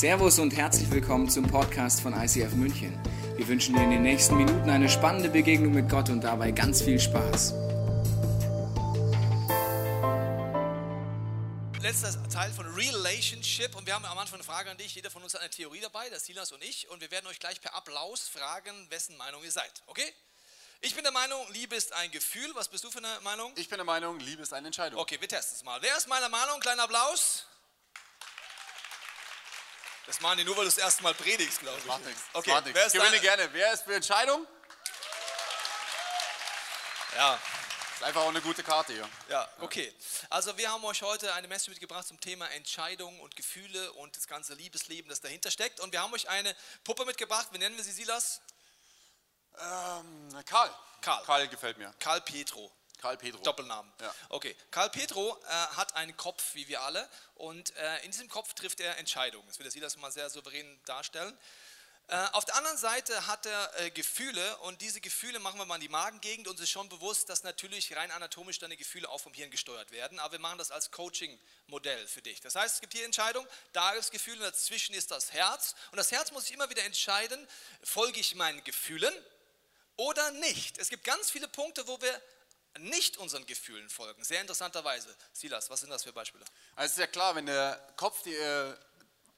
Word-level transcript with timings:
Servus 0.00 0.38
und 0.38 0.56
herzlich 0.56 0.90
willkommen 0.90 1.28
zum 1.28 1.46
Podcast 1.46 2.00
von 2.00 2.14
ICF 2.14 2.54
München. 2.54 2.98
Wir 3.36 3.46
wünschen 3.46 3.74
dir 3.74 3.82
in 3.82 3.90
den 3.90 4.00
nächsten 4.00 4.34
Minuten 4.34 4.70
eine 4.70 4.88
spannende 4.88 5.28
Begegnung 5.28 5.74
mit 5.74 5.90
Gott 5.90 6.08
und 6.08 6.22
dabei 6.22 6.52
ganz 6.52 6.80
viel 6.80 6.98
Spaß. 6.98 7.52
Letzter 11.82 12.28
Teil 12.30 12.50
von 12.50 12.64
Relationship 12.74 13.76
und 13.76 13.86
wir 13.86 13.94
haben 13.94 14.06
am 14.06 14.16
Anfang 14.16 14.36
eine 14.36 14.44
Frage 14.44 14.70
an 14.70 14.78
dich. 14.78 14.94
Jeder 14.94 15.10
von 15.10 15.22
uns 15.22 15.34
hat 15.34 15.42
eine 15.42 15.50
Theorie 15.50 15.80
dabei, 15.80 16.08
das 16.08 16.24
Silas 16.24 16.50
und 16.50 16.64
ich, 16.64 16.88
und 16.88 17.02
wir 17.02 17.10
werden 17.10 17.26
euch 17.26 17.38
gleich 17.38 17.60
per 17.60 17.74
Applaus 17.74 18.20
fragen, 18.26 18.72
wessen 18.88 19.18
Meinung 19.18 19.44
ihr 19.44 19.52
seid. 19.52 19.82
Okay? 19.86 20.10
Ich 20.80 20.94
bin 20.94 21.04
der 21.04 21.12
Meinung, 21.12 21.46
Liebe 21.52 21.76
ist 21.76 21.92
ein 21.92 22.10
Gefühl. 22.10 22.50
Was 22.54 22.68
bist 22.68 22.84
du 22.84 22.90
für 22.90 23.04
eine 23.04 23.20
Meinung? 23.20 23.52
Ich 23.56 23.68
bin 23.68 23.76
der 23.76 23.84
Meinung, 23.84 24.18
Liebe 24.20 24.40
ist 24.40 24.54
eine 24.54 24.68
Entscheidung. 24.68 24.98
Okay, 24.98 25.18
wir 25.20 25.28
testen 25.28 25.56
es 25.56 25.62
mal. 25.62 25.82
Wer 25.82 25.94
ist 25.94 26.08
meiner 26.08 26.30
Meinung? 26.30 26.58
Kleiner 26.58 26.84
Applaus. 26.84 27.44
Das 30.10 30.20
machen 30.20 30.38
die 30.38 30.44
nur, 30.44 30.56
weil 30.56 30.64
du 30.64 30.70
das 30.70 30.78
erste 30.78 31.04
Mal 31.04 31.14
predigst, 31.14 31.60
glaube 31.60 31.78
ich. 31.78 31.84
Macht 31.84 32.04
nichts. 32.04 32.20
Okay, 32.32 32.50
Macht 32.50 32.64
wer 32.64 32.84
ist 32.84 32.96
Ich 32.96 33.00
gewinne 33.00 33.20
gerne. 33.20 33.48
Wer 33.52 33.72
ist 33.72 33.84
für 33.84 33.94
Entscheidung? 33.94 34.44
Ja, 37.14 37.38
Ist 37.94 38.02
einfach 38.02 38.22
auch 38.22 38.28
eine 38.28 38.40
gute 38.40 38.64
Karte 38.64 38.92
hier. 38.92 39.08
ja, 39.28 39.48
okay. 39.60 39.94
Also 40.28 40.58
wir 40.58 40.68
haben 40.68 40.84
euch 40.84 41.02
heute 41.02 41.32
eine 41.34 41.46
Message 41.46 41.68
mitgebracht 41.68 42.08
zum 42.08 42.18
Thema 42.20 42.50
Entscheidung 42.50 43.20
und 43.20 43.36
Gefühle 43.36 43.92
und 43.92 44.16
das 44.16 44.26
ganze 44.26 44.54
Liebesleben, 44.54 45.08
das 45.08 45.20
dahinter 45.20 45.52
steckt. 45.52 45.78
Und 45.78 45.92
wir 45.92 46.02
haben 46.02 46.12
euch 46.12 46.28
eine 46.28 46.56
Puppe 46.82 47.04
mitgebracht. 47.04 47.46
Wie 47.52 47.58
nennen 47.58 47.76
wir 47.76 47.84
sie, 47.84 47.92
Silas? 47.92 48.40
Ähm, 49.60 50.44
Karl. 50.44 50.74
Karl. 51.02 51.22
Karl 51.24 51.46
gefällt 51.46 51.78
mir. 51.78 51.94
Karl 52.00 52.20
Pietro. 52.22 52.72
Karl 53.00 53.16
Pedro. 53.16 53.42
Doppelnamen. 53.42 53.90
Ja. 54.00 54.14
Okay. 54.28 54.54
Karl 54.70 54.90
Petro 54.90 55.36
äh, 55.44 55.48
hat 55.48 55.94
einen 55.96 56.16
Kopf, 56.16 56.54
wie 56.54 56.68
wir 56.68 56.82
alle, 56.82 57.08
und 57.34 57.74
äh, 57.76 58.04
in 58.04 58.10
diesem 58.10 58.28
Kopf 58.28 58.52
trifft 58.54 58.80
er 58.80 58.98
Entscheidungen. 58.98 59.46
Das 59.48 59.58
will 59.58 59.64
der 59.64 59.72
Silas 59.72 59.96
mal 59.96 60.12
sehr 60.12 60.28
souverän 60.28 60.78
darstellen. 60.84 61.36
Äh, 62.08 62.26
auf 62.32 62.44
der 62.44 62.56
anderen 62.56 62.76
Seite 62.76 63.28
hat 63.28 63.46
er 63.46 63.80
äh, 63.80 63.90
Gefühle 63.90 64.56
und 64.58 64.80
diese 64.82 65.00
Gefühle 65.00 65.38
machen 65.38 65.58
wir 65.58 65.64
mal 65.64 65.76
in 65.76 65.80
die 65.80 65.88
Magengegend. 65.88 66.48
Uns 66.48 66.60
ist 66.60 66.68
schon 66.68 66.88
bewusst, 66.88 67.28
dass 67.28 67.44
natürlich 67.44 67.94
rein 67.96 68.10
anatomisch 68.10 68.58
deine 68.58 68.76
Gefühle 68.76 69.08
auch 69.08 69.20
vom 69.20 69.32
Hirn 69.32 69.50
gesteuert 69.50 69.92
werden, 69.92 70.18
aber 70.18 70.32
wir 70.32 70.40
machen 70.40 70.58
das 70.58 70.72
als 70.72 70.90
Coaching-Modell 70.90 72.06
für 72.08 72.20
dich. 72.20 72.40
Das 72.40 72.56
heißt, 72.56 72.74
es 72.74 72.80
gibt 72.80 72.94
hier 72.94 73.04
Entscheidungen, 73.04 73.48
da 73.72 73.92
ist 73.92 74.10
Gefühl 74.10 74.34
und 74.34 74.42
dazwischen 74.42 74.92
ist 74.94 75.12
das 75.12 75.32
Herz. 75.32 75.76
Und 75.92 75.98
das 75.98 76.10
Herz 76.10 76.32
muss 76.32 76.44
sich 76.44 76.52
immer 76.52 76.68
wieder 76.68 76.82
entscheiden, 76.82 77.46
folge 77.82 78.18
ich 78.18 78.34
meinen 78.34 78.62
Gefühlen 78.64 79.14
oder 79.94 80.32
nicht. 80.32 80.78
Es 80.78 80.88
gibt 80.88 81.04
ganz 81.04 81.30
viele 81.30 81.46
Punkte, 81.46 81.86
wo 81.86 82.00
wir 82.00 82.22
nicht 82.78 83.16
unseren 83.16 83.46
Gefühlen 83.46 83.88
folgen. 83.88 84.22
Sehr 84.24 84.40
interessanterweise. 84.40 85.14
Silas, 85.32 85.70
was 85.70 85.80
sind 85.80 85.90
das 85.90 86.04
für 86.04 86.12
Beispiele? 86.12 86.44
Also 86.76 86.86
es 86.86 86.92
ist 86.92 86.98
ja 86.98 87.06
klar, 87.06 87.34
wenn 87.34 87.46
der 87.46 87.74
Kopf 87.96 88.22
die, 88.22 88.34
äh, 88.34 88.74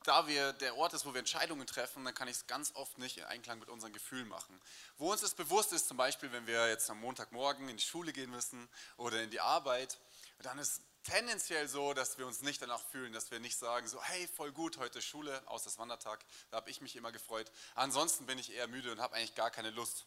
da 0.04 0.26
wir 0.26 0.52
der 0.54 0.76
Ort 0.76 0.92
ist, 0.94 1.06
wo 1.06 1.14
wir 1.14 1.20
Entscheidungen 1.20 1.66
treffen, 1.66 2.04
dann 2.04 2.14
kann 2.14 2.28
ich 2.28 2.36
es 2.36 2.46
ganz 2.46 2.72
oft 2.74 2.98
nicht 2.98 3.18
in 3.18 3.24
Einklang 3.24 3.58
mit 3.58 3.68
unseren 3.68 3.92
Gefühlen 3.92 4.28
machen. 4.28 4.60
Wo 4.98 5.12
uns 5.12 5.20
das 5.20 5.34
bewusst 5.34 5.72
ist, 5.72 5.88
zum 5.88 5.96
Beispiel, 5.96 6.32
wenn 6.32 6.46
wir 6.46 6.68
jetzt 6.68 6.90
am 6.90 7.00
Montagmorgen 7.00 7.68
in 7.68 7.76
die 7.76 7.82
Schule 7.82 8.12
gehen 8.12 8.30
müssen 8.30 8.68
oder 8.96 9.22
in 9.22 9.30
die 9.30 9.40
Arbeit, 9.40 9.98
dann 10.40 10.58
ist 10.58 10.82
tendenziell 11.04 11.68
so, 11.68 11.94
dass 11.94 12.18
wir 12.18 12.26
uns 12.26 12.42
nicht 12.42 12.62
danach 12.62 12.80
fühlen, 12.90 13.12
dass 13.12 13.30
wir 13.30 13.40
nicht 13.40 13.58
sagen, 13.58 13.86
so, 13.88 14.02
hey, 14.02 14.28
voll 14.28 14.52
gut, 14.52 14.78
heute 14.78 15.02
Schule, 15.02 15.42
außer 15.46 15.64
das 15.64 15.78
Wandertag, 15.78 16.24
da 16.50 16.58
habe 16.58 16.70
ich 16.70 16.80
mich 16.80 16.96
immer 16.96 17.12
gefreut. 17.12 17.50
Ansonsten 17.74 18.26
bin 18.26 18.38
ich 18.38 18.52
eher 18.52 18.68
müde 18.68 18.92
und 18.92 19.00
habe 19.00 19.16
eigentlich 19.16 19.34
gar 19.34 19.50
keine 19.50 19.70
Lust. 19.70 20.06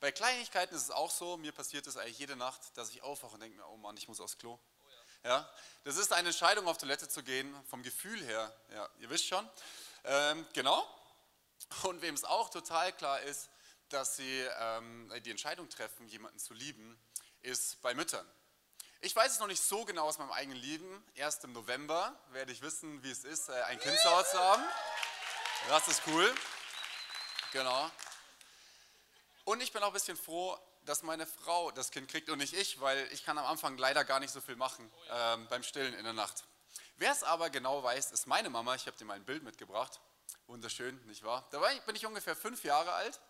Bei 0.00 0.12
Kleinigkeiten 0.12 0.74
ist 0.74 0.82
es 0.82 0.90
auch 0.90 1.10
so, 1.10 1.36
mir 1.36 1.52
passiert 1.52 1.86
es 1.86 1.96
eigentlich 1.96 2.18
jede 2.18 2.36
Nacht, 2.36 2.60
dass 2.76 2.90
ich 2.90 3.02
aufwache 3.02 3.34
und 3.34 3.40
denke 3.40 3.56
mir, 3.56 3.66
oh 3.68 3.76
Mann, 3.76 3.96
ich 3.96 4.08
muss 4.08 4.20
aufs 4.20 4.38
Klo. 4.38 4.58
Ja, 5.24 5.48
das 5.84 5.96
ist 5.96 6.12
eine 6.12 6.28
Entscheidung, 6.28 6.68
auf 6.68 6.78
Toilette 6.78 7.08
zu 7.08 7.22
gehen, 7.22 7.52
vom 7.68 7.82
Gefühl 7.82 8.22
her. 8.24 8.54
Ja, 8.72 8.88
ihr 9.00 9.10
wisst 9.10 9.26
schon. 9.26 9.48
Ähm, 10.04 10.46
genau. 10.52 10.86
Und 11.82 12.00
wem 12.02 12.14
es 12.14 12.24
auch 12.24 12.48
total 12.48 12.92
klar 12.92 13.20
ist, 13.22 13.48
dass 13.88 14.16
sie 14.16 14.46
ähm, 14.58 15.12
die 15.24 15.30
Entscheidung 15.30 15.68
treffen, 15.68 16.06
jemanden 16.08 16.38
zu 16.38 16.54
lieben, 16.54 16.98
ist 17.42 17.80
bei 17.82 17.94
Müttern. 17.94 18.26
Ich 19.00 19.14
weiß 19.14 19.32
es 19.32 19.38
noch 19.38 19.46
nicht 19.46 19.62
so 19.62 19.84
genau 19.84 20.06
aus 20.06 20.18
meinem 20.18 20.32
eigenen 20.32 20.58
Leben. 20.58 21.04
Erst 21.14 21.44
im 21.44 21.52
November 21.52 22.18
werde 22.30 22.52
ich 22.52 22.62
wissen, 22.62 23.02
wie 23.02 23.10
es 23.10 23.24
ist, 23.24 23.48
äh, 23.48 23.62
ein 23.62 23.78
Kind 23.78 23.98
zu 23.98 24.10
Hause 24.10 24.30
zu 24.30 24.38
haben. 24.38 24.64
Das 25.68 25.88
ist 25.88 26.02
cool. 26.06 26.34
Genau. 27.52 27.90
Und 29.46 29.62
ich 29.62 29.72
bin 29.72 29.80
auch 29.84 29.88
ein 29.88 29.92
bisschen 29.92 30.16
froh, 30.16 30.58
dass 30.86 31.04
meine 31.04 31.24
Frau 31.24 31.70
das 31.70 31.92
Kind 31.92 32.08
kriegt 32.10 32.28
und 32.30 32.38
nicht 32.38 32.52
ich, 32.52 32.80
weil 32.80 33.08
ich 33.12 33.24
kann 33.24 33.38
am 33.38 33.46
Anfang 33.46 33.78
leider 33.78 34.04
gar 34.04 34.18
nicht 34.18 34.32
so 34.32 34.40
viel 34.40 34.56
machen 34.56 34.92
ähm, 35.08 35.46
beim 35.48 35.62
Stillen 35.62 35.94
in 35.94 36.02
der 36.02 36.12
Nacht. 36.12 36.42
Wer 36.96 37.12
es 37.12 37.22
aber 37.22 37.48
genau 37.48 37.80
weiß, 37.80 38.10
ist 38.10 38.26
meine 38.26 38.50
Mama. 38.50 38.74
Ich 38.74 38.88
habe 38.88 38.96
dir 38.96 39.04
mal 39.04 39.14
ein 39.14 39.24
Bild 39.24 39.44
mitgebracht. 39.44 40.00
Wunderschön, 40.48 41.00
nicht 41.06 41.22
wahr? 41.22 41.46
Da 41.52 41.60
bin 41.86 41.94
ich 41.94 42.04
ungefähr 42.04 42.34
fünf 42.34 42.64
Jahre 42.64 42.92
alt 42.92 43.20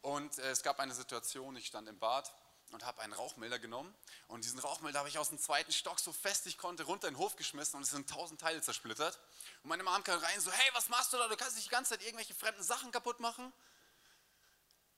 und 0.00 0.38
äh, 0.38 0.50
es 0.50 0.62
gab 0.62 0.80
eine 0.80 0.94
Situation, 0.94 1.54
ich 1.56 1.66
stand 1.66 1.90
im 1.90 1.98
Bad 1.98 2.32
und 2.70 2.86
habe 2.86 3.02
einen 3.02 3.12
Rauchmelder 3.12 3.58
genommen 3.58 3.94
und 4.28 4.44
diesen 4.44 4.60
Rauchmelder 4.60 5.00
habe 5.00 5.10
ich 5.10 5.18
aus 5.18 5.28
dem 5.28 5.38
zweiten 5.38 5.72
Stock 5.72 6.00
so 6.00 6.10
fest 6.10 6.46
ich 6.46 6.56
konnte 6.56 6.84
runter 6.84 7.06
in 7.08 7.14
den 7.14 7.20
Hof 7.20 7.36
geschmissen 7.36 7.76
und 7.76 7.82
es 7.82 7.90
sind 7.90 8.08
tausend 8.08 8.40
Teile 8.40 8.62
zersplittert. 8.62 9.18
Und 9.62 9.68
meine 9.68 9.82
Mom 9.82 10.02
kam 10.04 10.20
rein 10.20 10.40
so, 10.40 10.50
hey, 10.50 10.70
was 10.72 10.88
machst 10.88 11.12
du 11.12 11.18
da? 11.18 11.28
Du 11.28 11.36
kannst 11.36 11.56
nicht 11.56 11.66
die 11.66 11.70
ganze 11.70 11.90
Zeit 11.90 12.02
irgendwelche 12.02 12.32
fremden 12.32 12.62
Sachen 12.62 12.90
kaputt 12.92 13.20
machen. 13.20 13.52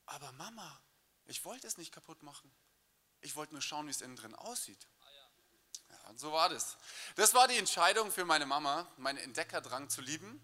Aber 0.06 0.32
Mama, 0.32 0.80
ich 1.26 1.44
wollte 1.44 1.66
es 1.66 1.78
nicht 1.78 1.92
kaputt 1.92 2.22
machen. 2.22 2.50
Ich 3.20 3.36
wollte 3.36 3.52
nur 3.52 3.62
schauen, 3.62 3.86
wie 3.86 3.90
es 3.90 4.00
innen 4.00 4.16
drin 4.16 4.34
aussieht. 4.34 4.86
Ja, 5.90 6.08
und 6.08 6.18
so 6.18 6.32
war 6.32 6.48
das. 6.48 6.76
Das 7.16 7.34
war 7.34 7.46
die 7.48 7.56
Entscheidung 7.56 8.10
für 8.10 8.24
meine 8.24 8.46
Mama, 8.46 8.90
meinen 8.96 9.18
Entdeckerdrang 9.18 9.88
zu 9.88 10.00
lieben. 10.00 10.40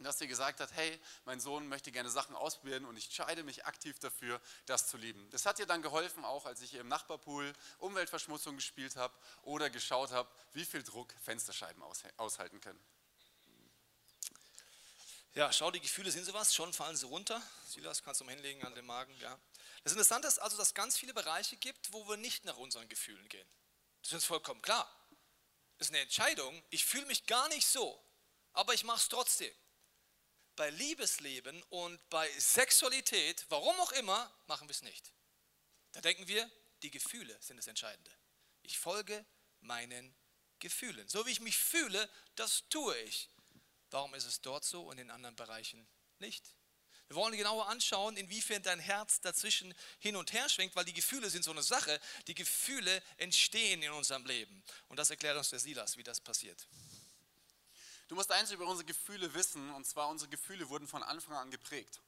Dass 0.00 0.18
sie 0.18 0.26
gesagt 0.26 0.60
hat, 0.60 0.72
hey, 0.72 1.00
mein 1.24 1.40
Sohn 1.40 1.68
möchte 1.68 1.92
gerne 1.92 2.10
Sachen 2.10 2.34
ausprobieren 2.34 2.84
und 2.84 2.96
ich 2.96 3.06
entscheide 3.06 3.42
mich 3.42 3.64
aktiv 3.64 3.98
dafür, 4.00 4.40
das 4.66 4.88
zu 4.88 4.96
lieben. 4.96 5.30
Das 5.30 5.46
hat 5.46 5.58
ihr 5.60 5.66
dann 5.66 5.82
geholfen, 5.82 6.24
auch 6.24 6.46
als 6.46 6.60
ich 6.60 6.74
im 6.74 6.88
Nachbarpool 6.88 7.52
Umweltverschmutzung 7.78 8.56
gespielt 8.56 8.96
habe 8.96 9.14
oder 9.42 9.70
geschaut 9.70 10.10
habe, 10.10 10.28
wie 10.52 10.64
viel 10.64 10.82
Druck 10.82 11.14
Fensterscheiben 11.22 11.82
aushalten 12.16 12.60
können. 12.60 12.80
Ja, 15.34 15.52
schau, 15.52 15.72
die 15.72 15.80
Gefühle 15.80 16.12
sind 16.12 16.24
sowas, 16.24 16.54
schon 16.54 16.72
fallen 16.72 16.96
sie 16.96 17.06
runter. 17.06 17.42
Silas, 17.66 18.04
kannst 18.04 18.20
du 18.20 18.24
mal 18.24 18.34
hinlegen 18.34 18.64
an 18.64 18.74
den 18.76 18.86
Magen, 18.86 19.12
ja. 19.18 19.36
Das 19.82 19.92
Interessante 19.92 20.28
ist 20.28 20.38
also, 20.38 20.56
dass 20.56 20.68
es 20.68 20.74
ganz 20.74 20.96
viele 20.96 21.12
Bereiche 21.12 21.56
gibt, 21.56 21.92
wo 21.92 22.08
wir 22.08 22.16
nicht 22.16 22.44
nach 22.44 22.56
unseren 22.56 22.88
Gefühlen 22.88 23.28
gehen. 23.28 23.48
Das 24.00 24.10
ist 24.10 24.14
uns 24.14 24.24
vollkommen 24.26 24.62
klar. 24.62 24.88
Das 25.76 25.88
ist 25.88 25.94
eine 25.94 26.02
Entscheidung. 26.02 26.62
Ich 26.70 26.84
fühle 26.84 27.06
mich 27.06 27.26
gar 27.26 27.48
nicht 27.48 27.66
so, 27.66 28.00
aber 28.52 28.74
ich 28.74 28.84
mache 28.84 28.98
es 28.98 29.08
trotzdem. 29.08 29.52
Bei 30.54 30.70
Liebesleben 30.70 31.60
und 31.64 32.08
bei 32.10 32.30
Sexualität, 32.38 33.44
warum 33.48 33.78
auch 33.80 33.90
immer, 33.92 34.32
machen 34.46 34.68
wir 34.68 34.72
es 34.72 34.82
nicht. 34.82 35.12
Da 35.90 36.00
denken 36.00 36.28
wir, 36.28 36.48
die 36.82 36.92
Gefühle 36.92 37.36
sind 37.40 37.56
das 37.56 37.66
Entscheidende. 37.66 38.12
Ich 38.62 38.78
folge 38.78 39.26
meinen 39.60 40.14
Gefühlen. 40.60 41.08
So 41.08 41.26
wie 41.26 41.32
ich 41.32 41.40
mich 41.40 41.58
fühle, 41.58 42.08
das 42.36 42.68
tue 42.68 42.96
ich. 43.00 43.28
Warum 43.94 44.12
ist 44.14 44.24
es 44.24 44.40
dort 44.40 44.64
so 44.64 44.82
und 44.82 44.98
in 44.98 45.08
anderen 45.08 45.36
Bereichen 45.36 45.86
nicht? 46.18 46.44
Wir 47.06 47.14
wollen 47.14 47.36
genauer 47.36 47.68
anschauen, 47.68 48.16
inwiefern 48.16 48.60
dein 48.60 48.80
Herz 48.80 49.20
dazwischen 49.20 49.72
hin 50.00 50.16
und 50.16 50.32
her 50.32 50.48
schwenkt, 50.48 50.74
weil 50.74 50.84
die 50.84 50.92
Gefühle 50.92 51.30
sind 51.30 51.44
so 51.44 51.52
eine 51.52 51.62
Sache. 51.62 52.00
Die 52.26 52.34
Gefühle 52.34 53.00
entstehen 53.18 53.84
in 53.84 53.92
unserem 53.92 54.26
Leben. 54.26 54.64
Und 54.88 54.98
das 54.98 55.10
erklärt 55.10 55.36
uns 55.36 55.50
der 55.50 55.60
Silas, 55.60 55.96
wie 55.96 56.02
das 56.02 56.20
passiert. 56.20 56.66
Du 58.08 58.16
musst 58.16 58.32
eins 58.32 58.50
über 58.50 58.66
unsere 58.66 58.84
Gefühle 58.84 59.32
wissen, 59.32 59.70
und 59.70 59.86
zwar 59.86 60.08
unsere 60.08 60.28
Gefühle 60.28 60.68
wurden 60.68 60.88
von 60.88 61.04
Anfang 61.04 61.36
an 61.36 61.52
geprägt. 61.52 62.00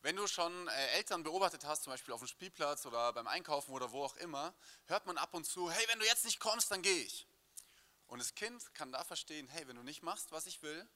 Wenn 0.00 0.16
du 0.16 0.26
schon 0.26 0.68
äh, 0.68 0.86
Eltern 0.92 1.22
beobachtet 1.22 1.66
hast, 1.66 1.82
zum 1.82 1.92
Beispiel 1.92 2.14
auf 2.14 2.20
dem 2.20 2.28
Spielplatz 2.28 2.86
oder 2.86 3.12
beim 3.12 3.26
Einkaufen 3.26 3.72
oder 3.72 3.92
wo 3.92 4.04
auch 4.04 4.16
immer, 4.16 4.54
hört 4.86 5.04
man 5.04 5.18
ab 5.18 5.34
und 5.34 5.44
zu, 5.44 5.70
hey, 5.70 5.84
wenn 5.88 5.98
du 5.98 6.06
jetzt 6.06 6.24
nicht 6.24 6.40
kommst, 6.40 6.70
dann 6.70 6.80
gehe 6.80 7.02
ich. 7.02 7.26
Und 8.08 8.18
das 8.18 8.34
Kind 8.34 8.74
kann 8.74 8.90
da 8.90 9.04
verstehen, 9.04 9.48
hey, 9.48 9.68
wenn 9.68 9.76
du 9.76 9.82
nicht 9.82 10.02
machst, 10.02 10.32
was 10.32 10.46
ich 10.46 10.62
will, 10.62 10.88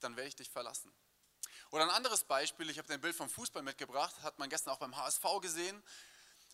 dann 0.00 0.16
werde 0.16 0.28
ich 0.28 0.36
dich 0.36 0.50
verlassen. 0.50 0.92
Oder 1.70 1.84
ein 1.84 1.90
anderes 1.90 2.24
Beispiel, 2.24 2.68
ich 2.70 2.78
habe 2.78 2.92
ein 2.92 3.00
Bild 3.00 3.14
vom 3.14 3.28
Fußball 3.28 3.62
mitgebracht, 3.62 4.22
hat 4.22 4.38
man 4.38 4.48
gestern 4.48 4.72
auch 4.72 4.78
beim 4.78 4.96
HSV 4.96 5.24
gesehen, 5.40 5.82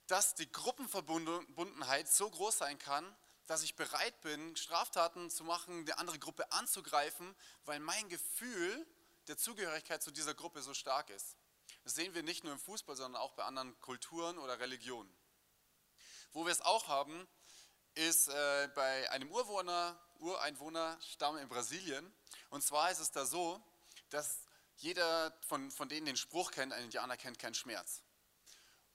dass 0.07 0.35
die 0.35 0.51
Gruppenverbundenheit 0.51 2.09
so 2.09 2.29
groß 2.29 2.59
sein 2.59 2.79
kann, 2.79 3.17
dass 3.47 3.63
ich 3.63 3.77
bereit 3.77 4.21
bin, 4.21 4.57
Straftaten 4.57 5.31
zu 5.31 5.45
machen, 5.45 5.87
die 5.87 5.93
andere 5.95 6.19
Gruppe 6.19 6.51
anzugreifen, 6.53 7.35
weil 7.65 7.81
mein 7.81 8.09
Gefühl 8.09 8.87
der 9.29 9.37
Zugehörigkeit 9.37 10.03
zu 10.03 10.11
dieser 10.11 10.35
Gruppe 10.35 10.63
so 10.63 10.75
stark 10.75 11.11
ist. 11.11 11.37
Das 11.85 11.95
sehen 11.95 12.15
wir 12.15 12.23
nicht 12.23 12.45
nur 12.45 12.53
im 12.53 12.59
Fußball, 12.59 12.97
sondern 12.97 13.21
auch 13.21 13.33
bei 13.33 13.45
anderen 13.45 13.79
Kulturen 13.81 14.39
oder 14.39 14.59
Religionen. 14.59 15.13
Wo 16.33 16.45
wir 16.45 16.53
es 16.53 16.61
auch 16.61 16.89
haben, 16.89 17.29
ist 17.95 18.29
äh, 18.29 18.69
bei 18.75 19.11
einem 19.11 19.31
Urwohner, 19.31 19.99
Ureinwohnerstamm 20.19 21.39
in 21.39 21.49
Brasilien. 21.49 22.13
Und 22.51 22.63
zwar 22.63 22.91
ist 22.91 23.01
es 23.01 23.11
da 23.11 23.25
so, 23.25 23.63
dass 24.11 24.45
jeder 24.77 25.37
von, 25.47 25.71
von 25.71 25.89
denen 25.89 26.07
den 26.07 26.17
Spruch 26.17 26.51
kennt, 26.51 26.73
ein 26.73 26.85
Indianer 26.85 27.17
kennt 27.17 27.39
keinen 27.39 27.55
Schmerz. 27.55 28.03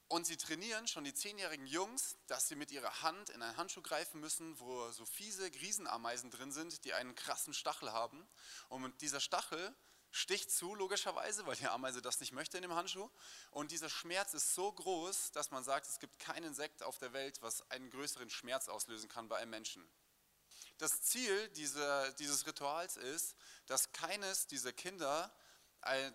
Und 0.08 0.24
sie 0.24 0.36
trainieren 0.36 0.86
schon 0.86 1.02
die 1.02 1.14
zehnjährigen 1.14 1.66
Jungs, 1.66 2.16
dass 2.28 2.46
sie 2.46 2.54
mit 2.54 2.70
ihrer 2.70 3.02
Hand 3.02 3.28
in 3.30 3.42
einen 3.42 3.56
Handschuh 3.56 3.82
greifen 3.82 4.20
müssen, 4.20 4.58
wo 4.60 4.90
so 4.92 5.04
fiese 5.04 5.46
Riesenameisen 5.46 6.30
drin 6.30 6.52
sind, 6.52 6.84
die 6.84 6.92
einen 6.92 7.16
krassen 7.16 7.54
Stachel 7.54 7.92
haben. 7.92 8.28
Und 8.68 9.00
dieser 9.00 9.18
Stachel 9.18 9.74
sticht 10.16 10.50
zu, 10.50 10.74
logischerweise, 10.74 11.46
weil 11.46 11.56
die 11.56 11.66
Ameise 11.66 12.00
das 12.00 12.20
nicht 12.20 12.32
möchte 12.32 12.56
in 12.56 12.62
dem 12.62 12.74
Handschuh. 12.74 13.10
Und 13.50 13.70
dieser 13.70 13.90
Schmerz 13.90 14.34
ist 14.34 14.54
so 14.54 14.72
groß, 14.72 15.32
dass 15.32 15.50
man 15.50 15.62
sagt, 15.62 15.86
es 15.86 15.98
gibt 15.98 16.18
keinen 16.18 16.44
Insekt 16.44 16.82
auf 16.82 16.98
der 16.98 17.12
Welt, 17.12 17.42
was 17.42 17.68
einen 17.70 17.90
größeren 17.90 18.30
Schmerz 18.30 18.68
auslösen 18.68 19.08
kann 19.08 19.28
bei 19.28 19.36
einem 19.36 19.50
Menschen. 19.50 19.86
Das 20.78 21.02
Ziel 21.02 21.48
dieser, 21.50 22.12
dieses 22.12 22.46
Rituals 22.46 22.96
ist, 22.96 23.36
dass 23.66 23.92
keines 23.92 24.46
dieser 24.46 24.72
Kinder 24.72 25.34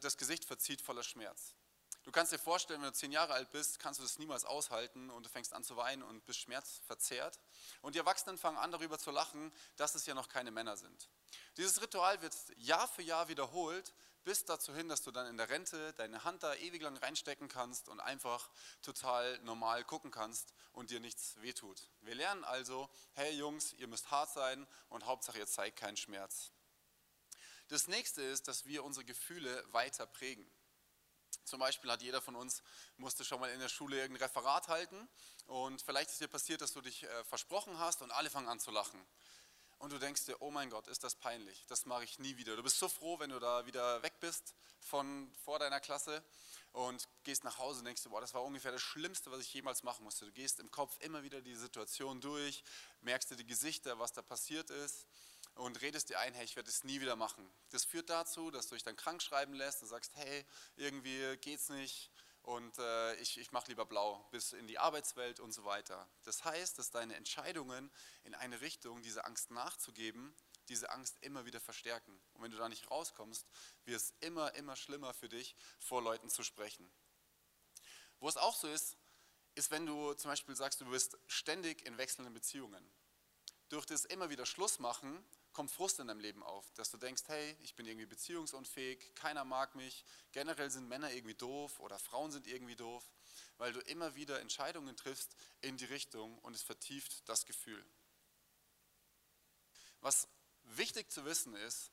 das 0.01 0.17
Gesicht 0.17 0.45
verzieht 0.45 0.81
voller 0.81 1.03
Schmerz. 1.03 1.55
Du 2.03 2.11
kannst 2.11 2.31
dir 2.31 2.39
vorstellen, 2.39 2.81
wenn 2.81 2.89
du 2.89 2.93
zehn 2.93 3.11
Jahre 3.11 3.33
alt 3.33 3.51
bist, 3.51 3.79
kannst 3.79 3.99
du 3.99 4.03
das 4.03 4.17
niemals 4.17 4.43
aushalten 4.43 5.11
und 5.11 5.25
du 5.25 5.29
fängst 5.29 5.53
an 5.53 5.63
zu 5.63 5.77
weinen 5.77 6.01
und 6.01 6.25
bist 6.25 6.39
schmerzverzerrt. 6.39 7.39
Und 7.81 7.93
die 7.93 7.99
Erwachsenen 7.99 8.39
fangen 8.39 8.57
an 8.57 8.71
darüber 8.71 8.97
zu 8.97 9.11
lachen, 9.11 9.51
dass 9.75 9.93
es 9.93 10.07
ja 10.07 10.15
noch 10.15 10.27
keine 10.27 10.49
Männer 10.49 10.77
sind. 10.77 11.09
Dieses 11.57 11.79
Ritual 11.81 12.21
wird 12.21 12.35
Jahr 12.57 12.87
für 12.87 13.03
Jahr 13.03 13.27
wiederholt, 13.27 13.93
bis 14.23 14.45
dazu 14.45 14.73
hin, 14.73 14.87
dass 14.87 15.01
du 15.01 15.11
dann 15.11 15.27
in 15.27 15.37
der 15.37 15.49
Rente 15.49 15.93
deine 15.93 16.23
Hand 16.23 16.43
da 16.43 16.53
ewig 16.55 16.81
lang 16.81 16.97
reinstecken 16.97 17.47
kannst 17.47 17.87
und 17.87 17.99
einfach 17.99 18.49
total 18.81 19.39
normal 19.39 19.83
gucken 19.83 20.11
kannst 20.11 20.53
und 20.73 20.89
dir 20.89 20.99
nichts 20.99 21.39
wehtut. 21.41 21.89
Wir 22.01 22.15
lernen 22.15 22.43
also, 22.43 22.89
hey 23.13 23.31
Jungs, 23.33 23.73
ihr 23.73 23.87
müsst 23.87 24.11
hart 24.11 24.31
sein 24.31 24.67
und 24.89 25.05
Hauptsache 25.05 25.39
ihr 25.39 25.47
zeigt 25.47 25.79
keinen 25.79 25.97
Schmerz. 25.97 26.51
Das 27.67 27.87
nächste 27.87 28.21
ist, 28.21 28.47
dass 28.47 28.65
wir 28.65 28.83
unsere 28.83 29.05
Gefühle 29.05 29.63
weiter 29.71 30.05
prägen. 30.05 30.45
Zum 31.43 31.59
Beispiel 31.59 31.91
hat 31.91 32.01
jeder 32.01 32.21
von 32.21 32.35
uns, 32.35 32.61
musste 32.97 33.23
schon 33.23 33.39
mal 33.39 33.49
in 33.49 33.59
der 33.59 33.69
Schule 33.69 33.97
irgendein 33.97 34.23
Referat 34.23 34.67
halten 34.67 35.07
und 35.47 35.81
vielleicht 35.81 36.09
ist 36.09 36.21
dir 36.21 36.27
passiert, 36.27 36.61
dass 36.61 36.73
du 36.73 36.81
dich 36.81 37.03
äh, 37.03 37.23
versprochen 37.25 37.77
hast 37.79 38.01
und 38.01 38.11
alle 38.11 38.29
fangen 38.29 38.47
an 38.47 38.59
zu 38.59 38.71
lachen. 38.71 39.03
Und 39.79 39.91
du 39.91 39.97
denkst 39.97 40.25
dir, 40.25 40.39
oh 40.41 40.51
mein 40.51 40.69
Gott, 40.69 40.87
ist 40.87 41.03
das 41.03 41.15
peinlich, 41.15 41.65
das 41.67 41.87
mache 41.87 42.03
ich 42.03 42.19
nie 42.19 42.37
wieder. 42.37 42.55
Du 42.55 42.61
bist 42.61 42.77
so 42.77 42.87
froh, 42.87 43.17
wenn 43.19 43.31
du 43.31 43.39
da 43.39 43.65
wieder 43.65 44.03
weg 44.03 44.13
bist 44.19 44.53
von 44.79 45.33
vor 45.43 45.57
deiner 45.57 45.79
Klasse 45.79 46.23
und 46.71 47.07
gehst 47.23 47.43
nach 47.43 47.57
Hause 47.57 47.79
und 47.79 47.85
denkst, 47.85 48.03
boah, 48.03 48.21
das 48.21 48.33
war 48.35 48.43
ungefähr 48.43 48.71
das 48.71 48.81
Schlimmste, 48.81 49.31
was 49.31 49.41
ich 49.41 49.51
jemals 49.53 49.81
machen 49.81 50.03
musste. 50.03 50.25
Du 50.25 50.31
gehst 50.31 50.59
im 50.59 50.69
Kopf 50.69 50.97
immer 50.99 51.23
wieder 51.23 51.41
die 51.41 51.55
Situation 51.55 52.21
durch, 52.21 52.63
merkst 53.01 53.31
dir 53.31 53.35
die 53.35 53.45
Gesichter, 53.45 53.97
was 53.97 54.13
da 54.13 54.21
passiert 54.21 54.69
ist 54.69 55.07
und 55.55 55.81
redest 55.81 56.09
dir 56.09 56.19
ein, 56.19 56.33
hey, 56.33 56.45
ich 56.45 56.55
werde 56.55 56.69
es 56.69 56.83
nie 56.83 57.01
wieder 57.01 57.15
machen. 57.15 57.49
Das 57.69 57.85
führt 57.85 58.09
dazu, 58.09 58.51
dass 58.51 58.67
du 58.67 58.75
dich 58.75 58.83
dann 58.83 58.95
krank 58.95 59.21
schreiben 59.21 59.53
lässt 59.53 59.81
und 59.81 59.87
sagst, 59.87 60.15
hey, 60.15 60.45
irgendwie 60.75 61.37
geht's 61.37 61.69
nicht 61.69 62.11
und 62.43 62.77
äh, 62.79 63.15
ich, 63.15 63.37
ich 63.37 63.51
mache 63.51 63.67
lieber 63.67 63.85
blau 63.85 64.27
bis 64.31 64.53
in 64.53 64.67
die 64.67 64.79
Arbeitswelt 64.79 65.39
und 65.39 65.51
so 65.51 65.63
weiter. 65.63 66.09
Das 66.23 66.43
heißt, 66.43 66.79
dass 66.79 66.89
deine 66.89 67.15
Entscheidungen 67.15 67.91
in 68.23 68.33
eine 68.33 68.61
Richtung, 68.61 69.01
diese 69.01 69.25
Angst 69.25 69.51
nachzugeben, 69.51 70.33
diese 70.67 70.89
Angst 70.89 71.17
immer 71.21 71.45
wieder 71.45 71.59
verstärken. 71.59 72.19
Und 72.33 72.43
wenn 72.43 72.51
du 72.51 72.57
da 72.57 72.69
nicht 72.69 72.89
rauskommst, 72.89 73.45
wird 73.85 73.97
es 73.97 74.13
immer, 74.21 74.53
immer 74.55 74.75
schlimmer 74.75 75.13
für 75.13 75.29
dich, 75.29 75.55
vor 75.79 76.01
Leuten 76.01 76.29
zu 76.29 76.43
sprechen. 76.43 76.91
Wo 78.19 78.27
es 78.27 78.37
auch 78.37 78.55
so 78.55 78.67
ist, 78.67 78.97
ist, 79.55 79.69
wenn 79.69 79.85
du 79.85 80.13
zum 80.13 80.31
Beispiel 80.31 80.55
sagst, 80.55 80.81
du 80.81 80.85
bist 80.85 81.17
ständig 81.27 81.85
in 81.85 81.97
wechselnden 81.97 82.33
Beziehungen. 82.33 82.89
Durch 83.69 83.85
das 83.85 84.05
immer 84.05 84.29
wieder 84.29 84.45
Schluss 84.45 84.79
machen, 84.79 85.23
kommt 85.53 85.71
Frust 85.71 85.99
in 85.99 86.07
deinem 86.07 86.19
Leben 86.19 86.43
auf, 86.43 86.71
dass 86.73 86.91
du 86.91 86.97
denkst, 86.97 87.23
hey, 87.27 87.57
ich 87.61 87.75
bin 87.75 87.85
irgendwie 87.85 88.05
beziehungsunfähig, 88.05 89.15
keiner 89.15 89.43
mag 89.43 89.75
mich, 89.75 90.05
generell 90.31 90.69
sind 90.69 90.87
Männer 90.87 91.11
irgendwie 91.11 91.35
doof 91.35 91.79
oder 91.79 91.99
Frauen 91.99 92.31
sind 92.31 92.47
irgendwie 92.47 92.75
doof, 92.75 93.03
weil 93.57 93.73
du 93.73 93.79
immer 93.81 94.15
wieder 94.15 94.39
Entscheidungen 94.39 94.95
triffst 94.95 95.35
in 95.61 95.77
die 95.77 95.85
Richtung 95.85 96.37
und 96.39 96.55
es 96.55 96.61
vertieft 96.61 97.27
das 97.27 97.45
Gefühl. 97.45 97.85
Was 100.01 100.27
wichtig 100.63 101.11
zu 101.11 101.25
wissen 101.25 101.55
ist, 101.55 101.91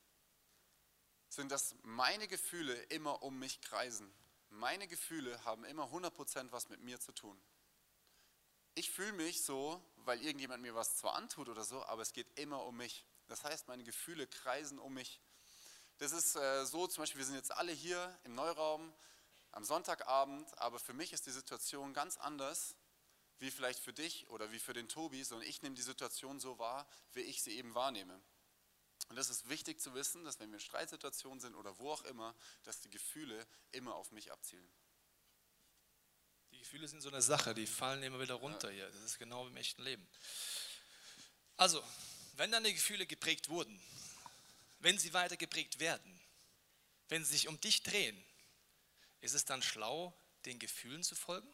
sind, 1.28 1.52
dass 1.52 1.74
meine 1.82 2.26
Gefühle 2.26 2.74
immer 2.84 3.22
um 3.22 3.38
mich 3.38 3.60
kreisen. 3.60 4.10
Meine 4.50 4.88
Gefühle 4.88 5.44
haben 5.44 5.64
immer 5.64 5.84
100% 5.84 6.52
was 6.52 6.68
mit 6.70 6.80
mir 6.80 6.98
zu 7.00 7.12
tun. 7.12 7.38
Ich 8.74 8.90
fühle 8.90 9.12
mich 9.12 9.42
so, 9.42 9.82
weil 9.96 10.22
irgendjemand 10.22 10.62
mir 10.62 10.74
was 10.74 10.96
zwar 10.96 11.16
antut 11.16 11.48
oder 11.48 11.64
so, 11.64 11.84
aber 11.84 12.02
es 12.02 12.12
geht 12.12 12.38
immer 12.38 12.64
um 12.64 12.76
mich. 12.76 13.04
Das 13.28 13.44
heißt, 13.44 13.68
meine 13.68 13.84
Gefühle 13.84 14.26
kreisen 14.26 14.78
um 14.78 14.94
mich. 14.94 15.20
Das 15.98 16.12
ist 16.12 16.36
äh, 16.36 16.64
so, 16.64 16.86
zum 16.86 17.02
Beispiel, 17.02 17.18
wir 17.18 17.26
sind 17.26 17.34
jetzt 17.34 17.52
alle 17.52 17.72
hier 17.72 18.18
im 18.24 18.34
Neuraum 18.34 18.92
am 19.52 19.64
Sonntagabend, 19.64 20.56
aber 20.58 20.78
für 20.78 20.94
mich 20.94 21.12
ist 21.12 21.26
die 21.26 21.30
Situation 21.30 21.92
ganz 21.92 22.16
anders, 22.16 22.76
wie 23.38 23.50
vielleicht 23.50 23.80
für 23.80 23.92
dich 23.92 24.28
oder 24.28 24.50
wie 24.52 24.58
für 24.58 24.72
den 24.72 24.88
Tobi, 24.88 25.22
sondern 25.22 25.48
ich 25.48 25.62
nehme 25.62 25.74
die 25.74 25.82
Situation 25.82 26.40
so 26.40 26.58
wahr, 26.58 26.88
wie 27.12 27.20
ich 27.20 27.42
sie 27.42 27.56
eben 27.56 27.74
wahrnehme. 27.74 28.20
Und 29.08 29.16
das 29.16 29.30
ist 29.30 29.48
wichtig 29.48 29.80
zu 29.80 29.94
wissen, 29.94 30.24
dass 30.24 30.38
wenn 30.38 30.50
wir 30.50 30.56
in 30.56 30.60
Streitsituationen 30.60 31.40
sind 31.40 31.54
oder 31.54 31.78
wo 31.78 31.92
auch 31.92 32.04
immer, 32.04 32.34
dass 32.64 32.80
die 32.80 32.90
Gefühle 32.90 33.46
immer 33.72 33.94
auf 33.94 34.12
mich 34.12 34.32
abzielen. 34.32 34.68
Die 36.50 36.58
Gefühle 36.58 36.88
sind 36.88 37.00
so 37.00 37.08
eine 37.08 37.22
Sache, 37.22 37.54
die 37.54 37.66
fallen 37.66 38.02
immer 38.02 38.20
wieder 38.20 38.34
runter 38.34 38.70
hier. 38.70 38.90
Das 38.90 39.02
ist 39.02 39.18
genau 39.18 39.44
wie 39.44 39.50
im 39.50 39.56
echten 39.56 39.82
Leben. 39.82 40.06
Also, 41.56 41.82
wenn 42.38 42.52
deine 42.52 42.72
Gefühle 42.72 43.04
geprägt 43.04 43.48
wurden, 43.48 43.80
wenn 44.78 44.96
sie 44.96 45.12
weiter 45.12 45.36
geprägt 45.36 45.80
werden, 45.80 46.20
wenn 47.08 47.24
sie 47.24 47.32
sich 47.32 47.48
um 47.48 47.60
dich 47.60 47.82
drehen, 47.82 48.24
ist 49.20 49.34
es 49.34 49.44
dann 49.44 49.60
schlau, 49.60 50.16
den 50.44 50.60
Gefühlen 50.60 51.02
zu 51.02 51.16
folgen? 51.16 51.52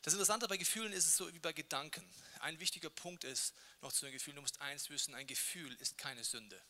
Das 0.00 0.14
Interessante 0.14 0.48
bei 0.48 0.56
Gefühlen 0.56 0.94
ist 0.94 1.06
es 1.06 1.14
so 1.14 1.32
wie 1.32 1.38
bei 1.38 1.52
Gedanken. 1.52 2.08
Ein 2.38 2.58
wichtiger 2.58 2.88
Punkt 2.88 3.24
ist 3.24 3.52
noch 3.82 3.92
zu 3.92 4.06
den 4.06 4.12
Gefühlen, 4.12 4.36
du 4.36 4.42
musst 4.42 4.62
eins 4.62 4.88
wissen, 4.88 5.14
ein 5.14 5.26
Gefühl 5.26 5.74
ist 5.74 5.98
keine 5.98 6.24
Sünde. 6.24 6.60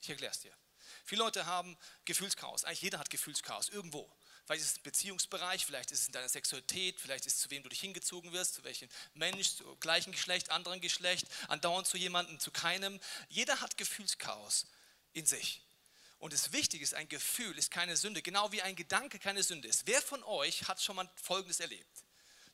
Ich 0.00 0.08
erkläre 0.08 0.30
es 0.30 0.38
dir. 0.38 0.56
Viele 1.04 1.24
Leute 1.24 1.46
haben 1.46 1.76
Gefühlschaos. 2.04 2.64
Eigentlich 2.64 2.82
jeder 2.82 3.00
hat 3.00 3.10
Gefühlschaos 3.10 3.68
irgendwo. 3.68 4.08
Vielleicht 4.44 4.62
ist 4.62 4.70
es 4.72 4.76
im 4.78 4.82
Beziehungsbereich, 4.82 5.64
vielleicht 5.64 5.92
ist 5.92 6.00
es 6.00 6.06
in 6.06 6.12
deiner 6.12 6.28
Sexualität, 6.28 7.00
vielleicht 7.00 7.26
ist 7.26 7.36
es 7.36 7.42
zu 7.42 7.50
wem 7.50 7.62
du 7.62 7.68
dich 7.68 7.80
hingezogen 7.80 8.32
wirst, 8.32 8.54
zu 8.54 8.64
welchem 8.64 8.88
Mensch, 9.14 9.56
zu 9.56 9.76
gleichen 9.76 10.12
Geschlecht, 10.12 10.50
anderen 10.50 10.80
Geschlecht, 10.80 11.26
andauernd 11.48 11.86
zu 11.86 11.96
jemandem, 11.96 12.40
zu 12.40 12.50
keinem. 12.50 12.98
Jeder 13.28 13.60
hat 13.60 13.76
Gefühlschaos 13.76 14.66
in 15.12 15.26
sich. 15.26 15.62
Und 16.18 16.32
das 16.32 16.52
Wichtige 16.52 16.82
ist, 16.84 16.94
ein 16.94 17.08
Gefühl 17.08 17.56
ist 17.58 17.70
keine 17.70 17.96
Sünde, 17.96 18.22
genau 18.22 18.52
wie 18.52 18.62
ein 18.62 18.76
Gedanke 18.76 19.18
keine 19.18 19.42
Sünde 19.42 19.68
ist. 19.68 19.86
Wer 19.86 20.02
von 20.02 20.22
euch 20.24 20.68
hat 20.68 20.82
schon 20.82 20.96
mal 20.96 21.08
Folgendes 21.20 21.60
erlebt? 21.60 22.04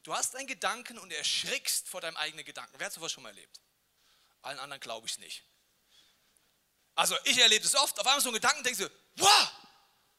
Du 0.03 0.15
hast 0.15 0.37
einen 0.37 0.47
Gedanken 0.47 0.99
und 0.99 1.13
erschrickst 1.13 1.89
vor 1.89 2.01
deinem 2.01 2.17
eigenen 2.17 2.45
Gedanken. 2.45 2.75
Wer 2.79 2.87
hat 2.87 2.93
sowas 2.93 3.13
schon 3.13 3.23
mal 3.23 3.31
erlebt? 3.31 3.61
Allen 4.43 4.59
anderen 4.59 4.81
glaube 4.81 5.07
ich 5.07 5.13
es 5.13 5.19
nicht. 5.19 5.43
Also 6.95 7.17
ich 7.25 7.39
erlebe 7.39 7.65
es 7.65 7.75
oft, 7.75 7.99
auf 7.99 8.07
einmal 8.07 8.21
so 8.21 8.31
ein 8.31 8.35
Gedanken, 8.35 8.63
denkst 8.65 8.81
du, 8.81 8.91
wow, 9.17 9.53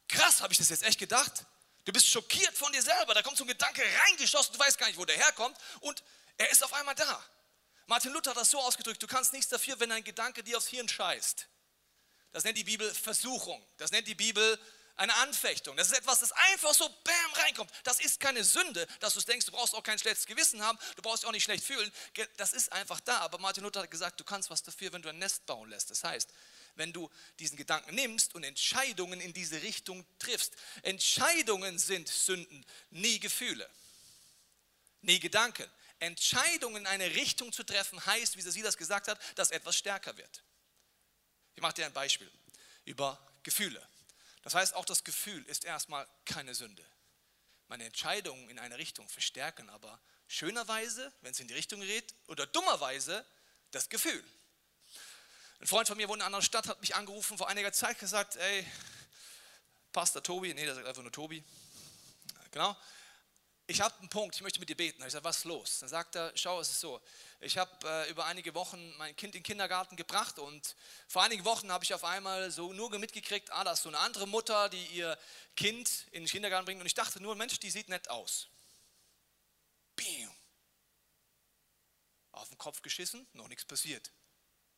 krass, 0.07 0.41
habe 0.41 0.53
ich 0.53 0.59
das 0.59 0.69
jetzt 0.69 0.83
echt 0.83 0.99
gedacht? 0.99 1.45
Du 1.89 1.93
bist 1.93 2.07
schockiert 2.07 2.55
von 2.55 2.71
dir 2.71 2.83
selber. 2.83 3.15
Da 3.15 3.23
kommt 3.23 3.35
so 3.35 3.43
ein 3.43 3.47
Gedanke 3.47 3.81
reingeschossen, 4.05 4.53
du 4.53 4.59
weißt 4.59 4.77
gar 4.77 4.85
nicht, 4.85 4.99
wo 4.99 5.05
der 5.05 5.15
herkommt. 5.15 5.57
Und 5.79 6.03
er 6.37 6.51
ist 6.51 6.63
auf 6.63 6.71
einmal 6.71 6.93
da. 6.93 7.25
Martin 7.87 8.13
Luther 8.13 8.29
hat 8.29 8.37
das 8.37 8.51
so 8.51 8.59
ausgedrückt: 8.59 9.01
Du 9.01 9.07
kannst 9.07 9.33
nichts 9.33 9.49
dafür, 9.49 9.79
wenn 9.79 9.91
ein 9.91 10.03
Gedanke 10.03 10.43
dir 10.43 10.57
aufs 10.57 10.67
Hirn 10.67 10.87
scheißt. 10.87 11.47
Das 12.31 12.43
nennt 12.43 12.59
die 12.59 12.63
Bibel 12.63 12.93
Versuchung. 12.93 13.65
Das 13.77 13.89
nennt 13.89 14.07
die 14.07 14.13
Bibel 14.13 14.59
eine 14.97 15.15
Anfechtung. 15.15 15.75
Das 15.77 15.87
ist 15.87 15.97
etwas, 15.97 16.19
das 16.19 16.31
einfach 16.31 16.75
so 16.75 16.87
bam 17.03 17.43
reinkommt. 17.43 17.71
Das 17.83 17.99
ist 17.99 18.19
keine 18.19 18.43
Sünde, 18.43 18.85
dass 18.99 19.15
du 19.15 19.21
denkst, 19.21 19.47
du 19.47 19.51
brauchst 19.51 19.73
auch 19.73 19.81
kein 19.81 19.97
schlechtes 19.97 20.27
Gewissen 20.27 20.61
haben, 20.61 20.77
du 20.95 21.01
brauchst 21.01 21.25
auch 21.25 21.31
nicht 21.31 21.45
schlecht 21.45 21.63
fühlen. 21.63 21.91
Das 22.37 22.53
ist 22.53 22.71
einfach 22.71 22.99
da. 22.99 23.17
Aber 23.21 23.39
Martin 23.39 23.63
Luther 23.63 23.81
hat 23.81 23.89
gesagt, 23.89 24.19
du 24.19 24.23
kannst 24.23 24.51
was 24.51 24.61
dafür, 24.61 24.93
wenn 24.93 25.01
du 25.01 25.09
ein 25.09 25.17
Nest 25.17 25.47
bauen 25.47 25.71
lässt. 25.71 25.89
Das 25.89 26.03
heißt, 26.03 26.29
wenn 26.79 26.93
du 26.93 27.11
diesen 27.37 27.57
Gedanken 27.57 27.93
nimmst 27.93 28.33
und 28.33 28.43
Entscheidungen 28.43 29.21
in 29.21 29.33
diese 29.33 29.61
Richtung 29.61 30.03
triffst. 30.17 30.55
Entscheidungen 30.81 31.77
sind 31.77 32.07
Sünden, 32.07 32.65
nie 32.89 33.19
Gefühle, 33.19 33.69
nie 35.01 35.19
Gedanken. 35.19 35.69
Entscheidungen 35.99 36.77
in 36.77 36.87
eine 36.87 37.13
Richtung 37.13 37.51
zu 37.51 37.63
treffen 37.63 38.03
heißt, 38.05 38.37
wie 38.37 38.41
sie 38.41 38.61
das 38.61 38.77
gesagt 38.77 39.09
hat, 39.09 39.19
dass 39.37 39.51
etwas 39.51 39.75
stärker 39.75 40.17
wird. 40.17 40.43
Ich 41.55 41.61
mache 41.61 41.73
dir 41.73 41.85
ein 41.85 41.93
Beispiel 41.93 42.31
über 42.85 43.19
Gefühle. 43.43 43.85
Das 44.41 44.55
heißt, 44.55 44.73
auch 44.73 44.85
das 44.85 45.03
Gefühl 45.03 45.43
ist 45.45 45.65
erstmal 45.65 46.07
keine 46.23 46.55
Sünde. 46.55 46.85
Meine 47.67 47.83
Entscheidungen 47.83 48.49
in 48.49 48.57
eine 48.57 48.77
Richtung 48.77 49.07
verstärken 49.09 49.69
aber 49.69 49.99
schönerweise, 50.27 51.11
wenn 51.21 51.31
es 51.31 51.39
in 51.39 51.49
die 51.49 51.53
Richtung 51.53 51.81
geht, 51.81 52.15
oder 52.27 52.47
dummerweise 52.47 53.25
das 53.71 53.89
Gefühl. 53.89 54.23
Ein 55.59 55.67
Freund 55.67 55.87
von 55.87 55.97
mir 55.97 56.07
wohnt 56.07 56.17
in 56.17 56.21
einer 56.21 56.27
anderen 56.27 56.45
Stadt, 56.45 56.67
hat 56.67 56.79
mich 56.79 56.95
angerufen 56.95 57.37
vor 57.37 57.49
einiger 57.49 57.73
Zeit 57.73 57.99
gesagt, 57.99 58.37
ey, 58.37 58.65
Pastor 59.91 60.23
Tobi, 60.23 60.53
nee, 60.53 60.65
der 60.65 60.73
sagt 60.73 60.87
einfach 60.87 61.01
nur 61.01 61.11
Tobi, 61.11 61.43
genau, 62.51 62.77
ich 63.67 63.81
habe 63.81 63.93
einen 63.99 64.09
Punkt, 64.09 64.35
ich 64.35 64.41
möchte 64.41 64.59
mit 64.59 64.69
dir 64.69 64.75
beten. 64.75 65.03
Ich 65.05 65.11
sage, 65.11 65.23
was 65.23 65.39
ist 65.39 65.43
los? 65.43 65.79
Dann 65.79 65.89
sagt 65.89 66.15
er, 66.15 66.31
schau, 66.35 66.59
es 66.59 66.71
ist 66.71 66.79
so, 66.79 66.99
ich 67.39 67.57
habe 67.57 67.71
äh, 67.87 68.09
über 68.09 68.25
einige 68.25 68.55
Wochen 68.55 68.95
mein 68.97 69.15
Kind 69.15 69.35
in 69.35 69.41
den 69.41 69.45
Kindergarten 69.45 69.95
gebracht 69.95 70.39
und 70.39 70.75
vor 71.07 71.23
einigen 71.23 71.45
Wochen 71.45 71.71
habe 71.71 71.83
ich 71.83 71.93
auf 71.93 72.03
einmal 72.03 72.49
so 72.49 72.73
nur 72.73 72.89
mitgekriegt, 72.97 73.51
ah, 73.51 73.63
da 73.63 73.73
ist 73.73 73.83
so 73.83 73.89
eine 73.89 73.99
andere 73.99 74.27
Mutter, 74.27 74.69
die 74.69 74.85
ihr 74.87 75.19
Kind 75.55 76.07
in 76.11 76.23
den 76.23 76.29
Kindergarten 76.29 76.65
bringt 76.65 76.79
und 76.79 76.87
ich 76.87 76.95
dachte 76.95 77.21
nur, 77.21 77.35
Mensch, 77.35 77.59
die 77.59 77.69
sieht 77.69 77.89
nett 77.89 78.09
aus. 78.09 78.47
Bam. 79.95 80.31
Auf 82.31 82.47
den 82.47 82.57
Kopf 82.57 82.81
geschissen, 82.81 83.27
noch 83.33 83.49
nichts 83.49 83.65
passiert. 83.65 84.09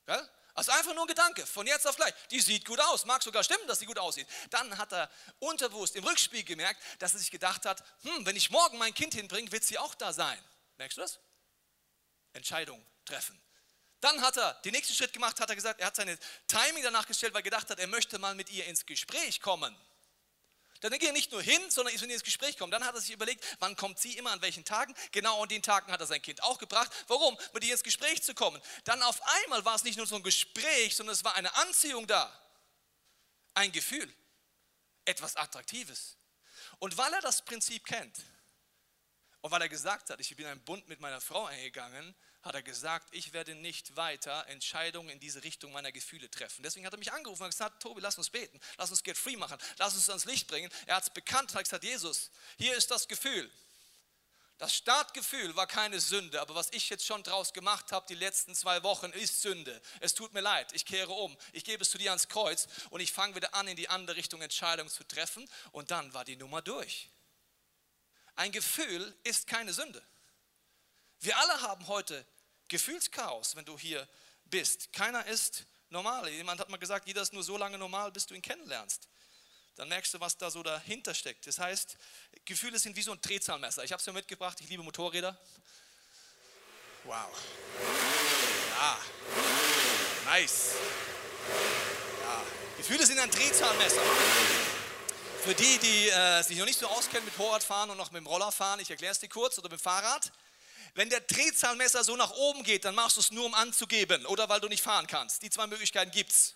Gell? 0.05 0.29
Also 0.53 0.71
einfach 0.71 0.93
nur 0.93 1.03
ein 1.03 1.07
Gedanke, 1.07 1.45
von 1.45 1.65
jetzt 1.65 1.87
auf 1.87 1.95
gleich. 1.95 2.13
Die 2.29 2.39
sieht 2.39 2.65
gut 2.65 2.79
aus, 2.79 3.05
mag 3.05 3.23
sogar 3.23 3.43
stimmen, 3.43 3.65
dass 3.67 3.79
sie 3.79 3.85
gut 3.85 3.99
aussieht. 3.99 4.27
Dann 4.49 4.77
hat 4.77 4.91
er 4.91 5.09
unterbewusst 5.39 5.95
im 5.95 6.03
Rückspiel 6.03 6.43
gemerkt, 6.43 6.81
dass 6.99 7.13
er 7.13 7.19
sich 7.19 7.31
gedacht 7.31 7.65
hat, 7.65 7.83
hm, 8.03 8.25
wenn 8.25 8.35
ich 8.35 8.49
morgen 8.49 8.77
mein 8.77 8.93
Kind 8.93 9.13
hinbringe, 9.13 9.51
wird 9.51 9.63
sie 9.63 9.77
auch 9.77 9.95
da 9.95 10.11
sein. 10.13 10.37
Merkst 10.77 10.97
du 10.97 11.01
das? 11.01 11.19
Entscheidung 12.33 12.85
treffen. 13.05 13.41
Dann 14.01 14.19
hat 14.21 14.35
er 14.37 14.55
den 14.65 14.73
nächsten 14.73 14.95
Schritt 14.95 15.13
gemacht, 15.13 15.39
hat 15.39 15.49
er 15.49 15.55
gesagt, 15.55 15.79
er 15.79 15.87
hat 15.87 15.95
seine 15.95 16.17
Timing 16.47 16.83
danach 16.83 17.05
gestellt, 17.05 17.33
weil 17.33 17.41
er 17.41 17.43
gedacht 17.43 17.69
hat, 17.69 17.79
er 17.79 17.87
möchte 17.87 18.17
mal 18.17 18.33
mit 18.33 18.49
ihr 18.49 18.65
ins 18.65 18.85
Gespräch 18.85 19.41
kommen. 19.41 19.75
Dann 20.81 20.91
geht 20.91 21.03
er 21.03 21.13
nicht 21.13 21.31
nur 21.31 21.41
hin, 21.41 21.61
sondern 21.69 21.93
ist 21.93 22.01
mit 22.01 22.09
ihr 22.09 22.15
ins 22.15 22.23
Gespräch 22.23 22.57
kommen. 22.57 22.71
Dann 22.71 22.83
hat 22.83 22.95
er 22.95 23.01
sich 23.01 23.11
überlegt, 23.11 23.43
wann 23.59 23.75
kommt 23.75 23.99
sie 23.99 24.17
immer, 24.17 24.31
an 24.31 24.41
welchen 24.41 24.65
Tagen. 24.65 24.95
Genau 25.11 25.41
an 25.41 25.47
den 25.47 25.61
Tagen 25.61 25.91
hat 25.91 25.99
er 25.99 26.07
sein 26.07 26.21
Kind 26.21 26.41
auch 26.43 26.57
gebracht. 26.57 26.91
Warum? 27.07 27.37
Mit 27.53 27.63
ihr 27.63 27.71
ins 27.71 27.83
Gespräch 27.83 28.23
zu 28.23 28.33
kommen. 28.33 28.59
Dann 28.83 29.01
auf 29.03 29.21
einmal 29.43 29.63
war 29.63 29.75
es 29.75 29.83
nicht 29.83 29.97
nur 29.97 30.07
so 30.07 30.15
ein 30.15 30.23
Gespräch, 30.23 30.95
sondern 30.95 31.13
es 31.13 31.23
war 31.23 31.35
eine 31.35 31.55
Anziehung 31.55 32.07
da. 32.07 32.31
Ein 33.53 33.71
Gefühl. 33.71 34.11
Etwas 35.05 35.35
Attraktives. 35.35 36.17
Und 36.79 36.97
weil 36.97 37.13
er 37.13 37.21
das 37.21 37.43
Prinzip 37.43 37.85
kennt 37.85 38.17
und 39.41 39.51
weil 39.51 39.61
er 39.61 39.69
gesagt 39.69 40.09
hat, 40.09 40.19
ich 40.19 40.35
bin 40.35 40.45
einen 40.47 40.63
Bund 40.63 40.87
mit 40.87 40.99
meiner 40.99 41.21
Frau 41.21 41.45
eingegangen, 41.45 42.15
hat 42.43 42.55
er 42.55 42.63
gesagt, 42.63 43.07
ich 43.11 43.33
werde 43.33 43.55
nicht 43.55 43.95
weiter 43.95 44.47
Entscheidungen 44.47 45.09
in 45.09 45.19
diese 45.19 45.43
Richtung 45.43 45.71
meiner 45.71 45.91
Gefühle 45.91 46.29
treffen. 46.29 46.63
Deswegen 46.63 46.85
hat 46.85 46.93
er 46.93 46.99
mich 46.99 47.11
angerufen 47.11 47.43
und 47.43 47.49
gesagt, 47.49 47.81
Tobi, 47.81 48.01
lass 48.01 48.17
uns 48.17 48.29
beten, 48.29 48.59
lass 48.77 48.89
uns 48.89 49.03
Get 49.03 49.17
Free 49.17 49.37
machen, 49.37 49.57
lass 49.77 49.95
uns 49.95 50.09
ans 50.09 50.25
Licht 50.25 50.47
bringen. 50.47 50.71
Er 50.87 50.95
hat 50.95 51.03
es 51.03 51.09
bekannt 51.09 51.51
und 51.51 51.57
hat 51.57 51.65
gesagt, 51.65 51.83
Jesus, 51.83 52.31
hier 52.57 52.75
ist 52.75 52.89
das 52.89 53.07
Gefühl. 53.07 53.51
Das 54.61 54.75
Startgefühl 54.75 55.55
war 55.55 55.65
keine 55.65 55.99
Sünde, 55.99 56.39
aber 56.39 56.53
was 56.53 56.69
ich 56.71 56.87
jetzt 56.91 57.03
schon 57.03 57.23
draus 57.23 57.51
gemacht 57.51 57.91
habe, 57.91 58.05
die 58.07 58.13
letzten 58.13 58.53
zwei 58.53 58.83
Wochen, 58.83 59.11
ist 59.11 59.41
Sünde. 59.41 59.81
Es 60.01 60.13
tut 60.13 60.33
mir 60.33 60.41
leid, 60.41 60.71
ich 60.73 60.85
kehre 60.85 61.11
um, 61.11 61.35
ich 61.51 61.63
gebe 61.63 61.81
es 61.81 61.89
zu 61.89 61.97
dir 61.97 62.11
ans 62.11 62.27
Kreuz 62.27 62.67
und 62.91 63.01
ich 63.01 63.11
fange 63.11 63.33
wieder 63.35 63.55
an, 63.55 63.67
in 63.67 63.75
die 63.75 63.89
andere 63.89 64.17
Richtung 64.17 64.39
Entscheidungen 64.39 64.91
zu 64.91 65.03
treffen 65.03 65.49
und 65.71 65.89
dann 65.89 66.13
war 66.13 66.25
die 66.25 66.35
Nummer 66.35 66.61
durch. 66.61 67.09
Ein 68.35 68.51
Gefühl 68.51 69.17
ist 69.23 69.47
keine 69.47 69.73
Sünde. 69.73 70.01
Wir 71.21 71.37
alle 71.37 71.61
haben 71.61 71.87
heute 71.87 72.25
Gefühlschaos, 72.67 73.55
wenn 73.55 73.63
du 73.63 73.77
hier 73.77 74.07
bist. 74.45 74.91
Keiner 74.91 75.23
ist 75.27 75.65
normal. 75.89 76.27
Jemand 76.29 76.59
hat 76.59 76.69
mal 76.69 76.77
gesagt, 76.77 77.07
jeder 77.07 77.21
ist 77.21 77.31
nur 77.31 77.43
so 77.43 77.57
lange 77.57 77.77
normal, 77.77 78.11
bis 78.11 78.25
du 78.25 78.33
ihn 78.33 78.41
kennenlernst. 78.41 79.07
Dann 79.75 79.87
merkst 79.87 80.15
du, 80.15 80.19
was 80.19 80.35
da 80.37 80.49
so 80.49 80.63
dahinter 80.63 81.13
steckt. 81.13 81.45
Das 81.45 81.59
heißt, 81.59 81.95
Gefühle 82.45 82.79
sind 82.79 82.95
wie 82.95 83.03
so 83.03 83.11
ein 83.11 83.21
Drehzahlmesser. 83.21 83.83
Ich 83.83 83.91
habe 83.91 83.99
es 83.99 84.07
mir 84.07 84.13
mitgebracht, 84.13 84.59
ich 84.61 84.69
liebe 84.69 84.81
Motorräder. 84.81 85.37
Wow. 87.03 87.29
Ja. 88.79 88.99
Nice. 90.25 90.71
Ja. 92.23 92.43
Gefühle 92.77 93.05
sind 93.05 93.19
ein 93.19 93.29
Drehzahlmesser. 93.29 94.01
Für 95.43 95.53
die, 95.53 95.77
die 95.77 96.09
äh, 96.09 96.41
sich 96.41 96.57
noch 96.57 96.65
nicht 96.65 96.79
so 96.79 96.87
auskennen 96.87 97.25
mit 97.25 97.37
Motorradfahren 97.37 97.91
und 97.91 97.97
noch 97.97 98.09
mit 98.09 98.21
dem 98.21 98.27
Roller 98.27 98.51
fahren, 98.51 98.79
ich 98.79 98.89
erkläre 98.89 99.11
es 99.11 99.19
dir 99.19 99.29
kurz, 99.29 99.59
oder 99.59 99.69
mit 99.69 99.79
dem 99.79 99.83
Fahrrad. 99.83 100.31
Wenn 100.93 101.09
der 101.09 101.21
Drehzahlmesser 101.21 102.03
so 102.03 102.15
nach 102.15 102.31
oben 102.31 102.63
geht, 102.63 102.85
dann 102.85 102.95
machst 102.95 103.17
du 103.17 103.21
es 103.21 103.31
nur, 103.31 103.45
um 103.45 103.53
anzugeben 103.53 104.25
oder 104.25 104.49
weil 104.49 104.59
du 104.59 104.67
nicht 104.67 104.83
fahren 104.83 105.07
kannst. 105.07 105.41
Die 105.41 105.49
zwei 105.49 105.67
Möglichkeiten 105.67 106.11
gibt 106.11 106.31
es. 106.31 106.55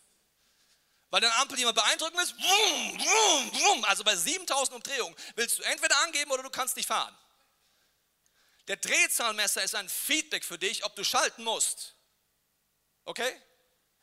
Weil 1.10 1.22
deine 1.22 1.36
Ampel 1.36 1.58
jemand 1.58 1.76
beeindrucken 1.76 2.18
willst, 2.18 2.36
wum, 2.38 3.00
wum, 3.00 3.62
wum, 3.62 3.86
also 3.86 4.04
bei 4.04 4.16
7000 4.16 4.76
Umdrehungen 4.76 5.16
willst 5.36 5.60
du 5.60 5.64
entweder 5.64 5.98
angeben 6.00 6.32
oder 6.32 6.44
du 6.44 6.50
kannst 6.50 6.76
nicht 6.76 6.88
fahren. 6.88 7.16
Der 8.68 8.78
Drehzahlmesser 8.78 9.64
ist 9.64 9.76
ein 9.76 9.88
Feedback 9.88 10.44
für 10.44 10.58
dich, 10.58 10.84
ob 10.84 10.96
du 10.96 11.04
schalten 11.04 11.44
musst. 11.44 11.96
Okay? 13.06 13.42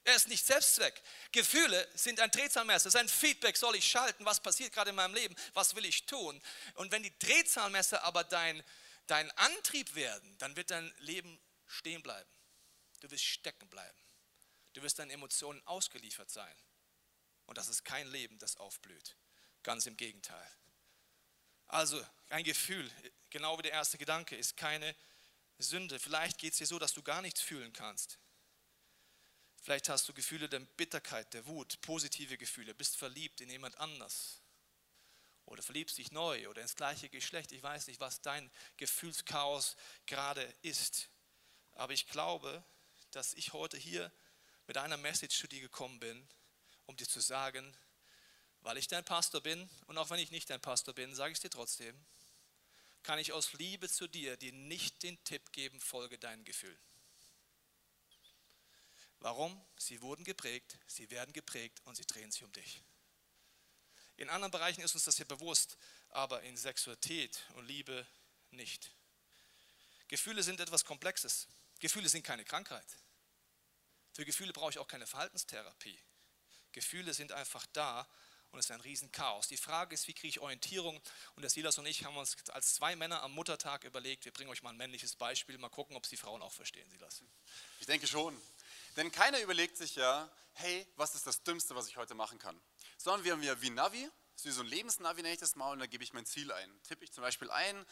Er 0.04 0.16
ist 0.16 0.28
nicht 0.28 0.44
Selbstzweck. 0.44 1.00
Gefühle 1.30 1.88
sind 1.94 2.18
ein 2.18 2.30
Drehzahlmesser, 2.30 2.88
es 2.88 2.94
ist 2.94 3.00
ein 3.00 3.08
Feedback, 3.08 3.56
soll 3.56 3.76
ich 3.76 3.88
schalten, 3.88 4.24
was 4.24 4.40
passiert 4.40 4.72
gerade 4.72 4.90
in 4.90 4.96
meinem 4.96 5.14
Leben, 5.14 5.34
was 5.54 5.76
will 5.76 5.84
ich 5.84 6.06
tun. 6.06 6.40
Und 6.74 6.90
wenn 6.90 7.02
die 7.02 7.16
Drehzahlmesser 7.18 8.02
aber 8.02 8.24
dein, 8.24 8.62
dein 9.06 9.30
Antrieb 9.32 9.94
werden, 9.94 10.36
dann 10.38 10.56
wird 10.56 10.70
dein 10.70 10.92
Leben 10.98 11.40
stehen 11.66 12.02
bleiben. 12.02 12.30
Du 13.00 13.10
wirst 13.10 13.24
stecken 13.24 13.68
bleiben. 13.68 13.98
Du 14.74 14.82
wirst 14.82 14.98
deinen 14.98 15.10
Emotionen 15.10 15.60
ausgeliefert 15.66 16.30
sein. 16.30 16.54
Und 17.46 17.58
das 17.58 17.68
ist 17.68 17.84
kein 17.84 18.10
Leben, 18.10 18.38
das 18.38 18.56
aufblüht. 18.56 19.16
Ganz 19.62 19.86
im 19.86 19.96
Gegenteil. 19.96 20.50
Also 21.66 22.04
ein 22.28 22.44
Gefühl, 22.44 22.90
genau 23.30 23.58
wie 23.58 23.62
der 23.62 23.72
erste 23.72 23.98
Gedanke, 23.98 24.36
ist 24.36 24.56
keine 24.56 24.94
Sünde. 25.58 25.98
Vielleicht 25.98 26.38
geht 26.38 26.52
es 26.52 26.58
dir 26.58 26.66
so, 26.66 26.78
dass 26.78 26.94
du 26.94 27.02
gar 27.02 27.22
nichts 27.22 27.40
fühlen 27.40 27.72
kannst. 27.72 28.18
Vielleicht 29.62 29.88
hast 29.88 30.08
du 30.08 30.12
Gefühle 30.12 30.48
der 30.48 30.60
Bitterkeit, 30.60 31.32
der 31.34 31.46
Wut, 31.46 31.80
positive 31.82 32.36
Gefühle, 32.36 32.74
bist 32.74 32.96
verliebt 32.96 33.40
in 33.40 33.48
jemand 33.48 33.78
anders 33.78 34.41
oder 35.52 35.62
verliebst 35.62 35.98
dich 35.98 36.10
neu 36.12 36.48
oder 36.48 36.62
ins 36.62 36.76
gleiche 36.76 37.10
Geschlecht. 37.10 37.52
Ich 37.52 37.62
weiß 37.62 37.86
nicht, 37.88 38.00
was 38.00 38.22
dein 38.22 38.50
Gefühlschaos 38.78 39.76
gerade 40.06 40.42
ist. 40.62 41.10
Aber 41.74 41.92
ich 41.92 42.08
glaube, 42.08 42.64
dass 43.10 43.34
ich 43.34 43.52
heute 43.52 43.76
hier 43.76 44.10
mit 44.66 44.78
einer 44.78 44.96
Message 44.96 45.38
zu 45.38 45.46
dir 45.46 45.60
gekommen 45.60 46.00
bin, 46.00 46.26
um 46.86 46.96
dir 46.96 47.06
zu 47.06 47.20
sagen, 47.20 47.76
weil 48.62 48.78
ich 48.78 48.88
dein 48.88 49.04
Pastor 49.04 49.42
bin 49.42 49.68
und 49.88 49.98
auch 49.98 50.08
wenn 50.08 50.20
ich 50.20 50.30
nicht 50.30 50.48
dein 50.48 50.60
Pastor 50.62 50.94
bin, 50.94 51.14
sage 51.14 51.32
ich 51.32 51.36
es 51.36 51.42
dir 51.42 51.50
trotzdem, 51.50 52.02
kann 53.02 53.18
ich 53.18 53.32
aus 53.32 53.52
Liebe 53.52 53.90
zu 53.90 54.08
dir 54.08 54.38
dir 54.38 54.54
nicht 54.54 55.02
den 55.02 55.22
Tipp 55.24 55.52
geben, 55.52 55.78
folge 55.80 56.16
deinen 56.16 56.44
Gefühlen. 56.44 56.80
Warum? 59.18 59.60
Sie 59.76 60.00
wurden 60.00 60.24
geprägt, 60.24 60.78
sie 60.86 61.10
werden 61.10 61.34
geprägt 61.34 61.82
und 61.84 61.94
sie 61.94 62.06
drehen 62.06 62.30
sich 62.32 62.42
um 62.42 62.52
dich. 62.52 62.82
In 64.16 64.28
anderen 64.28 64.50
Bereichen 64.50 64.82
ist 64.82 64.94
uns 64.94 65.04
das 65.04 65.18
ja 65.18 65.24
bewusst, 65.24 65.76
aber 66.10 66.42
in 66.42 66.56
Sexualität 66.56 67.42
und 67.54 67.66
Liebe 67.66 68.06
nicht. 68.50 68.90
Gefühle 70.08 70.42
sind 70.42 70.60
etwas 70.60 70.84
Komplexes. 70.84 71.48
Gefühle 71.80 72.08
sind 72.08 72.22
keine 72.22 72.44
Krankheit. 72.44 72.86
Für 74.12 74.24
Gefühle 74.24 74.52
brauche 74.52 74.70
ich 74.70 74.78
auch 74.78 74.86
keine 74.86 75.06
Verhaltenstherapie. 75.06 75.98
Gefühle 76.72 77.14
sind 77.14 77.32
einfach 77.32 77.66
da 77.72 78.06
und 78.50 78.58
es 78.58 78.66
ist 78.66 78.70
ein 78.70 78.80
Riesenchaos. 78.82 79.48
Die 79.48 79.56
Frage 79.56 79.94
ist, 79.94 80.06
wie 80.08 80.12
kriege 80.12 80.28
ich 80.28 80.40
Orientierung? 80.40 81.00
Und 81.34 81.42
der 81.42 81.50
Silas 81.50 81.78
und 81.78 81.86
ich 81.86 82.04
haben 82.04 82.16
uns 82.16 82.36
als 82.50 82.74
zwei 82.74 82.94
Männer 82.94 83.22
am 83.22 83.32
Muttertag 83.32 83.84
überlegt, 83.84 84.26
wir 84.26 84.32
bringen 84.32 84.50
euch 84.50 84.62
mal 84.62 84.70
ein 84.70 84.76
männliches 84.76 85.16
Beispiel, 85.16 85.56
mal 85.56 85.70
gucken, 85.70 85.96
ob 85.96 86.04
es 86.04 86.10
die 86.10 86.18
Frauen 86.18 86.42
auch 86.42 86.52
verstehen, 86.52 86.88
Silas. 86.90 87.22
Ich 87.80 87.86
denke 87.86 88.06
schon. 88.06 88.38
Denn 88.96 89.10
keiner 89.10 89.40
überlegt 89.40 89.78
sich 89.78 89.96
ja, 89.96 90.30
hey, 90.52 90.86
was 90.96 91.14
ist 91.14 91.26
das 91.26 91.42
Dümmste, 91.42 91.74
was 91.74 91.88
ich 91.88 91.96
heute 91.96 92.14
machen 92.14 92.38
kann? 92.38 92.60
Sondern 93.02 93.24
wir 93.24 93.32
haben 93.32 93.42
ja 93.42 93.60
wie 93.60 93.70
Navi, 93.70 94.08
das 94.32 94.42
ist 94.42 94.46
wie 94.46 94.50
so 94.52 94.60
ein 94.60 94.68
Lebensnavi, 94.68 95.22
nenne 95.22 95.34
ich 95.34 95.40
das 95.40 95.56
mal, 95.56 95.72
und 95.72 95.80
da 95.80 95.86
gebe 95.86 96.04
ich 96.04 96.12
mein 96.12 96.24
Ziel 96.24 96.52
ein. 96.52 96.82
Tippe 96.84 97.02
ich 97.02 97.10
zum 97.10 97.22
Beispiel 97.22 97.50
ein, 97.50 97.84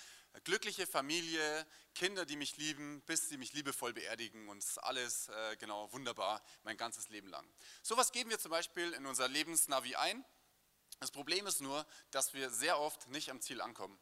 glückliche 0.44 0.86
Familie, 0.86 1.66
Kinder, 1.96 2.24
die 2.24 2.36
mich 2.36 2.56
lieben, 2.58 3.02
bis 3.06 3.28
sie 3.28 3.36
mich 3.36 3.52
liebevoll 3.52 3.92
beerdigen 3.92 4.48
und 4.48 4.64
alles 4.82 5.28
äh, 5.28 5.56
genau 5.56 5.92
wunderbar, 5.92 6.40
mein 6.62 6.76
ganzes 6.76 7.08
Leben 7.08 7.26
lang. 7.26 7.44
So 7.82 7.96
was 7.96 8.12
geben 8.12 8.30
wir 8.30 8.38
zum 8.38 8.52
Beispiel 8.52 8.92
in 8.92 9.04
unser 9.04 9.26
Lebensnavi 9.26 9.96
ein. 9.96 10.24
Das 11.00 11.10
Problem 11.10 11.44
ist 11.48 11.60
nur, 11.60 11.84
dass 12.12 12.32
wir 12.32 12.48
sehr 12.48 12.78
oft 12.78 13.08
nicht 13.08 13.32
am 13.32 13.40
Ziel 13.40 13.60
ankommen. 13.60 13.98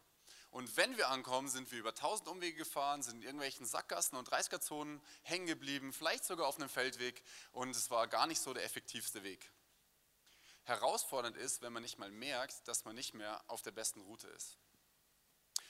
Und 0.50 0.76
wenn 0.76 0.98
wir 0.98 1.08
ankommen, 1.08 1.48
sind 1.48 1.72
wir 1.72 1.78
über 1.78 1.94
tausend 1.94 2.28
Umwege 2.28 2.58
gefahren, 2.58 3.02
sind 3.02 3.16
in 3.16 3.22
irgendwelchen 3.22 3.64
Sackgassen 3.64 4.18
und 4.18 4.28
30er-Zonen 4.28 5.00
hängen 5.22 5.46
geblieben, 5.46 5.94
vielleicht 5.94 6.24
sogar 6.24 6.46
auf 6.46 6.56
einem 6.56 6.68
Feldweg 6.68 7.22
und 7.52 7.74
es 7.74 7.90
war 7.90 8.08
gar 8.08 8.26
nicht 8.26 8.42
so 8.42 8.52
der 8.52 8.64
effektivste 8.64 9.22
Weg. 9.22 9.50
Herausfordernd 10.68 11.36
ist, 11.36 11.62
wenn 11.62 11.72
man 11.72 11.82
nicht 11.82 11.98
mal 11.98 12.10
merkt, 12.10 12.66
dass 12.68 12.84
man 12.84 12.94
nicht 12.94 13.14
mehr 13.14 13.42
auf 13.48 13.62
der 13.62 13.72
besten 13.72 14.00
Route 14.02 14.28
ist. 14.28 14.58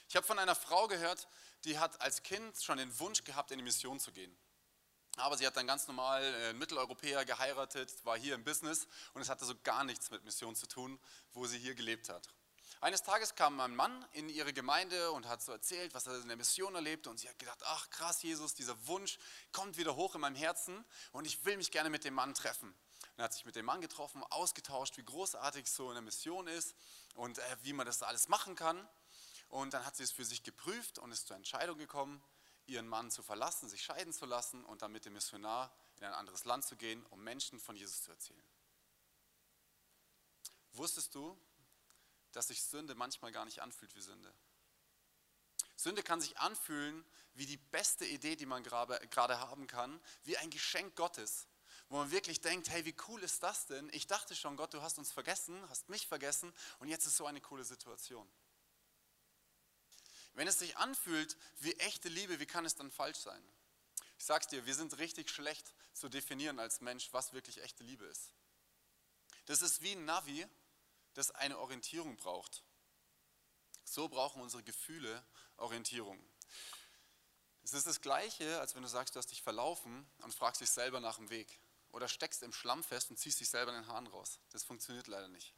Ich 0.07 0.15
habe 0.15 0.25
von 0.25 0.39
einer 0.39 0.55
Frau 0.55 0.87
gehört, 0.87 1.27
die 1.65 1.77
hat 1.77 2.01
als 2.01 2.23
Kind 2.23 2.61
schon 2.61 2.77
den 2.77 2.99
Wunsch 2.99 3.23
gehabt, 3.23 3.51
in 3.51 3.59
die 3.59 3.63
Mission 3.63 3.99
zu 3.99 4.11
gehen. 4.11 4.35
Aber 5.17 5.37
sie 5.37 5.45
hat 5.45 5.57
dann 5.57 5.67
ganz 5.67 5.87
normal 5.87 6.23
einen 6.23 6.57
Mitteleuropäer 6.57 7.25
geheiratet, 7.25 7.93
war 8.05 8.17
hier 8.17 8.35
im 8.35 8.43
Business 8.43 8.87
und 9.13 9.21
es 9.21 9.29
hatte 9.29 9.45
so 9.45 9.53
gar 9.63 9.83
nichts 9.83 10.11
mit 10.11 10.23
Mission 10.23 10.55
zu 10.55 10.67
tun, 10.67 10.99
wo 11.33 11.45
sie 11.45 11.59
hier 11.59 11.75
gelebt 11.75 12.09
hat. 12.09 12.27
Eines 12.81 13.03
Tages 13.03 13.35
kam 13.35 13.59
ein 13.59 13.75
Mann 13.75 14.05
in 14.13 14.29
ihre 14.29 14.53
Gemeinde 14.53 15.11
und 15.11 15.27
hat 15.27 15.41
so 15.41 15.51
erzählt, 15.51 15.93
was 15.93 16.07
er 16.07 16.21
in 16.21 16.29
der 16.29 16.37
Mission 16.37 16.73
erlebte. 16.75 17.09
Und 17.09 17.19
sie 17.19 17.27
hat 17.27 17.37
gedacht, 17.37 17.59
ach 17.65 17.89
krass, 17.89 18.23
Jesus, 18.23 18.53
dieser 18.53 18.87
Wunsch 18.87 19.19
kommt 19.51 19.77
wieder 19.77 19.97
hoch 19.97 20.15
in 20.15 20.21
meinem 20.21 20.35
Herzen 20.35 20.85
und 21.11 21.27
ich 21.27 21.43
will 21.43 21.57
mich 21.57 21.71
gerne 21.71 21.89
mit 21.89 22.05
dem 22.05 22.13
Mann 22.13 22.33
treffen. 22.33 22.73
Er 23.17 23.25
hat 23.25 23.33
sich 23.33 23.45
mit 23.45 23.55
dem 23.55 23.65
Mann 23.65 23.81
getroffen, 23.81 24.23
ausgetauscht, 24.23 24.97
wie 24.97 25.03
großartig 25.03 25.69
so 25.69 25.89
eine 25.89 26.01
Mission 26.01 26.47
ist 26.47 26.75
und 27.15 27.37
äh, 27.37 27.57
wie 27.63 27.73
man 27.73 27.85
das 27.85 28.01
alles 28.03 28.27
machen 28.27 28.55
kann. 28.55 28.87
Und 29.49 29.73
dann 29.73 29.85
hat 29.85 29.95
sie 29.95 30.03
es 30.03 30.11
für 30.11 30.25
sich 30.25 30.43
geprüft 30.43 30.99
und 30.99 31.11
ist 31.11 31.27
zur 31.27 31.35
Entscheidung 31.35 31.77
gekommen, 31.77 32.23
ihren 32.65 32.87
Mann 32.87 33.09
zu 33.11 33.23
verlassen, 33.23 33.67
sich 33.67 33.83
scheiden 33.83 34.13
zu 34.13 34.25
lassen 34.25 34.63
und 34.63 34.81
dann 34.81 34.91
mit 34.91 35.05
dem 35.05 35.13
Missionar 35.13 35.75
in 35.97 36.05
ein 36.05 36.13
anderes 36.13 36.45
Land 36.45 36.65
zu 36.65 36.75
gehen, 36.75 37.05
um 37.07 37.23
Menschen 37.23 37.59
von 37.59 37.75
Jesus 37.75 38.03
zu 38.03 38.11
erzählen. 38.11 38.43
Wusstest 40.73 41.15
du, 41.15 41.37
dass 42.31 42.47
sich 42.47 42.63
Sünde 42.63 42.95
manchmal 42.95 43.31
gar 43.31 43.45
nicht 43.45 43.61
anfühlt 43.61 43.95
wie 43.95 44.01
Sünde. 44.01 44.33
Sünde 45.75 46.03
kann 46.03 46.21
sich 46.21 46.37
anfühlen 46.37 47.03
wie 47.33 47.45
die 47.45 47.57
beste 47.57 48.05
Idee, 48.05 48.35
die 48.35 48.45
man 48.45 48.63
gerade 48.63 49.39
haben 49.39 49.65
kann, 49.65 49.99
wie 50.23 50.37
ein 50.37 50.49
Geschenk 50.49 50.95
Gottes, 50.95 51.47
wo 51.89 51.97
man 51.97 52.11
wirklich 52.11 52.39
denkt, 52.39 52.69
hey, 52.69 52.85
wie 52.85 52.95
cool 53.07 53.21
ist 53.23 53.41
das 53.41 53.65
denn? 53.65 53.89
Ich 53.91 54.05
dachte 54.07 54.35
schon, 54.35 54.55
Gott, 54.55 54.73
du 54.73 54.81
hast 54.81 54.99
uns 54.99 55.11
vergessen, 55.11 55.67
hast 55.69 55.89
mich 55.89 56.07
vergessen 56.07 56.53
und 56.79 56.87
jetzt 56.87 57.07
ist 57.07 57.17
so 57.17 57.25
eine 57.25 57.41
coole 57.41 57.63
Situation. 57.63 58.29
Wenn 60.33 60.47
es 60.47 60.59
sich 60.59 60.77
anfühlt 60.77 61.35
wie 61.57 61.73
echte 61.73 62.07
Liebe, 62.07 62.39
wie 62.39 62.45
kann 62.45 62.63
es 62.63 62.75
dann 62.75 62.91
falsch 62.91 63.17
sein? 63.17 63.43
Ich 64.19 64.25
sag's 64.25 64.47
dir, 64.47 64.65
wir 64.65 64.75
sind 64.75 64.97
richtig 64.99 65.29
schlecht 65.29 65.73
zu 65.93 66.09
definieren 66.09 66.59
als 66.59 66.81
Mensch, 66.81 67.09
was 67.11 67.33
wirklich 67.33 67.61
echte 67.61 67.83
Liebe 67.83 68.05
ist. 68.05 68.33
Das 69.45 69.63
ist 69.63 69.81
wie 69.81 69.93
ein 69.93 70.05
Navi, 70.05 70.45
das 71.15 71.31
eine 71.31 71.57
Orientierung 71.57 72.17
braucht. 72.17 72.63
So 73.83 74.07
brauchen 74.07 74.41
unsere 74.41 74.61
Gefühle 74.61 75.25
Orientierung. 75.57 76.23
Es 77.63 77.73
ist 77.73 77.87
das 77.87 78.01
Gleiche, 78.01 78.59
als 78.59 78.75
wenn 78.75 78.83
du 78.83 78.87
sagst, 78.87 79.15
du 79.15 79.19
hast 79.19 79.31
dich 79.31 79.41
verlaufen 79.41 80.07
und 80.19 80.35
fragst 80.35 80.61
dich 80.61 80.69
selber 80.69 80.99
nach 80.99 81.17
dem 81.17 81.29
Weg. 81.29 81.59
Oder 81.91 82.07
steckst 82.07 82.43
im 82.43 82.53
Schlamm 82.53 82.83
fest 82.83 83.09
und 83.09 83.17
ziehst 83.17 83.39
dich 83.39 83.49
selber 83.49 83.75
in 83.75 83.81
den 83.81 83.87
Haaren 83.87 84.07
raus. 84.07 84.39
Das 84.51 84.63
funktioniert 84.63 85.07
leider 85.07 85.27
nicht. 85.27 85.53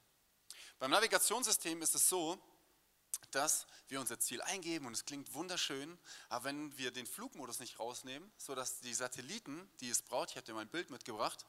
Beim 0.80 0.92
Navigationssystem 0.92 1.82
ist 1.82 1.96
es 1.96 2.10
so, 2.10 2.42
dass 3.32 3.68
wir 3.88 4.00
unser 4.00 4.20
Ziel 4.20 4.42
eingeben 4.42 4.86
und 4.86 4.94
es 4.94 5.06
klingt 5.06 5.34
wunderschön, 5.34 5.98
aber 6.30 6.46
wenn 6.46 6.78
wir 6.78 6.92
den 6.92 7.06
Flugmodus 7.06 7.60
nicht 7.60 7.80
rausnehmen, 7.80 8.32
sodass 8.38 8.80
die 8.80 8.94
Satelliten, 8.94 9.70
die 9.80 9.90
es 9.90 10.02
braucht, 10.02 10.32
ich 10.32 10.36
habe 10.38 10.46
dir 10.46 10.54
mein 10.54 10.70
Bild 10.70 10.90
mitgebracht, 10.90 11.46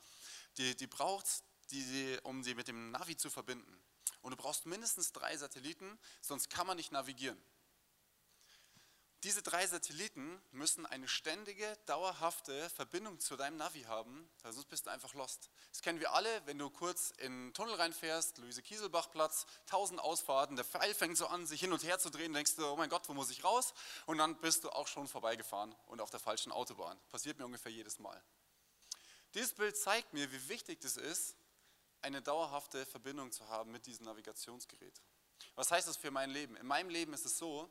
die, 0.58 0.76
die 0.76 0.86
braucht 0.86 1.26
die, 1.70 2.18
um 2.24 2.42
sie 2.42 2.54
mit 2.54 2.68
dem 2.68 2.90
Navi 2.90 3.16
zu 3.16 3.30
verbinden. 3.30 3.82
Und 4.20 4.32
du 4.32 4.36
brauchst 4.36 4.66
mindestens 4.66 5.12
drei 5.12 5.36
Satelliten, 5.36 5.98
sonst 6.20 6.50
kann 6.50 6.66
man 6.66 6.76
nicht 6.76 6.92
navigieren. 6.92 7.40
Diese 9.24 9.40
drei 9.40 9.64
Satelliten 9.68 10.42
müssen 10.50 10.84
eine 10.84 11.06
ständige, 11.06 11.78
dauerhafte 11.86 12.68
Verbindung 12.70 13.20
zu 13.20 13.36
deinem 13.36 13.56
Navi 13.56 13.82
haben, 13.82 14.28
sonst 14.42 14.64
bist 14.64 14.86
du 14.86 14.90
einfach 14.90 15.14
lost. 15.14 15.48
Das 15.70 15.80
kennen 15.80 16.00
wir 16.00 16.12
alle, 16.12 16.28
wenn 16.46 16.58
du 16.58 16.68
kurz 16.70 17.12
in 17.18 17.26
einen 17.26 17.54
Tunnel 17.54 17.76
reinfährst, 17.76 18.38
Luise-Kieselbach-Platz, 18.38 19.46
tausend 19.66 20.00
Ausfahrten, 20.00 20.56
der 20.56 20.64
Pfeil 20.64 20.92
fängt 20.92 21.16
so 21.16 21.28
an, 21.28 21.46
sich 21.46 21.60
hin 21.60 21.72
und 21.72 21.84
her 21.84 22.00
zu 22.00 22.10
drehen, 22.10 22.32
denkst 22.32 22.56
du, 22.56 22.66
oh 22.66 22.74
mein 22.74 22.90
Gott, 22.90 23.08
wo 23.08 23.14
muss 23.14 23.30
ich 23.30 23.44
raus? 23.44 23.74
Und 24.06 24.18
dann 24.18 24.40
bist 24.40 24.64
du 24.64 24.70
auch 24.70 24.88
schon 24.88 25.06
vorbeigefahren 25.06 25.72
und 25.86 26.00
auf 26.00 26.10
der 26.10 26.18
falschen 26.18 26.50
Autobahn. 26.50 26.98
Passiert 27.08 27.38
mir 27.38 27.46
ungefähr 27.46 27.70
jedes 27.70 28.00
Mal. 28.00 28.20
Dieses 29.34 29.52
Bild 29.52 29.76
zeigt 29.76 30.12
mir, 30.12 30.32
wie 30.32 30.48
wichtig 30.48 30.82
es 30.84 30.96
ist, 30.96 31.36
eine 32.00 32.22
dauerhafte 32.22 32.84
Verbindung 32.86 33.30
zu 33.30 33.48
haben 33.48 33.70
mit 33.70 33.86
diesem 33.86 34.04
Navigationsgerät. 34.06 35.00
Was 35.54 35.70
heißt 35.70 35.86
das 35.86 35.96
für 35.96 36.10
mein 36.10 36.30
Leben? 36.30 36.56
In 36.56 36.66
meinem 36.66 36.90
Leben 36.90 37.14
ist 37.14 37.24
es 37.24 37.38
so, 37.38 37.70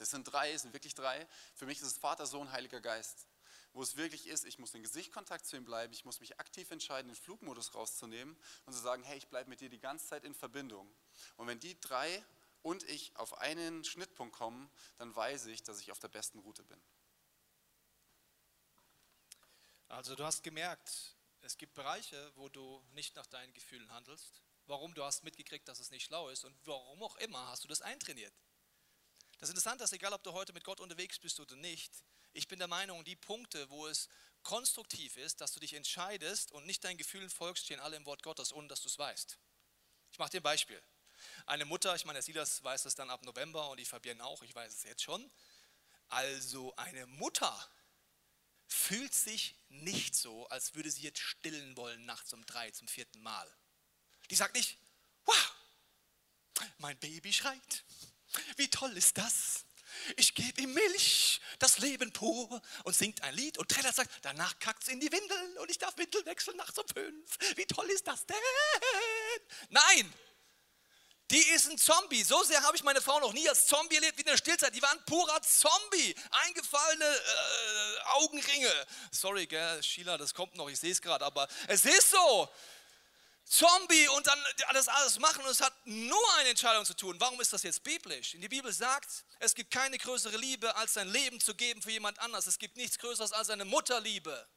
das 0.00 0.08
sind 0.08 0.24
drei, 0.24 0.56
sind 0.56 0.72
wirklich 0.72 0.94
drei. 0.94 1.28
Für 1.54 1.66
mich 1.66 1.78
ist 1.78 1.86
es 1.86 1.98
Vater, 1.98 2.24
Sohn, 2.24 2.50
Heiliger 2.50 2.80
Geist. 2.80 3.28
Wo 3.74 3.82
es 3.82 3.96
wirklich 3.96 4.26
ist, 4.26 4.46
ich 4.46 4.58
muss 4.58 4.74
in 4.74 4.82
Gesichtkontakt 4.82 5.44
zu 5.44 5.56
ihm 5.56 5.66
bleiben, 5.66 5.92
ich 5.92 6.06
muss 6.06 6.20
mich 6.20 6.40
aktiv 6.40 6.70
entscheiden, 6.70 7.08
den 7.08 7.14
Flugmodus 7.14 7.74
rauszunehmen 7.74 8.34
und 8.64 8.72
zu 8.72 8.78
sagen, 8.80 9.02
hey, 9.02 9.18
ich 9.18 9.28
bleibe 9.28 9.50
mit 9.50 9.60
dir 9.60 9.68
die 9.68 9.78
ganze 9.78 10.06
Zeit 10.06 10.24
in 10.24 10.34
Verbindung. 10.34 10.90
Und 11.36 11.48
wenn 11.48 11.60
die 11.60 11.78
drei 11.78 12.24
und 12.62 12.82
ich 12.84 13.14
auf 13.16 13.36
einen 13.38 13.84
Schnittpunkt 13.84 14.34
kommen, 14.34 14.70
dann 14.96 15.14
weiß 15.14 15.46
ich, 15.46 15.62
dass 15.62 15.78
ich 15.78 15.92
auf 15.92 15.98
der 15.98 16.08
besten 16.08 16.38
Route 16.38 16.64
bin. 16.64 16.80
Also 19.88 20.16
du 20.16 20.24
hast 20.24 20.42
gemerkt, 20.42 21.14
es 21.42 21.58
gibt 21.58 21.74
Bereiche, 21.74 22.32
wo 22.36 22.48
du 22.48 22.82
nicht 22.92 23.16
nach 23.16 23.26
deinen 23.26 23.52
Gefühlen 23.52 23.92
handelst. 23.92 24.40
Warum? 24.64 24.94
Du 24.94 25.04
hast 25.04 25.24
mitgekriegt, 25.24 25.68
dass 25.68 25.78
es 25.78 25.90
nicht 25.90 26.06
schlau 26.06 26.30
ist 26.30 26.46
und 26.46 26.56
warum 26.64 27.02
auch 27.02 27.16
immer 27.16 27.48
hast 27.48 27.64
du 27.64 27.68
das 27.68 27.82
eintrainiert. 27.82 28.32
Das 29.40 29.48
Interessante 29.48 29.84
ist, 29.84 29.92
egal 29.94 30.12
ob 30.12 30.22
du 30.22 30.32
heute 30.32 30.52
mit 30.52 30.64
Gott 30.64 30.80
unterwegs 30.80 31.18
bist 31.18 31.40
oder 31.40 31.56
nicht, 31.56 31.90
ich 32.34 32.46
bin 32.46 32.58
der 32.58 32.68
Meinung, 32.68 33.04
die 33.04 33.16
Punkte, 33.16 33.68
wo 33.70 33.86
es 33.86 34.08
konstruktiv 34.42 35.16
ist, 35.16 35.40
dass 35.40 35.52
du 35.52 35.60
dich 35.60 35.72
entscheidest 35.72 36.52
und 36.52 36.66
nicht 36.66 36.84
deinen 36.84 36.98
Gefühlen 36.98 37.30
folgst, 37.30 37.64
stehen 37.64 37.80
alle 37.80 37.96
im 37.96 38.04
Wort 38.04 38.22
Gottes, 38.22 38.52
ohne 38.52 38.68
dass 38.68 38.82
du 38.82 38.88
es 38.88 38.98
weißt. 38.98 39.38
Ich 40.12 40.18
mache 40.18 40.30
dir 40.30 40.40
ein 40.40 40.42
Beispiel. 40.42 40.80
Eine 41.46 41.64
Mutter, 41.64 41.94
ich 41.94 42.04
meine, 42.04 42.18
der 42.18 42.22
Silas 42.22 42.62
weiß 42.62 42.84
es 42.84 42.94
dann 42.94 43.10
ab 43.10 43.22
November 43.24 43.70
und 43.70 43.80
die 43.80 43.84
Fabienne 43.86 44.22
auch, 44.24 44.42
ich 44.42 44.54
weiß 44.54 44.74
es 44.74 44.82
jetzt 44.84 45.02
schon. 45.02 45.30
Also 46.08 46.74
eine 46.76 47.06
Mutter 47.06 47.68
fühlt 48.66 49.14
sich 49.14 49.54
nicht 49.68 50.14
so, 50.14 50.46
als 50.48 50.74
würde 50.74 50.90
sie 50.90 51.02
jetzt 51.02 51.18
stillen 51.18 51.76
wollen 51.76 52.04
nachts 52.04 52.32
um 52.34 52.44
drei 52.44 52.70
zum 52.72 52.88
vierten 52.88 53.20
Mal. 53.22 53.50
Die 54.30 54.36
sagt 54.36 54.54
nicht, 54.54 54.76
wow, 55.24 55.54
mein 56.78 56.98
Baby 56.98 57.32
schreit. 57.32 57.84
Wie 58.56 58.68
toll 58.68 58.96
ist 58.96 59.18
das? 59.18 59.64
Ich 60.16 60.34
gebe 60.34 60.62
ihm 60.62 60.72
Milch, 60.72 61.40
das 61.58 61.78
Leben 61.78 62.12
pur 62.12 62.62
und 62.84 62.94
singt 62.94 63.22
ein 63.22 63.34
Lied 63.34 63.58
und 63.58 63.68
Trellert 63.68 63.94
sagt, 63.94 64.10
danach 64.22 64.58
kackt 64.58 64.84
es 64.84 64.88
in 64.88 65.00
die 65.00 65.10
Windeln 65.10 65.58
und 65.58 65.70
ich 65.70 65.78
darf 65.78 65.96
Windel 65.96 66.24
wechseln 66.26 66.56
nachts 66.56 66.78
um 66.78 66.86
fünf. 66.88 67.38
Wie 67.56 67.66
toll 67.66 67.90
ist 67.90 68.06
das 68.06 68.24
denn? 68.24 68.36
Nein, 69.68 70.12
die 71.30 71.42
ist 71.50 71.70
ein 71.70 71.78
Zombie. 71.78 72.24
So 72.24 72.42
sehr 72.42 72.60
habe 72.62 72.76
ich 72.76 72.82
meine 72.82 73.00
Frau 73.00 73.20
noch 73.20 73.32
nie 73.32 73.48
als 73.48 73.66
Zombie 73.66 73.94
erlebt 73.94 74.18
wie 74.18 74.22
in 74.22 74.26
der 74.26 74.36
Stillzeit. 74.36 74.74
Die 74.74 74.82
war 74.82 74.90
ein 74.90 75.04
purer 75.04 75.40
Zombie. 75.42 76.14
Eingefallene 76.46 77.04
äh, 77.04 78.00
Augenringe. 78.14 78.86
Sorry, 79.12 79.46
gell, 79.46 79.80
Sheila, 79.82 80.18
das 80.18 80.34
kommt 80.34 80.56
noch, 80.56 80.68
ich 80.68 80.80
sehe 80.80 80.90
es 80.90 81.00
gerade, 81.00 81.24
aber 81.24 81.46
es 81.68 81.84
ist 81.84 82.10
so. 82.10 82.48
Zombie 83.50 84.08
und 84.08 84.26
dann 84.26 84.38
alles, 84.68 84.88
alles 84.88 85.18
machen 85.18 85.44
und 85.44 85.50
es 85.50 85.60
hat 85.60 85.74
nur 85.84 86.34
eine 86.38 86.50
Entscheidung 86.50 86.84
zu 86.84 86.94
tun. 86.94 87.20
Warum 87.20 87.40
ist 87.40 87.52
das 87.52 87.64
jetzt 87.64 87.82
biblisch? 87.82 88.32
Die 88.32 88.48
Bibel 88.48 88.72
sagt, 88.72 89.24
es 89.40 89.54
gibt 89.54 89.72
keine 89.72 89.98
größere 89.98 90.36
Liebe, 90.36 90.74
als 90.76 90.94
sein 90.94 91.08
Leben 91.08 91.40
zu 91.40 91.54
geben 91.54 91.82
für 91.82 91.90
jemand 91.90 92.18
anders. 92.20 92.46
Es 92.46 92.58
gibt 92.58 92.76
nichts 92.76 92.98
Größeres 92.98 93.32
als 93.32 93.50
eine 93.50 93.64
Mutterliebe. 93.64 94.48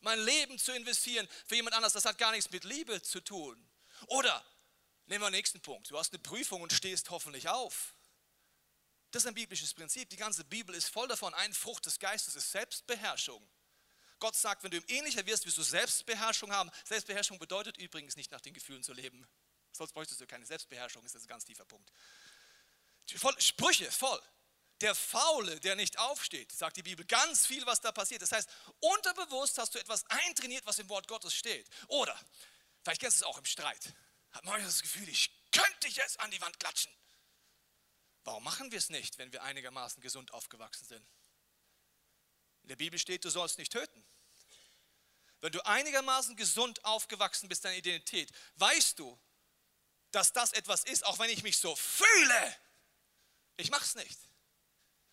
Mein 0.00 0.20
Leben 0.20 0.58
zu 0.58 0.72
investieren 0.72 1.28
für 1.46 1.56
jemand 1.56 1.74
anders, 1.74 1.92
das 1.92 2.04
hat 2.04 2.18
gar 2.18 2.30
nichts 2.30 2.50
mit 2.50 2.64
Liebe 2.64 3.02
zu 3.02 3.20
tun. 3.20 3.68
Oder 4.06 4.44
Nehmen 5.06 5.24
wir 5.24 5.30
den 5.30 5.36
nächsten 5.36 5.60
Punkt. 5.60 5.90
Du 5.90 5.98
hast 5.98 6.12
eine 6.12 6.22
Prüfung 6.22 6.62
und 6.62 6.72
stehst 6.72 7.10
hoffentlich 7.10 7.48
auf. 7.48 7.94
Das 9.10 9.24
ist 9.24 9.26
ein 9.26 9.34
biblisches 9.34 9.74
Prinzip. 9.74 10.08
Die 10.10 10.16
ganze 10.16 10.44
Bibel 10.44 10.74
ist 10.74 10.88
voll 10.88 11.08
davon. 11.08 11.34
Eine 11.34 11.52
Frucht 11.52 11.84
des 11.86 11.98
Geistes 11.98 12.34
ist 12.34 12.50
Selbstbeherrschung. 12.50 13.46
Gott 14.22 14.36
sagt, 14.36 14.62
wenn 14.62 14.70
du 14.70 14.78
ihm 14.78 14.84
ähnlicher 14.88 15.26
wirst, 15.26 15.44
wirst 15.44 15.58
du 15.58 15.62
Selbstbeherrschung 15.62 16.52
haben. 16.52 16.70
Selbstbeherrschung 16.84 17.38
bedeutet 17.38 17.76
übrigens 17.76 18.16
nicht 18.16 18.30
nach 18.30 18.40
den 18.40 18.54
Gefühlen 18.54 18.82
zu 18.82 18.92
leben. 18.92 19.26
Sonst 19.72 19.92
bräuchtest 19.92 20.20
du 20.20 20.26
keine 20.26 20.46
Selbstbeherrschung, 20.46 21.04
ist 21.04 21.14
das 21.14 21.24
ein 21.24 21.28
ganz 21.28 21.44
tiefer 21.44 21.64
Punkt. 21.64 21.90
Voll, 23.16 23.34
Sprüche 23.40 23.90
voll. 23.90 24.20
Der 24.80 24.94
Faule, 24.94 25.60
der 25.60 25.76
nicht 25.76 25.98
aufsteht, 25.98 26.52
sagt 26.52 26.76
die 26.76 26.82
Bibel 26.82 27.04
ganz 27.04 27.46
viel, 27.46 27.64
was 27.66 27.80
da 27.80 27.92
passiert. 27.92 28.22
Das 28.22 28.32
heißt, 28.32 28.48
unterbewusst 28.80 29.58
hast 29.58 29.74
du 29.74 29.78
etwas 29.78 30.04
eintrainiert, 30.08 30.66
was 30.66 30.78
im 30.78 30.88
Wort 30.88 31.06
Gottes 31.08 31.34
steht. 31.34 31.68
Oder, 31.88 32.18
vielleicht 32.82 33.00
kennst 33.00 33.20
du 33.20 33.24
es 33.24 33.28
auch 33.28 33.38
im 33.38 33.44
Streit 33.44 33.92
hat 34.32 34.44
manchmal 34.44 34.66
das 34.66 34.82
Gefühl, 34.82 35.08
ich 35.08 35.30
könnte 35.52 35.88
jetzt 35.88 36.18
an 36.20 36.30
die 36.30 36.40
Wand 36.40 36.58
klatschen. 36.58 36.92
Warum 38.24 38.42
machen 38.44 38.70
wir 38.70 38.78
es 38.78 38.88
nicht, 38.88 39.18
wenn 39.18 39.32
wir 39.32 39.42
einigermaßen 39.42 40.02
gesund 40.02 40.32
aufgewachsen 40.32 40.86
sind? 40.86 41.06
In 42.62 42.68
der 42.68 42.76
Bibel 42.76 42.98
steht, 42.98 43.24
du 43.24 43.30
sollst 43.30 43.58
nicht 43.58 43.72
töten. 43.72 44.04
Wenn 45.40 45.52
du 45.52 45.64
einigermaßen 45.66 46.36
gesund 46.36 46.84
aufgewachsen 46.84 47.48
bist, 47.48 47.64
deine 47.64 47.76
Identität, 47.76 48.30
weißt 48.56 48.98
du, 48.98 49.18
dass 50.12 50.32
das 50.32 50.52
etwas 50.52 50.84
ist, 50.84 51.04
auch 51.04 51.18
wenn 51.18 51.30
ich 51.30 51.42
mich 51.42 51.58
so 51.58 51.74
fühle. 51.74 52.56
Ich 53.56 53.70
mache 53.70 53.84
es 53.84 53.94
nicht. 53.96 54.18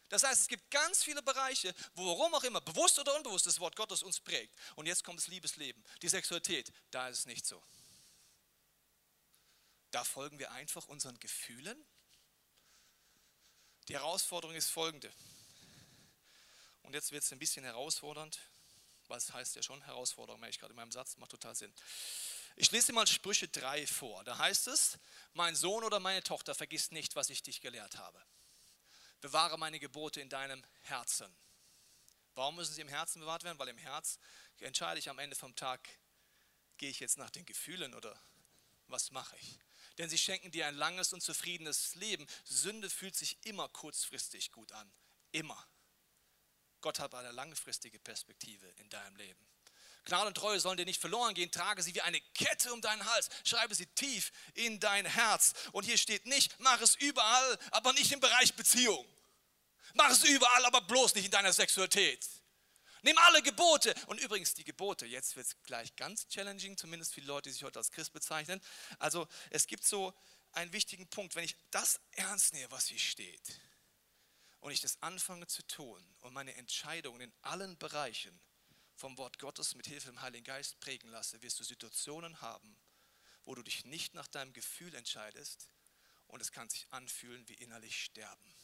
Das 0.09 0.23
heißt, 0.23 0.41
es 0.41 0.47
gibt 0.47 0.69
ganz 0.71 1.03
viele 1.03 1.21
Bereiche, 1.21 1.73
warum 1.93 2.33
auch 2.33 2.43
immer, 2.43 2.62
bewusst 2.62 2.97
oder 2.99 3.15
unbewusst, 3.15 3.45
das 3.45 3.59
Wort 3.59 3.75
Gottes 3.75 4.03
uns 4.03 4.19
prägt. 4.19 4.55
Und 4.75 4.88
jetzt 4.88 5.03
kommt 5.03 5.19
das 5.19 5.27
Liebesleben, 5.27 5.83
die 6.01 6.09
Sexualität, 6.09 6.71
da 6.91 7.07
ist 7.09 7.19
es 7.19 7.25
nicht 7.25 7.45
so. 7.45 7.63
Da 9.91 10.03
folgen 10.03 10.38
wir 10.39 10.51
einfach 10.51 10.88
unseren 10.88 11.19
Gefühlen. 11.19 11.83
Die 13.88 13.93
Herausforderung 13.93 14.55
ist 14.55 14.69
folgende. 14.69 15.12
Und 16.84 16.94
jetzt 16.94 17.12
wird 17.12 17.24
es 17.24 17.32
ein 17.32 17.39
bisschen 17.39 17.63
herausfordernd. 17.63 18.39
Was 19.08 19.34
heißt 19.34 19.56
ja 19.56 19.63
schon 19.63 19.82
Herausforderung, 19.82 20.39
merke 20.39 20.52
ich 20.52 20.60
gerade 20.60 20.72
in 20.72 20.76
meinem 20.76 20.92
Satz, 20.92 21.18
macht 21.18 21.32
total 21.32 21.56
Sinn. 21.56 21.74
Ich 22.56 22.72
lese 22.72 22.88
dir 22.88 22.94
mal 22.94 23.08
Sprüche 23.08 23.48
3 23.48 23.88
vor. 23.88 24.24
Da 24.24 24.38
heißt 24.38 24.68
es, 24.68 25.00
mein 25.34 25.56
Sohn 25.56 25.84
oder 25.84 26.00
meine 26.00 26.22
Tochter, 26.22 26.54
vergiss 26.54 26.92
nicht, 26.92 27.15
was 27.15 27.30
ich 27.30 27.42
dich 27.42 27.62
gelehrt 27.62 27.98
habe. 27.98 28.22
Bewahre 29.22 29.58
meine 29.58 29.80
Gebote 29.80 30.22
in 30.22 30.30
deinem 30.30 30.63
Herzen. 30.82 31.36
Warum 32.36 32.56
müssen 32.56 32.74
sie 32.74 32.82
im 32.82 32.88
Herzen 32.88 33.20
bewahrt 33.20 33.44
werden? 33.44 33.58
Weil 33.58 33.70
im 33.70 33.78
Herz 33.78 34.20
entscheide 34.60 35.00
ich 35.00 35.10
am 35.10 35.20
Ende 35.20 35.36
vom 35.36 35.56
Tag, 35.56 35.89
gehe 36.78 36.89
ich 36.89 37.00
jetzt 37.00 37.18
nach 37.18 37.30
den 37.30 37.46
Gefühlen 37.46 37.94
oder 37.96 38.22
was 38.88 39.12
mache 39.12 39.36
ich? 39.38 39.60
denn 40.00 40.10
sie 40.10 40.18
schenken 40.18 40.50
dir 40.50 40.65
ein 40.65 40.76
langes 40.76 41.12
und 41.12 41.22
zufriedenes 41.22 41.94
Leben. 41.96 42.26
Sünde 42.46 42.89
fühlt 42.89 43.15
sich 43.15 43.38
immer 43.44 43.68
kurzfristig 43.68 44.52
gut 44.52 44.72
an. 44.72 44.89
Immer. 45.34 45.68
Gott 46.82 47.00
hat 47.00 47.13
eine 47.15 47.32
langfristige 47.32 48.00
Perspektive 48.00 48.68
in 48.78 48.89
deinem 48.89 49.15
Leben. 49.15 49.46
Gnade 50.06 50.28
und 50.28 50.36
Treue 50.36 50.60
sollen 50.60 50.78
dir 50.78 50.86
nicht 50.86 51.00
verloren 51.00 51.34
gehen. 51.34 51.52
Trage 51.52 51.84
sie 51.84 51.94
wie 51.94 52.02
eine 52.02 52.20
Kette 52.34 52.74
um 52.74 52.82
deinen 52.82 53.06
Hals. 53.06 53.30
Schreibe 53.44 53.76
sie 53.76 53.86
tief 53.88 54.32
in 54.54 54.80
dein 54.80 55.06
Herz. 55.06 55.54
Und 55.72 55.84
hier 55.84 55.98
steht 55.98 56.26
nicht, 56.26 56.56
mach 56.60 56.82
es 56.82 56.96
überall, 56.96 57.60
aber 57.72 57.94
nicht 57.94 58.12
im 58.12 58.20
Bereich 58.20 58.54
Beziehung. 58.56 59.06
Mach 59.94 60.10
es 60.10 60.24
überall, 60.24 60.65
aber 60.65 60.82
bloß 60.82 61.15
nicht 61.15 61.26
in 61.26 61.32
deiner 61.32 61.54
Sexualität. 61.54 62.28
Nimm 63.02 63.18
alle 63.20 63.42
Gebote. 63.42 63.94
Und 64.08 64.20
übrigens, 64.20 64.54
die 64.54 64.63
Gebote, 64.63 65.06
jetzt 65.06 65.36
wird 65.36 65.48
es 65.48 65.56
gleich 65.63 65.96
ganz 65.96 66.28
challenging, 66.28 66.78
zumindest 66.78 67.13
für 67.13 67.22
die 67.22 67.28
Leute, 67.28 67.50
die 67.50 67.54
sich 67.54 67.63
heute 67.63 67.80
als 67.80 67.92
Christ 67.92 68.13
bezeichnen. 68.13 68.62
Also 68.98 69.28
es 69.50 69.68
gibt 69.68 69.86
so 69.86 70.13
einen 70.52 70.74
wichtigen 70.74 71.08
Punkt, 71.08 71.36
wenn 71.36 71.44
ich 71.44 71.56
das 71.72 72.00
ernst 72.12 72.54
nehme, 72.54 72.70
was 72.72 72.88
hier 72.88 73.00
steht, 73.00 73.42
und 74.62 74.72
ich 74.72 74.82
das 74.82 75.02
anfange 75.02 75.48
zu 75.48 75.65
tun 75.67 76.04
und 76.22 76.34
meine 76.34 76.56
Entscheidungen 76.56 77.22
in 77.22 77.34
allen 77.41 77.78
Bereichen 77.78 78.39
vom 78.95 79.17
Wort 79.17 79.39
Gottes 79.39 79.76
mit 79.76 79.88
Hilfe 79.88 80.12
des 80.12 80.22
Heiligen 80.22 80.43
Geist 80.43 80.80
prägen 80.80 81.10
lasse, 81.10 81.41
wirst 81.41 81.60
du 81.60 81.63
Situationen 81.63 82.41
haben, 82.41 82.78
wo 83.45 83.56
du 83.56 83.63
dich 83.63 83.86
nicht 83.86 84.13
nach 84.13 84.28
deinem 84.28 84.52
Gefühl 84.54 84.93
entscheidest 84.95 85.69
und 86.28 86.41
es 86.41 86.52
kann 86.52 86.69
sich 86.69 86.86
anfühlen 86.91 87.48
wie 87.48 87.54
innerlich 87.56 88.04
sterben. 88.04 88.56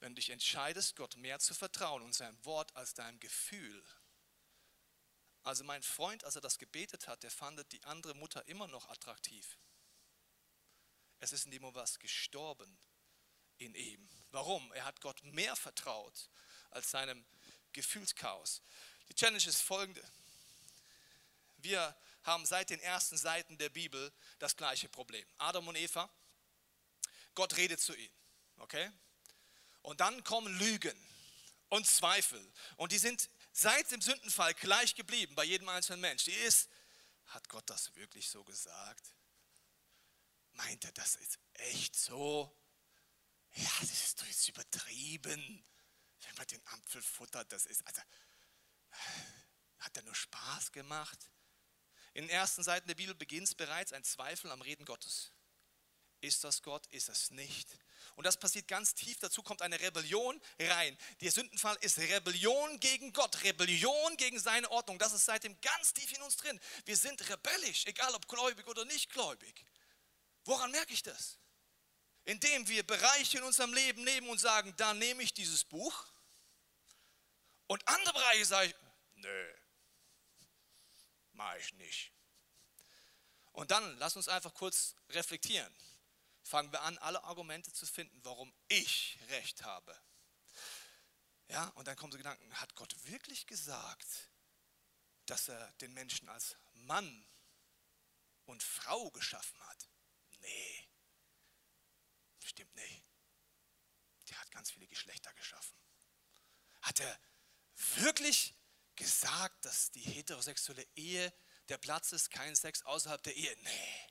Wenn 0.00 0.12
du 0.12 0.16
dich 0.16 0.30
entscheidest, 0.30 0.96
Gott 0.96 1.16
mehr 1.16 1.38
zu 1.38 1.54
vertrauen 1.54 2.02
und 2.02 2.14
seinem 2.14 2.42
Wort 2.44 2.74
als 2.74 2.94
deinem 2.94 3.20
Gefühl. 3.20 3.84
Also 5.42 5.62
mein 5.62 5.82
Freund, 5.82 6.24
als 6.24 6.34
er 6.34 6.40
das 6.40 6.58
gebetet 6.58 7.06
hat, 7.06 7.22
der 7.22 7.30
fand 7.30 7.70
die 7.72 7.84
andere 7.84 8.14
Mutter 8.14 8.46
immer 8.48 8.66
noch 8.66 8.88
attraktiv. 8.88 9.58
Es 11.18 11.32
ist 11.32 11.44
in 11.44 11.50
dem 11.50 11.62
was 11.74 11.98
gestorben 11.98 12.78
in 13.60 13.74
ihm. 13.74 14.08
Warum? 14.32 14.72
Er 14.72 14.84
hat 14.84 15.00
Gott 15.00 15.22
mehr 15.24 15.54
vertraut 15.56 16.28
als 16.70 16.90
seinem 16.90 17.24
Gefühlschaos. 17.72 18.62
Die 19.08 19.14
Challenge 19.14 19.44
ist 19.44 19.60
folgende. 19.60 20.02
Wir 21.58 21.96
haben 22.24 22.46
seit 22.46 22.70
den 22.70 22.80
ersten 22.80 23.16
Seiten 23.16 23.58
der 23.58 23.68
Bibel 23.68 24.12
das 24.38 24.56
gleiche 24.56 24.88
Problem. 24.88 25.26
Adam 25.38 25.66
und 25.68 25.76
Eva, 25.76 26.08
Gott 27.34 27.56
redet 27.56 27.80
zu 27.80 27.94
ihnen. 27.94 28.14
Okay? 28.58 28.90
Und 29.82 30.00
dann 30.00 30.22
kommen 30.24 30.58
Lügen 30.58 30.96
und 31.68 31.86
Zweifel. 31.86 32.52
Und 32.76 32.92
die 32.92 32.98
sind 32.98 33.30
seit 33.52 33.90
dem 33.90 34.00
Sündenfall 34.00 34.54
gleich 34.54 34.94
geblieben 34.94 35.34
bei 35.34 35.44
jedem 35.44 35.68
einzelnen 35.68 36.00
Mensch. 36.00 36.24
Die 36.24 36.32
ist, 36.32 36.68
hat 37.26 37.48
Gott 37.48 37.68
das 37.68 37.94
wirklich 37.96 38.28
so 38.28 38.44
gesagt? 38.44 39.14
Meint 40.52 40.84
er, 40.84 40.92
das 40.92 41.16
ist 41.16 41.38
echt 41.54 41.96
so? 41.96 42.54
Ja, 43.54 43.70
das 43.80 43.90
ist 43.90 44.20
doch 44.20 44.26
jetzt 44.26 44.48
übertrieben. 44.48 45.64
Wenn 46.22 46.34
man 46.36 46.46
den 46.46 46.66
Apfel 46.66 47.02
futtert, 47.02 47.50
das 47.52 47.66
ist, 47.66 47.86
also, 47.86 48.02
hat 49.78 49.96
er 49.96 50.02
nur 50.02 50.14
Spaß 50.14 50.72
gemacht? 50.72 51.30
In 52.12 52.24
den 52.24 52.30
ersten 52.30 52.62
Seiten 52.62 52.88
der 52.88 52.94
Bibel 52.94 53.14
beginnt 53.14 53.56
bereits 53.56 53.92
ein 53.92 54.04
Zweifel 54.04 54.50
am 54.50 54.60
Reden 54.60 54.84
Gottes. 54.84 55.32
Ist 56.20 56.44
das 56.44 56.62
Gott? 56.62 56.86
Ist 56.88 57.08
es 57.08 57.30
nicht? 57.30 57.68
Und 58.16 58.24
das 58.26 58.38
passiert 58.38 58.68
ganz 58.68 58.94
tief. 58.94 59.18
Dazu 59.18 59.42
kommt 59.42 59.62
eine 59.62 59.80
Rebellion 59.80 60.40
rein. 60.60 60.98
Der 61.20 61.30
Sündenfall 61.30 61.76
ist 61.80 61.98
Rebellion 61.98 62.78
gegen 62.80 63.12
Gott, 63.12 63.42
Rebellion 63.42 64.16
gegen 64.18 64.38
seine 64.38 64.70
Ordnung. 64.70 64.98
Das 64.98 65.12
ist 65.12 65.24
seitdem 65.24 65.58
ganz 65.60 65.94
tief 65.94 66.12
in 66.12 66.20
uns 66.22 66.36
drin. 66.36 66.60
Wir 66.84 66.96
sind 66.96 67.26
rebellisch, 67.28 67.86
egal 67.86 68.14
ob 68.14 68.28
gläubig 68.28 68.66
oder 68.66 68.84
nicht 68.84 69.10
gläubig. 69.10 69.64
Woran 70.44 70.70
merke 70.70 70.92
ich 70.92 71.02
das? 71.02 71.38
Indem 72.30 72.68
wir 72.68 72.86
Bereiche 72.86 73.38
in 73.38 73.44
unserem 73.44 73.72
Leben 73.74 74.04
nehmen 74.04 74.28
und 74.28 74.38
sagen, 74.38 74.72
da 74.76 74.94
nehme 74.94 75.22
ich 75.22 75.32
dieses 75.32 75.64
Buch. 75.64 76.06
Und 77.66 77.86
andere 77.88 78.12
Bereiche 78.14 78.44
sage 78.44 78.68
ich, 78.68 78.74
nö, 79.16 79.54
mache 81.32 81.58
ich 81.58 81.72
nicht. 81.74 82.12
Und 83.52 83.70
dann 83.70 83.98
lass 83.98 84.16
uns 84.16 84.28
einfach 84.28 84.54
kurz 84.54 84.94
reflektieren 85.10 85.74
fangen 86.50 86.72
wir 86.72 86.82
an, 86.82 86.98
alle 86.98 87.22
Argumente 87.24 87.72
zu 87.72 87.86
finden, 87.86 88.18
warum 88.24 88.52
ich 88.68 89.18
recht 89.28 89.62
habe. 89.62 89.96
Ja, 91.48 91.68
und 91.76 91.86
dann 91.86 91.96
kommen 91.96 92.12
so 92.12 92.18
Gedanken, 92.18 92.60
hat 92.60 92.74
Gott 92.74 92.94
wirklich 93.06 93.46
gesagt, 93.46 94.30
dass 95.26 95.48
er 95.48 95.72
den 95.80 95.92
Menschen 95.94 96.28
als 96.28 96.56
Mann 96.72 97.26
und 98.46 98.62
Frau 98.62 99.10
geschaffen 99.10 99.60
hat? 99.68 99.88
Nee, 100.40 100.89
stimmt 102.50 102.74
nicht. 102.74 103.04
Der 104.28 104.40
hat 104.40 104.50
ganz 104.50 104.70
viele 104.70 104.86
Geschlechter 104.86 105.32
geschaffen. 105.34 105.76
Hat 106.82 107.00
er 107.00 107.20
wirklich 107.96 108.54
gesagt, 108.96 109.64
dass 109.64 109.90
die 109.90 110.02
heterosexuelle 110.02 110.86
Ehe 110.94 111.32
der 111.68 111.78
Platz 111.78 112.12
ist, 112.12 112.30
kein 112.30 112.54
Sex 112.54 112.82
außerhalb 112.82 113.22
der 113.22 113.34
Ehe? 113.34 113.56
Nee, 113.62 114.10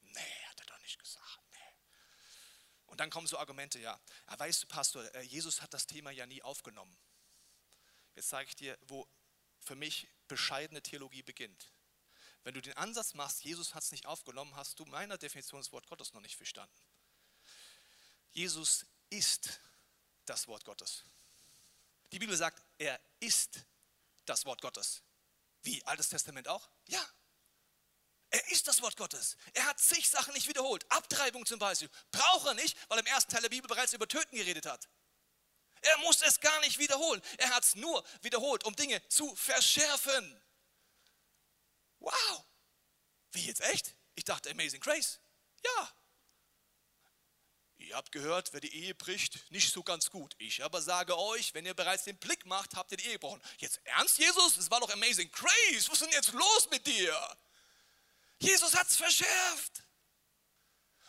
nee, 0.00 0.44
hat 0.48 0.60
er 0.60 0.66
doch 0.66 0.80
nicht 0.80 0.98
gesagt. 0.98 1.38
Und 2.88 3.00
dann 3.00 3.10
kommen 3.10 3.26
so 3.26 3.38
Argumente, 3.38 3.78
ja, 3.78 4.00
ja 4.28 4.38
weißt 4.38 4.62
du, 4.62 4.66
Pastor, 4.66 5.14
äh, 5.14 5.22
Jesus 5.22 5.60
hat 5.62 5.74
das 5.74 5.86
Thema 5.86 6.10
ja 6.10 6.26
nie 6.26 6.42
aufgenommen. 6.42 6.96
Jetzt 8.14 8.30
sage 8.30 8.48
ich 8.48 8.56
dir, 8.56 8.78
wo 8.82 9.06
für 9.60 9.76
mich 9.76 10.08
bescheidene 10.26 10.82
Theologie 10.82 11.22
beginnt. 11.22 11.70
Wenn 12.44 12.54
du 12.54 12.62
den 12.62 12.72
Ansatz 12.78 13.14
machst, 13.14 13.44
Jesus 13.44 13.74
hat 13.74 13.82
es 13.82 13.92
nicht 13.92 14.06
aufgenommen, 14.06 14.56
hast 14.56 14.78
du 14.80 14.86
meiner 14.86 15.18
Definition 15.18 15.60
des 15.60 15.70
Wort 15.70 15.86
Gottes 15.86 16.14
noch 16.14 16.22
nicht 16.22 16.36
verstanden. 16.36 16.74
Jesus 18.38 18.86
ist 19.10 19.58
das 20.24 20.46
Wort 20.46 20.64
Gottes. 20.64 21.02
Die 22.12 22.20
Bibel 22.20 22.36
sagt, 22.36 22.62
er 22.78 23.00
ist 23.18 23.58
das 24.26 24.46
Wort 24.46 24.62
Gottes. 24.62 25.02
Wie? 25.62 25.84
Altes 25.84 26.08
Testament 26.08 26.46
auch? 26.46 26.70
Ja. 26.86 27.04
Er 28.30 28.48
ist 28.52 28.68
das 28.68 28.80
Wort 28.80 28.96
Gottes. 28.96 29.36
Er 29.54 29.66
hat 29.66 29.80
zig 29.80 30.08
Sachen 30.08 30.34
nicht 30.34 30.46
wiederholt. 30.46 30.88
Abtreibung 30.88 31.46
zum 31.46 31.58
Beispiel. 31.58 31.90
Braucht 32.12 32.46
er 32.46 32.54
nicht, 32.54 32.78
weil 32.88 32.98
er 32.98 33.00
im 33.00 33.12
ersten 33.12 33.32
Teil 33.32 33.42
der 33.42 33.48
Bibel 33.48 33.66
bereits 33.66 33.92
über 33.92 34.06
Töten 34.06 34.36
geredet 34.36 34.66
hat. 34.66 34.88
Er 35.80 35.98
muss 35.98 36.22
es 36.22 36.38
gar 36.38 36.60
nicht 36.60 36.78
wiederholen. 36.78 37.20
Er 37.38 37.50
hat 37.50 37.64
es 37.64 37.74
nur 37.74 38.04
wiederholt, 38.22 38.62
um 38.62 38.76
Dinge 38.76 39.02
zu 39.08 39.34
verschärfen. 39.34 40.40
Wow. 41.98 42.44
Wie 43.32 43.46
jetzt 43.46 43.62
echt? 43.62 43.96
Ich 44.14 44.22
dachte 44.22 44.48
Amazing 44.48 44.80
Grace. 44.80 45.18
Ja. 45.64 45.97
Ihr 47.78 47.94
habt 47.94 48.10
gehört, 48.10 48.52
wer 48.52 48.60
die 48.60 48.74
Ehe 48.74 48.94
bricht, 48.94 49.50
nicht 49.52 49.72
so 49.72 49.84
ganz 49.84 50.10
gut. 50.10 50.34
Ich 50.38 50.64
aber 50.64 50.82
sage 50.82 51.16
euch, 51.16 51.54
wenn 51.54 51.64
ihr 51.64 51.74
bereits 51.74 52.04
den 52.04 52.18
Blick 52.18 52.44
macht, 52.44 52.74
habt 52.74 52.90
ihr 52.90 52.96
die 52.96 53.06
Ehe 53.06 53.12
gebrochen. 53.12 53.40
Jetzt 53.58 53.80
ernst, 53.84 54.18
Jesus? 54.18 54.56
Es 54.56 54.70
war 54.70 54.80
doch 54.80 54.90
Amazing 54.90 55.30
Grace. 55.30 55.88
Was 55.88 56.00
ist 56.00 56.02
denn 56.02 56.10
jetzt 56.10 56.32
los 56.32 56.68
mit 56.70 56.84
dir? 56.86 57.36
Jesus 58.40 58.74
hat 58.74 58.88
es 58.88 58.96
verschärft 58.96 59.84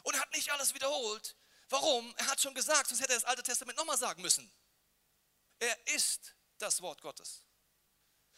und 0.03 0.19
hat 0.19 0.31
nicht 0.33 0.51
alles 0.51 0.73
wiederholt. 0.75 1.35
Warum? 1.69 2.13
Er 2.17 2.27
hat 2.27 2.39
schon 2.39 2.53
gesagt, 2.53 2.87
sonst 2.87 3.01
hätte 3.01 3.13
er 3.13 3.19
das 3.19 3.25
Alte 3.25 3.43
Testament 3.43 3.77
nochmal 3.77 3.97
sagen 3.97 4.21
müssen. 4.21 4.51
Er 5.59 5.87
ist 5.87 6.35
das 6.59 6.81
Wort 6.81 7.01
Gottes. 7.01 7.43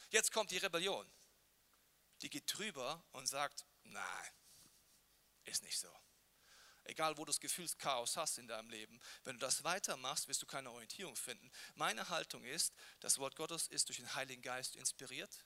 Jetzt 0.10 0.32
kommt 0.32 0.52
die 0.52 0.58
Rebellion. 0.58 1.10
Die 2.22 2.30
geht 2.30 2.44
drüber 2.48 3.04
und 3.12 3.28
sagt, 3.28 3.66
nein, 3.84 4.32
ist 5.44 5.64
nicht 5.64 5.80
so. 5.80 5.94
Egal, 6.84 7.18
wo 7.18 7.26
du 7.26 7.32
das 7.32 7.40
Gefühlschaos 7.40 8.18
hast 8.18 8.38
in 8.38 8.48
deinem 8.48 8.70
Leben, 8.70 9.00
wenn 9.24 9.36
du 9.36 9.40
das 9.40 9.64
weitermachst, 9.64 10.28
wirst 10.28 10.42
du 10.42 10.48
keine 10.48 10.72
Orientierung 10.72 11.16
finden. 11.16 11.52
Meine 11.76 12.10
Haltung 12.10 12.44
ist, 12.44 12.74
das 13.00 13.18
Wort 13.20 13.36
Gottes 13.36 13.68
ist 13.68 13.88
durch 13.88 13.98
den 13.98 14.16
Heiligen 14.16 14.42
Geist 14.42 14.76
inspiriert 14.76 15.46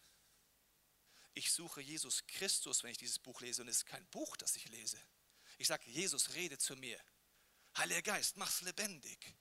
ich 1.36 1.52
suche 1.52 1.82
Jesus 1.82 2.26
Christus, 2.28 2.82
wenn 2.82 2.92
ich 2.92 2.98
dieses 2.98 3.20
Buch 3.20 3.42
lese. 3.42 3.62
Und 3.62 3.68
es 3.68 3.78
ist 3.78 3.86
kein 3.86 4.06
Buch, 4.08 4.36
das 4.38 4.56
ich 4.56 4.68
lese. 4.70 4.98
Ich 5.58 5.68
sage, 5.68 5.84
Jesus, 5.90 6.34
rede 6.34 6.58
zu 6.58 6.76
mir. 6.78 6.98
Heiliger 7.78 8.02
Geist, 8.02 8.38
mach's 8.38 8.62
lebendig. 8.62 9.36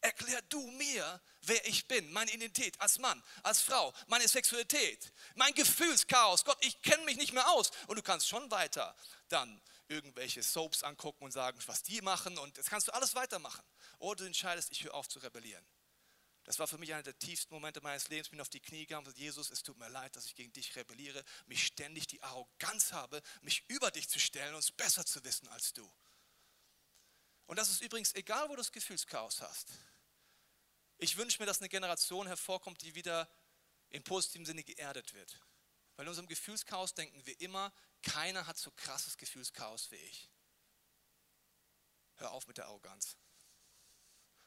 Erklär 0.00 0.40
du 0.42 0.66
mir, 0.72 1.20
wer 1.42 1.66
ich 1.66 1.86
bin, 1.86 2.10
meine 2.12 2.30
Identität 2.32 2.78
als 2.80 2.98
Mann, 2.98 3.22
als 3.42 3.60
Frau, 3.60 3.94
meine 4.06 4.26
Sexualität, 4.26 5.12
mein 5.34 5.54
Gefühlschaos. 5.54 6.44
Gott, 6.44 6.58
ich 6.62 6.80
kenne 6.82 7.04
mich 7.04 7.16
nicht 7.16 7.34
mehr 7.34 7.48
aus. 7.50 7.70
Und 7.86 7.96
du 7.96 8.02
kannst 8.02 8.26
schon 8.26 8.50
weiter 8.50 8.96
dann 9.28 9.60
irgendwelche 9.88 10.42
Soaps 10.42 10.82
angucken 10.82 11.24
und 11.24 11.30
sagen, 11.30 11.58
was 11.66 11.82
die 11.82 12.00
machen. 12.00 12.38
Und 12.38 12.56
das 12.58 12.66
kannst 12.66 12.88
du 12.88 12.92
alles 12.92 13.14
weitermachen. 13.14 13.64
Oder 13.98 14.16
du 14.16 14.24
entscheidest, 14.24 14.70
ich 14.72 14.84
höre 14.84 14.94
auf 14.94 15.08
zu 15.08 15.18
rebellieren. 15.18 15.64
Das 16.44 16.58
war 16.58 16.66
für 16.66 16.76
mich 16.76 16.92
einer 16.92 17.02
der 17.02 17.18
tiefsten 17.18 17.54
Momente 17.54 17.80
meines 17.80 18.08
Lebens. 18.08 18.26
Ich 18.26 18.30
bin 18.30 18.40
auf 18.40 18.50
die 18.50 18.60
Knie 18.60 18.80
gegangen 18.80 19.00
und 19.00 19.04
gesagt, 19.04 19.18
Jesus, 19.18 19.50
es 19.50 19.62
tut 19.62 19.78
mir 19.78 19.88
leid, 19.88 20.14
dass 20.14 20.26
ich 20.26 20.34
gegen 20.34 20.52
dich 20.52 20.76
rebelliere, 20.76 21.24
mich 21.46 21.64
ständig 21.66 22.06
die 22.06 22.22
Arroganz 22.22 22.92
habe, 22.92 23.22
mich 23.40 23.64
über 23.68 23.90
dich 23.90 24.08
zu 24.08 24.18
stellen 24.18 24.54
und 24.54 24.60
es 24.60 24.70
besser 24.70 25.06
zu 25.06 25.24
wissen 25.24 25.48
als 25.48 25.72
du. 25.72 25.90
Und 27.46 27.58
das 27.58 27.70
ist 27.70 27.82
übrigens 27.82 28.14
egal, 28.14 28.48
wo 28.48 28.52
du 28.52 28.58
das 28.58 28.72
Gefühlschaos 28.72 29.40
hast. 29.40 29.72
Ich 30.98 31.16
wünsche 31.16 31.40
mir, 31.40 31.46
dass 31.46 31.60
eine 31.60 31.68
Generation 31.68 32.26
hervorkommt, 32.26 32.82
die 32.82 32.94
wieder 32.94 33.28
in 33.88 34.02
positivem 34.02 34.44
Sinne 34.44 34.64
geerdet 34.64 35.14
wird. 35.14 35.40
Weil 35.96 36.06
in 36.06 36.08
unserem 36.08 36.28
Gefühlschaos 36.28 36.94
denken 36.94 37.24
wir 37.24 37.40
immer, 37.40 37.72
keiner 38.02 38.46
hat 38.46 38.58
so 38.58 38.70
krasses 38.72 39.16
Gefühlschaos 39.16 39.90
wie 39.90 39.96
ich. 39.96 40.28
Hör 42.16 42.32
auf 42.32 42.46
mit 42.46 42.58
der 42.58 42.66
Arroganz. 42.66 43.16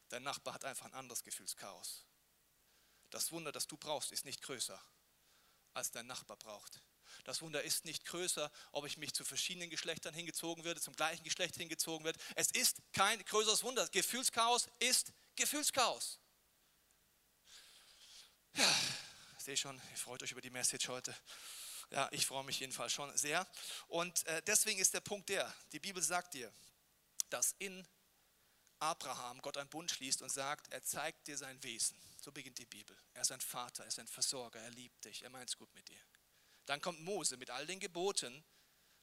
Dein 0.10 0.24
Nachbar 0.24 0.54
hat 0.54 0.66
einfach 0.66 0.86
ein 0.86 0.94
anderes 0.94 1.24
Gefühlschaos. 1.24 2.06
Das 3.10 3.32
Wunder, 3.32 3.52
das 3.52 3.68
du 3.68 3.78
brauchst, 3.78 4.12
ist 4.12 4.26
nicht 4.26 4.42
größer, 4.42 4.82
als 5.74 5.92
dein 5.92 6.08
Nachbar 6.08 6.38
braucht. 6.38 6.82
Das 7.24 7.42
Wunder 7.42 7.64
ist 7.64 7.86
nicht 7.86 8.06
größer, 8.06 8.52
ob 8.72 8.86
ich 8.86 8.98
mich 8.98 9.14
zu 9.14 9.24
verschiedenen 9.24 9.70
Geschlechtern 9.70 10.14
hingezogen 10.14 10.64
werde, 10.64 10.82
zum 10.82 10.96
gleichen 10.96 11.24
Geschlecht 11.24 11.56
hingezogen 11.56 12.06
werde. 12.06 12.20
Es 12.36 12.52
ist 12.52 12.82
kein 12.94 13.24
größeres 13.24 13.64
Wunder. 13.64 13.88
Gefühlschaos 13.90 14.68
ist 14.80 15.14
Gefühlschaos. 15.36 16.20
Ja, 18.54 18.76
sehe 19.48 19.56
schon, 19.56 19.82
ihr 19.92 19.98
freut 19.98 20.22
euch 20.24 20.34
über 20.34 20.42
die 20.42 20.50
Message 20.50 20.90
heute. 20.90 21.16
Ja, 21.92 22.10
ich 22.12 22.26
freue 22.26 22.44
mich 22.44 22.60
jedenfalls 22.60 22.92
schon 22.92 23.16
sehr. 23.16 23.48
Und 23.88 24.26
äh, 24.26 24.42
deswegen 24.42 24.78
ist 24.78 24.94
der 24.94 25.00
Punkt 25.00 25.30
der, 25.30 25.56
die 25.72 25.80
Bibel 25.80 26.04
sagt 26.04 26.34
dir, 26.34 26.52
dass 27.30 27.56
in 27.58 27.88
Abraham 28.80 29.42
Gott 29.42 29.56
einen 29.56 29.70
Bund 29.70 29.90
schließt 29.90 30.22
und 30.22 30.30
sagt, 30.30 30.70
er 30.74 30.84
zeigt 30.84 31.28
dir 31.28 31.38
sein 31.38 31.64
Wesen. 31.64 31.98
So 32.22 32.30
beginnt 32.30 32.58
die 32.58 32.66
Bibel. 32.66 32.94
Er 33.14 33.22
ist 33.22 33.32
ein 33.32 33.40
Vater, 33.40 33.84
er 33.84 33.88
ist 33.88 34.00
ein 34.00 34.08
Versorger, 34.10 34.60
er 34.60 34.72
liebt 34.72 35.06
dich, 35.06 35.24
er 35.24 35.30
meint 35.30 35.48
es 35.48 35.56
gut 35.56 35.74
mit 35.76 35.88
dir. 35.88 36.02
Dann 36.66 36.82
kommt 36.82 37.00
Mose 37.00 37.38
mit 37.38 37.50
all 37.50 37.66
den 37.66 37.80
Geboten, 37.80 38.44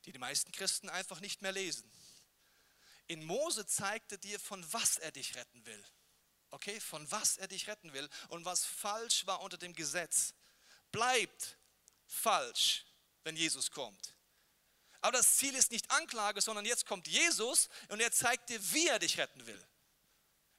die 0.04 0.12
die 0.12 0.18
meisten 0.18 0.52
Christen 0.52 0.90
einfach 0.90 1.20
nicht 1.20 1.40
mehr 1.40 1.52
lesen. 1.52 1.90
In 3.07 3.24
Mose 3.24 3.64
zeigte 3.64 4.18
dir, 4.18 4.38
von 4.38 4.62
was 4.74 4.98
er 4.98 5.11
dich 5.11 5.37
retten 5.37 5.64
will. 5.64 5.83
Okay, 6.54 6.78
von 6.78 7.10
was 7.10 7.36
er 7.36 7.48
dich 7.48 7.66
retten 7.66 7.92
will 7.92 8.08
und 8.28 8.44
was 8.44 8.64
falsch 8.64 9.26
war 9.26 9.40
unter 9.40 9.58
dem 9.58 9.74
Gesetz, 9.74 10.34
bleibt 10.92 11.58
falsch, 12.06 12.86
wenn 13.24 13.34
Jesus 13.34 13.72
kommt. 13.72 14.14
Aber 15.00 15.18
das 15.18 15.36
Ziel 15.36 15.52
ist 15.56 15.72
nicht 15.72 15.90
Anklage, 15.90 16.40
sondern 16.40 16.64
jetzt 16.64 16.86
kommt 16.86 17.08
Jesus 17.08 17.68
und 17.88 17.98
er 17.98 18.12
zeigt 18.12 18.50
dir, 18.50 18.72
wie 18.72 18.86
er 18.86 19.00
dich 19.00 19.18
retten 19.18 19.44
will. 19.48 19.66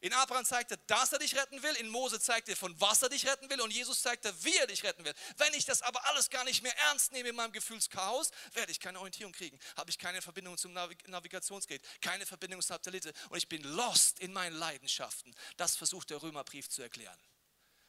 In 0.06 0.14
Abraham 0.14 0.46
zeigt 0.46 0.70
er, 0.70 0.78
dass 0.86 1.14
er 1.14 1.18
dich 1.18 1.36
retten 1.36 1.64
will, 1.64 1.76
in 1.78 1.90
Mose 1.90 2.20
zeigt 2.20 2.48
er, 2.48 2.56
von 2.56 2.80
was 2.80 3.02
er 3.02 3.10
dich 3.10 3.26
retten 3.26 3.50
will 3.50 3.60
und 3.60 3.72
Jesus 3.72 4.04
zeigt 4.04 4.24
er, 4.24 4.44
wie 4.44 4.56
er 4.56 4.68
dich 4.68 4.84
retten 4.84 5.04
will. 5.04 5.16
Wenn 5.38 5.52
ich 5.56 5.66
das 5.66 5.82
aber 5.82 6.06
alles 6.06 6.30
gar 6.30 6.44
nicht 6.44 6.62
mehr 6.62 6.78
ernst 6.90 7.12
nehme 7.12 7.30
in 7.30 7.36
meinem 7.36 7.52
Gefühlschaos, 7.52 8.30
werde 8.54 8.72
ich 8.72 8.80
keine 8.80 9.00
Orientierung 9.00 9.34
kriegen, 9.34 9.58
habe 9.76 9.90
ich 9.90 9.98
keine 9.98 10.22
Verbindung 10.22 10.60
zum 10.60 10.74
Navigationsgerät, 10.74 11.82
keine 12.02 12.28
Verbindung 12.28 12.62
zum 12.62 12.76
Satellite 12.76 13.14
und 13.30 13.38
ich 13.40 13.50
bin 13.50 13.64
lost 13.64 14.20
in 14.20 14.32
meinen 14.32 14.56
Leidenschaften. 14.56 15.34
Das 15.58 15.76
versucht 15.76 16.12
der 16.12 16.22
Römerbrief 16.22 16.70
zu 16.70 16.84
erklären. 16.84 17.20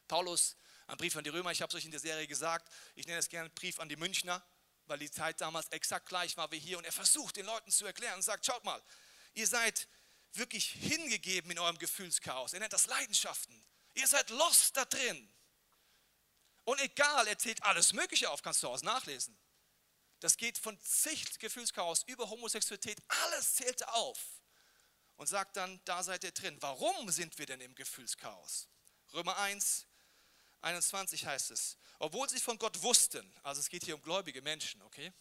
Paulus, 0.09 0.57
ein 0.87 0.97
Brief 0.97 1.17
an 1.17 1.25
die 1.25 1.29
Römer, 1.29 1.53
ich 1.53 1.61
habe 1.61 1.69
es 1.69 1.75
euch 1.75 1.85
in 1.85 1.91
der 1.91 2.01
Serie 2.01 2.27
gesagt, 2.27 2.73
ich 2.95 3.07
nenne 3.07 3.19
es 3.19 3.29
gerne 3.29 3.51
Brief 3.51 3.79
an 3.79 3.91
die 3.91 3.97
Münchner, 3.97 4.43
weil 4.87 4.99
die 4.99 5.11
Zeit 5.11 5.39
damals 5.43 5.69
exakt 5.69 6.09
gleich 6.09 6.35
war 6.39 6.51
wie 6.51 6.59
hier. 6.59 6.79
Und 6.79 6.85
er 6.85 6.93
versucht 6.93 7.37
den 7.37 7.45
Leuten 7.45 7.71
zu 7.71 7.85
erklären 7.85 8.15
und 8.15 8.23
sagt, 8.23 8.47
schaut 8.47 8.65
mal, 8.65 8.83
ihr 9.35 9.47
seid 9.47 9.87
wirklich 10.39 10.71
hingegeben 10.71 11.51
in 11.51 11.59
eurem 11.59 11.79
Gefühlschaos. 11.79 12.53
Er 12.53 12.61
nennt 12.61 12.73
das 12.73 12.87
Leidenschaften. 12.87 13.65
Ihr 13.95 14.07
seid 14.07 14.31
lost 14.31 14.77
da 14.77 14.85
drin. 14.85 15.33
Und 16.65 16.81
egal, 16.81 17.27
er 17.29 17.39
zählt 17.39 17.63
alles 17.63 17.93
Mögliche 17.93 18.29
auf, 18.31 18.43
kannst 18.43 18.63
du 18.63 18.69
aus 18.69 18.83
nachlesen. 18.83 19.39
Das 20.21 20.37
geht 20.37 20.59
von 20.59 20.79
Zicht, 20.81 21.39
Gefühlschaos 21.39 22.03
über 22.05 22.29
Homosexualität, 22.29 23.03
alles 23.07 23.55
zählt 23.55 23.87
auf. 23.89 24.19
Und 25.17 25.29
sagt 25.29 25.57
dann, 25.57 25.81
da 25.85 26.03
seid 26.03 26.25
ihr 26.25 26.33
drin. 26.33 26.57
Warum 26.61 27.11
sind 27.11 27.39
wir 27.39 27.47
denn 27.47 27.61
im 27.61 27.75
Gefühlschaos? 27.75 28.69
Römer 29.13 29.37
1, 29.39 29.87
21 30.61 31.25
heißt 31.25 31.53
es, 31.53 31.79
obwohl 31.99 32.29
sie 32.29 32.41
von 32.41 32.59
Gott 32.59 32.83
wussten, 32.83 33.33
also 33.43 33.61
es 33.61 33.69
geht 33.69 33.85
hier 33.85 33.95
um 33.95 34.03
gläubige 34.03 34.43
Menschen, 34.43 34.83
okay? 34.83 35.13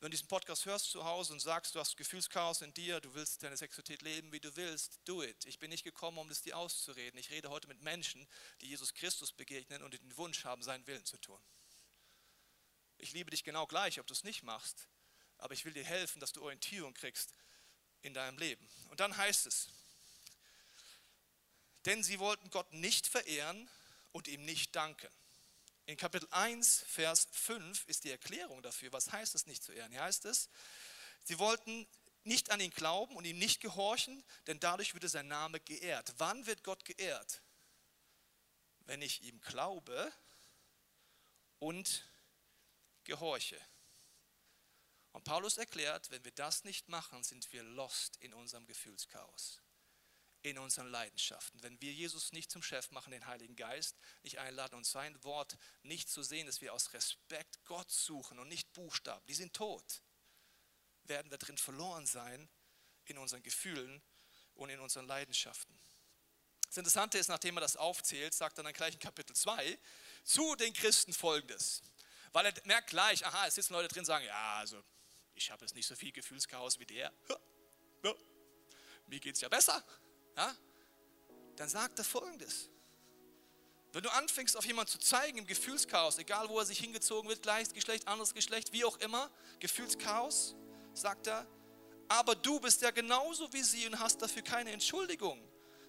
Wenn 0.00 0.10
du 0.10 0.16
diesen 0.16 0.28
Podcast 0.28 0.64
hörst 0.64 0.90
zu 0.90 1.04
Hause 1.04 1.34
und 1.34 1.40
sagst, 1.40 1.74
du 1.74 1.78
hast 1.78 1.94
Gefühlschaos 1.94 2.62
in 2.62 2.72
dir, 2.72 3.02
du 3.02 3.12
willst 3.12 3.42
deine 3.42 3.58
Sexualität 3.58 4.00
leben, 4.00 4.32
wie 4.32 4.40
du 4.40 4.56
willst, 4.56 4.98
do 5.04 5.22
it. 5.22 5.44
Ich 5.44 5.58
bin 5.58 5.68
nicht 5.68 5.84
gekommen, 5.84 6.16
um 6.16 6.26
das 6.26 6.40
dir 6.40 6.56
auszureden. 6.56 7.20
Ich 7.20 7.28
rede 7.28 7.50
heute 7.50 7.68
mit 7.68 7.82
Menschen, 7.82 8.26
die 8.62 8.68
Jesus 8.68 8.94
Christus 8.94 9.30
begegnen 9.30 9.82
und 9.82 9.92
den 9.92 10.16
Wunsch 10.16 10.46
haben, 10.46 10.62
seinen 10.62 10.86
Willen 10.86 11.04
zu 11.04 11.18
tun. 11.18 11.38
Ich 12.96 13.12
liebe 13.12 13.30
dich 13.30 13.44
genau 13.44 13.66
gleich, 13.66 14.00
ob 14.00 14.06
du 14.06 14.14
es 14.14 14.24
nicht 14.24 14.42
machst, 14.42 14.88
aber 15.36 15.52
ich 15.52 15.66
will 15.66 15.74
dir 15.74 15.84
helfen, 15.84 16.18
dass 16.18 16.32
du 16.32 16.42
Orientierung 16.42 16.94
kriegst 16.94 17.34
in 18.00 18.14
deinem 18.14 18.38
Leben. 18.38 18.66
Und 18.88 19.00
dann 19.00 19.14
heißt 19.14 19.44
es, 19.44 19.68
denn 21.84 22.02
sie 22.02 22.18
wollten 22.18 22.48
Gott 22.48 22.72
nicht 22.72 23.06
verehren 23.06 23.68
und 24.12 24.28
ihm 24.28 24.46
nicht 24.46 24.74
danken. 24.74 25.10
In 25.90 25.96
Kapitel 25.96 26.28
1, 26.30 26.84
Vers 26.86 27.26
5 27.32 27.88
ist 27.88 28.04
die 28.04 28.12
Erklärung 28.12 28.62
dafür. 28.62 28.92
Was 28.92 29.10
heißt 29.10 29.34
es 29.34 29.46
nicht 29.46 29.64
zu 29.64 29.72
ehren? 29.72 29.90
Hier 29.90 30.04
heißt 30.04 30.24
es, 30.24 30.48
sie 31.24 31.36
wollten 31.40 31.84
nicht 32.22 32.52
an 32.52 32.60
ihn 32.60 32.70
glauben 32.70 33.16
und 33.16 33.24
ihm 33.24 33.40
nicht 33.40 33.60
gehorchen, 33.60 34.22
denn 34.46 34.60
dadurch 34.60 34.94
würde 34.94 35.08
sein 35.08 35.26
Name 35.26 35.58
geehrt. 35.58 36.14
Wann 36.18 36.46
wird 36.46 36.62
Gott 36.62 36.84
geehrt? 36.84 37.42
Wenn 38.86 39.02
ich 39.02 39.22
ihm 39.22 39.40
glaube 39.40 40.12
und 41.58 42.08
gehorche. 43.02 43.60
Und 45.10 45.24
Paulus 45.24 45.58
erklärt, 45.58 46.08
wenn 46.12 46.24
wir 46.24 46.30
das 46.30 46.62
nicht 46.62 46.88
machen, 46.88 47.24
sind 47.24 47.52
wir 47.52 47.64
lost 47.64 48.16
in 48.18 48.32
unserem 48.32 48.64
Gefühlschaos 48.64 49.60
in 50.42 50.58
unseren 50.58 50.88
Leidenschaften. 50.88 51.62
Wenn 51.62 51.80
wir 51.80 51.92
Jesus 51.92 52.32
nicht 52.32 52.50
zum 52.50 52.62
Chef 52.62 52.90
machen, 52.92 53.10
den 53.10 53.26
Heiligen 53.26 53.56
Geist 53.56 53.96
nicht 54.22 54.38
einladen 54.38 54.76
und 54.76 54.86
sein 54.86 55.22
Wort 55.22 55.56
nicht 55.82 56.08
zu 56.08 56.22
sehen, 56.22 56.46
dass 56.46 56.60
wir 56.60 56.72
aus 56.72 56.92
Respekt 56.92 57.64
Gott 57.64 57.90
suchen 57.90 58.38
und 58.38 58.48
nicht 58.48 58.72
Buchstaben, 58.72 59.24
die 59.26 59.34
sind 59.34 59.54
tot, 59.54 60.02
werden 61.04 61.30
wir 61.30 61.38
drin 61.38 61.58
verloren 61.58 62.06
sein 62.06 62.48
in 63.04 63.18
unseren 63.18 63.42
Gefühlen 63.42 64.02
und 64.54 64.70
in 64.70 64.80
unseren 64.80 65.06
Leidenschaften. 65.06 65.78
Das 66.66 66.76
Interessante 66.76 67.18
ist, 67.18 67.28
nachdem 67.28 67.56
er 67.56 67.62
das 67.62 67.76
aufzählt, 67.76 68.32
sagt 68.32 68.56
er 68.58 68.64
dann 68.64 68.72
gleich 68.72 68.94
in 68.94 69.00
Kapitel 69.00 69.34
2 69.34 69.78
zu 70.24 70.54
den 70.54 70.72
Christen 70.72 71.12
folgendes. 71.12 71.82
Weil 72.32 72.46
er 72.46 72.54
merkt 72.64 72.90
gleich, 72.90 73.26
aha, 73.26 73.46
es 73.46 73.56
sitzen 73.56 73.72
Leute 73.72 73.88
drin 73.88 74.04
sagen, 74.04 74.24
ja, 74.24 74.58
also 74.58 74.82
ich 75.34 75.50
habe 75.50 75.64
jetzt 75.64 75.74
nicht 75.74 75.86
so 75.86 75.96
viel 75.96 76.12
Gefühlschaos 76.12 76.78
wie 76.78 76.86
der. 76.86 77.12
Ja, 78.02 78.14
mir 79.06 79.18
geht 79.18 79.34
es 79.34 79.40
ja 79.40 79.48
besser 79.48 79.84
ja, 80.36 80.54
dann 81.56 81.68
sagt 81.68 81.98
er 81.98 82.04
folgendes. 82.04 82.70
Wenn 83.92 84.02
du 84.02 84.10
anfängst, 84.10 84.56
auf 84.56 84.64
jemanden 84.64 84.92
zu 84.92 84.98
zeigen 84.98 85.38
im 85.38 85.46
Gefühlschaos, 85.46 86.18
egal 86.18 86.48
wo 86.48 86.58
er 86.58 86.64
sich 86.64 86.78
hingezogen 86.78 87.28
wird, 87.28 87.42
gleiches 87.42 87.72
Geschlecht, 87.72 88.06
anderes 88.06 88.34
Geschlecht, 88.34 88.72
wie 88.72 88.84
auch 88.84 88.96
immer, 88.98 89.30
Gefühlschaos, 89.58 90.54
sagt 90.94 91.26
er, 91.26 91.46
aber 92.08 92.34
du 92.34 92.60
bist 92.60 92.82
ja 92.82 92.90
genauso 92.90 93.52
wie 93.52 93.62
sie 93.62 93.86
und 93.86 93.98
hast 93.98 94.22
dafür 94.22 94.42
keine 94.42 94.70
Entschuldigung. 94.72 95.40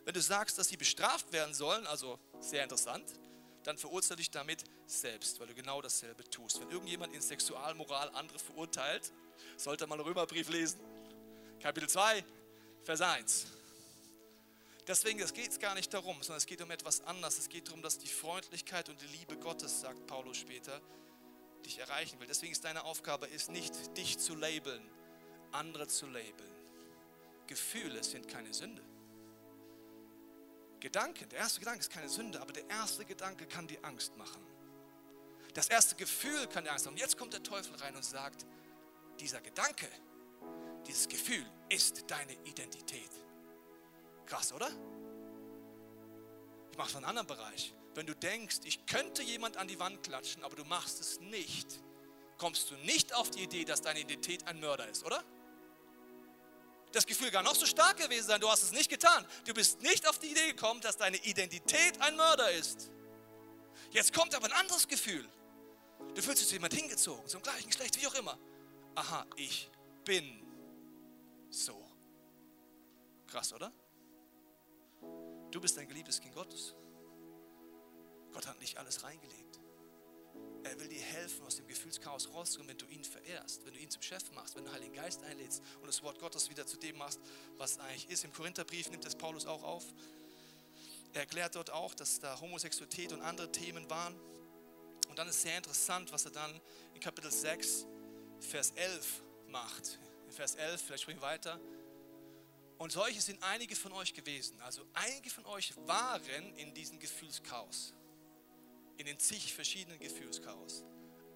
Wenn 0.03 0.13
du 0.13 0.21
sagst, 0.21 0.57
dass 0.57 0.67
sie 0.67 0.77
bestraft 0.77 1.31
werden 1.31 1.53
sollen, 1.53 1.85
also 1.87 2.19
sehr 2.39 2.63
interessant, 2.63 3.05
dann 3.63 3.77
verurteile 3.77 4.15
dich 4.15 4.31
damit 4.31 4.63
selbst, 4.87 5.39
weil 5.39 5.47
du 5.47 5.53
genau 5.53 5.81
dasselbe 5.81 6.23
tust. 6.23 6.59
Wenn 6.59 6.71
irgendjemand 6.71 7.13
in 7.13 7.21
Sexualmoral 7.21 8.09
andere 8.15 8.39
verurteilt, 8.39 9.11
sollte 9.57 9.85
man 9.85 9.99
Römerbrief 9.99 10.49
lesen. 10.49 10.79
Kapitel 11.59 11.87
2, 11.87 12.23
Vers 12.83 13.01
1. 13.01 13.45
Deswegen, 14.87 15.19
es 15.19 15.33
geht 15.33 15.59
gar 15.59 15.75
nicht 15.75 15.93
darum, 15.93 16.15
sondern 16.23 16.37
es 16.37 16.45
geht 16.45 16.61
um 16.61 16.71
etwas 16.71 17.01
anderes. 17.01 17.37
Es 17.37 17.49
geht 17.49 17.67
darum, 17.67 17.81
dass 17.81 17.97
die 17.97 18.07
Freundlichkeit 18.07 18.89
und 18.89 18.99
die 19.01 19.07
Liebe 19.07 19.37
Gottes, 19.37 19.81
sagt 19.81 20.07
Paulus 20.07 20.37
später, 20.37 20.81
dich 21.65 21.77
erreichen 21.77 22.19
will. 22.19 22.27
Deswegen 22.27 22.51
ist 22.51 22.63
deine 22.63 22.83
Aufgabe 22.83 23.27
ist 23.27 23.51
nicht, 23.51 23.95
dich 23.97 24.17
zu 24.17 24.35
labeln, 24.35 24.83
andere 25.51 25.87
zu 25.87 26.07
labeln. 26.07 26.51
Gefühle 27.47 28.03
sind 28.03 28.27
keine 28.27 28.53
Sünde. 28.53 28.83
Gedanken, 30.79 31.29
der 31.29 31.39
erste 31.39 31.59
Gedanke 31.59 31.81
ist 31.81 31.91
keine 31.91 32.09
Sünde, 32.09 32.41
aber 32.41 32.53
der 32.53 32.67
erste 32.69 33.05
Gedanke 33.05 33.45
kann 33.45 33.67
dir 33.67 33.77
Angst 33.83 34.17
machen. 34.17 34.41
Das 35.53 35.69
erste 35.69 35.95
Gefühl 35.95 36.47
kann 36.47 36.63
dir 36.63 36.71
Angst 36.71 36.85
machen. 36.85 36.95
Und 36.95 36.99
jetzt 36.99 37.17
kommt 37.17 37.33
der 37.33 37.43
Teufel 37.43 37.75
rein 37.75 37.95
und 37.95 38.03
sagt, 38.03 38.47
dieser 39.19 39.41
Gedanke, 39.41 39.87
dieses 40.87 41.07
Gefühl 41.07 41.45
ist 41.69 42.03
deine 42.09 42.33
Identität. 42.45 43.11
Krass, 44.31 44.53
oder? 44.53 44.71
Ich 46.71 46.77
mache 46.77 46.87
es 46.87 46.93
von 46.93 47.03
einem 47.03 47.17
anderen 47.17 47.27
Bereich. 47.27 47.73
Wenn 47.95 48.05
du 48.05 48.15
denkst, 48.15 48.59
ich 48.63 48.85
könnte 48.85 49.21
jemand 49.23 49.57
an 49.57 49.67
die 49.67 49.77
Wand 49.77 50.03
klatschen, 50.03 50.45
aber 50.45 50.55
du 50.55 50.63
machst 50.63 51.01
es 51.01 51.19
nicht, 51.19 51.81
kommst 52.37 52.71
du 52.71 52.75
nicht 52.75 53.13
auf 53.13 53.29
die 53.29 53.43
Idee, 53.43 53.65
dass 53.65 53.81
deine 53.81 53.99
Identität 53.99 54.47
ein 54.47 54.61
Mörder 54.61 54.87
ist, 54.87 55.03
oder? 55.03 55.21
Das 56.93 57.05
Gefühl 57.05 57.29
kann 57.29 57.43
noch 57.43 57.55
so 57.55 57.65
stark 57.65 57.97
gewesen 57.97 58.25
sein, 58.25 58.39
du 58.39 58.49
hast 58.49 58.63
es 58.63 58.71
nicht 58.71 58.89
getan. 58.89 59.25
Du 59.43 59.53
bist 59.53 59.81
nicht 59.81 60.07
auf 60.07 60.17
die 60.17 60.27
Idee 60.27 60.53
gekommen, 60.53 60.79
dass 60.79 60.95
deine 60.95 61.17
Identität 61.17 61.99
ein 61.99 62.15
Mörder 62.15 62.51
ist. 62.51 62.89
Jetzt 63.89 64.13
kommt 64.13 64.33
aber 64.33 64.45
ein 64.45 64.53
anderes 64.53 64.87
Gefühl. 64.87 65.27
Du 66.15 66.21
fühlst 66.21 66.39
dich 66.39 66.47
zu 66.47 66.53
jemand 66.53 66.73
hingezogen, 66.73 67.27
zum 67.27 67.41
gleichen 67.41 67.67
Geschlecht, 67.67 68.01
wie 68.01 68.07
auch 68.07 68.15
immer. 68.15 68.39
Aha, 68.95 69.25
ich 69.35 69.69
bin 70.05 70.41
so. 71.49 71.85
Krass, 73.27 73.51
oder? 73.51 73.73
Du 75.51 75.59
bist 75.59 75.77
ein 75.77 75.87
geliebtes 75.87 76.21
Kind 76.21 76.33
Gottes. 76.33 76.73
Gott 78.31 78.47
hat 78.47 78.59
nicht 78.61 78.77
alles 78.77 79.03
reingelegt. 79.03 79.59
Er 80.63 80.79
will 80.79 80.87
dir 80.87 81.01
helfen, 81.01 81.45
aus 81.45 81.57
dem 81.57 81.67
Gefühlschaos 81.67 82.29
rauszukommen, 82.29 82.69
wenn 82.69 82.77
du 82.77 82.85
ihn 82.85 83.03
verehrst, 83.03 83.65
wenn 83.65 83.73
du 83.73 83.79
ihn 83.79 83.89
zum 83.89 84.01
Chef 84.01 84.31
machst, 84.31 84.55
wenn 84.55 84.63
du 84.63 84.69
den 84.69 84.75
Heiligen 84.75 84.93
Geist 84.93 85.23
einlädst 85.23 85.61
und 85.81 85.87
das 85.87 86.01
Wort 86.03 86.19
Gottes 86.19 86.49
wieder 86.49 86.65
zu 86.65 86.77
dem 86.77 86.97
machst, 86.97 87.19
was 87.57 87.79
eigentlich 87.79 88.09
ist. 88.09 88.23
Im 88.23 88.31
Korintherbrief 88.31 88.89
nimmt 88.89 89.03
das 89.03 89.15
Paulus 89.15 89.45
auch 89.45 89.63
auf. 89.63 89.83
Er 91.13 91.21
erklärt 91.21 91.55
dort 91.55 91.71
auch, 91.71 91.93
dass 91.93 92.19
da 92.19 92.39
Homosexualität 92.39 93.11
und 93.11 93.21
andere 93.21 93.51
Themen 93.51 93.89
waren. 93.89 94.15
Und 95.09 95.19
dann 95.19 95.27
ist 95.27 95.41
sehr 95.41 95.57
interessant, 95.57 96.13
was 96.13 96.23
er 96.23 96.31
dann 96.31 96.61
in 96.93 97.01
Kapitel 97.01 97.29
6, 97.29 97.85
Vers 98.39 98.71
11 98.75 99.21
macht. 99.49 99.99
In 100.27 100.31
Vers 100.31 100.55
11, 100.55 100.81
vielleicht 100.81 101.03
springen 101.03 101.19
wir 101.19 101.27
weiter. 101.27 101.59
Und 102.81 102.91
solche 102.91 103.21
sind 103.21 103.43
einige 103.43 103.75
von 103.75 103.91
euch 103.91 104.11
gewesen. 104.11 104.59
Also 104.61 104.83
einige 104.93 105.29
von 105.29 105.45
euch 105.45 105.71
waren 105.85 106.55
in 106.55 106.73
diesem 106.73 106.97
Gefühlschaos. 106.97 107.93
in 108.97 109.05
den 109.05 109.19
zig 109.19 109.53
verschiedenen 109.53 109.99
Gefühlschaos. 109.99 110.83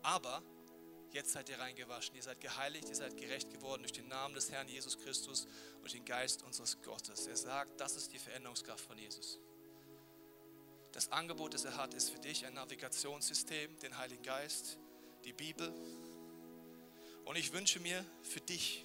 Aber 0.01 0.41
jetzt 1.11 1.33
seid 1.33 1.47
ihr 1.49 1.59
reingewaschen, 1.59 2.15
ihr 2.15 2.23
seid 2.23 2.41
geheiligt, 2.41 2.89
ihr 2.89 2.95
seid 2.95 3.15
gerecht 3.15 3.51
geworden 3.51 3.83
durch 3.83 3.93
den 3.93 4.07
Namen 4.07 4.33
des 4.33 4.49
Herrn 4.49 4.67
Jesus 4.67 4.97
Christus 4.97 5.47
und 5.83 5.93
den 5.93 6.03
Geist 6.03 6.41
unseres 6.41 6.81
Gottes. 6.81 7.27
Er 7.27 7.37
sagt, 7.37 7.79
das 7.79 7.95
ist 7.95 8.11
die 8.11 8.19
Veränderungskraft 8.19 8.83
von 8.83 8.97
Jesus. 8.97 9.39
Das 10.93 11.11
Angebot, 11.11 11.53
das 11.53 11.65
er 11.65 11.77
hat, 11.77 11.93
ist 11.93 12.09
für 12.09 12.19
dich 12.19 12.43
ein 12.47 12.55
Navigationssystem, 12.55 13.77
den 13.79 13.95
Heiligen 13.99 14.23
Geist, 14.23 14.79
die 15.23 15.33
Bibel. 15.33 15.71
Und 17.23 17.35
ich 17.35 17.53
wünsche 17.53 17.79
mir 17.79 18.03
für 18.23 18.41
dich, 18.41 18.83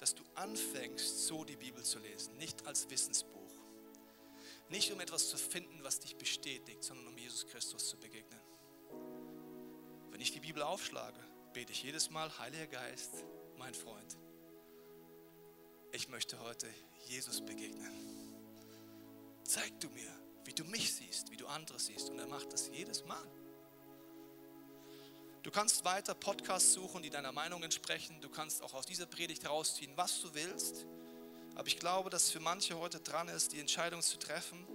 dass 0.00 0.14
du 0.14 0.24
anfängst, 0.34 1.26
so 1.26 1.44
die 1.44 1.56
Bibel 1.56 1.84
zu 1.84 1.98
lesen, 1.98 2.34
nicht 2.38 2.66
als 2.66 2.88
Wissensbuch. 2.88 3.52
Nicht 4.70 4.90
um 4.92 5.00
etwas 5.00 5.28
zu 5.28 5.36
finden, 5.36 5.82
was 5.82 6.00
dich 6.00 6.16
bestätigt, 6.16 6.82
sondern 6.82 7.06
um 7.08 7.18
Jesus 7.18 7.46
Christus 7.46 7.86
zu 7.86 7.98
begegnen. 7.98 8.40
Wenn 10.10 10.20
ich 10.22 10.32
die 10.32 10.40
Bibel 10.40 10.62
aufschlage, 10.62 11.20
bete 11.52 11.72
ich 11.72 11.82
jedes 11.82 12.08
Mal, 12.08 12.38
Heiliger 12.38 12.66
Geist, 12.66 13.12
mein 13.58 13.74
Freund, 13.74 14.16
ich 15.92 16.08
möchte 16.08 16.40
heute 16.40 16.66
Jesus 17.06 17.44
begegnen. 17.44 17.92
Zeig 19.44 19.78
du 19.80 19.90
mir, 19.90 20.10
wie 20.44 20.54
du 20.54 20.64
mich 20.64 20.94
siehst, 20.94 21.30
wie 21.30 21.36
du 21.36 21.46
andere 21.46 21.78
siehst. 21.78 22.08
Und 22.08 22.18
er 22.18 22.28
macht 22.28 22.52
das 22.52 22.68
jedes 22.68 23.04
Mal. 23.04 23.26
Du 25.42 25.50
kannst 25.50 25.84
weiter 25.84 26.14
Podcasts 26.14 26.74
suchen, 26.74 27.02
die 27.02 27.08
deiner 27.08 27.32
Meinung 27.32 27.62
entsprechen. 27.62 28.20
Du 28.20 28.28
kannst 28.28 28.62
auch 28.62 28.74
aus 28.74 28.84
dieser 28.84 29.06
Predigt 29.06 29.42
herausziehen, 29.44 29.92
was 29.96 30.20
du 30.20 30.34
willst. 30.34 30.84
Aber 31.54 31.66
ich 31.66 31.78
glaube, 31.78 32.10
dass 32.10 32.30
für 32.30 32.40
manche 32.40 32.78
heute 32.78 33.00
dran 33.00 33.28
ist, 33.28 33.52
die 33.52 33.60
Entscheidung 33.60 34.02
zu 34.02 34.18
treffen, 34.18 34.66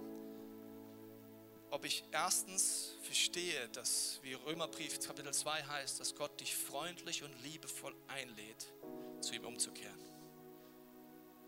ob 1.70 1.84
ich 1.84 2.04
erstens 2.10 2.94
verstehe, 3.02 3.68
dass, 3.70 4.18
wie 4.22 4.34
Römerbrief 4.34 4.98
Kapitel 5.00 5.32
2 5.32 5.64
heißt, 5.64 6.00
dass 6.00 6.14
Gott 6.14 6.40
dich 6.40 6.56
freundlich 6.56 7.22
und 7.22 7.32
liebevoll 7.42 7.94
einlädt, 8.08 8.72
zu 9.20 9.34
ihm 9.34 9.44
umzukehren. 9.44 10.00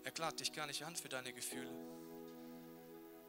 Er 0.03 0.11
klagt 0.11 0.39
dich 0.39 0.53
gar 0.53 0.67
nicht 0.67 0.85
an 0.85 0.95
für 0.95 1.09
deine 1.09 1.33
Gefühle. 1.33 1.69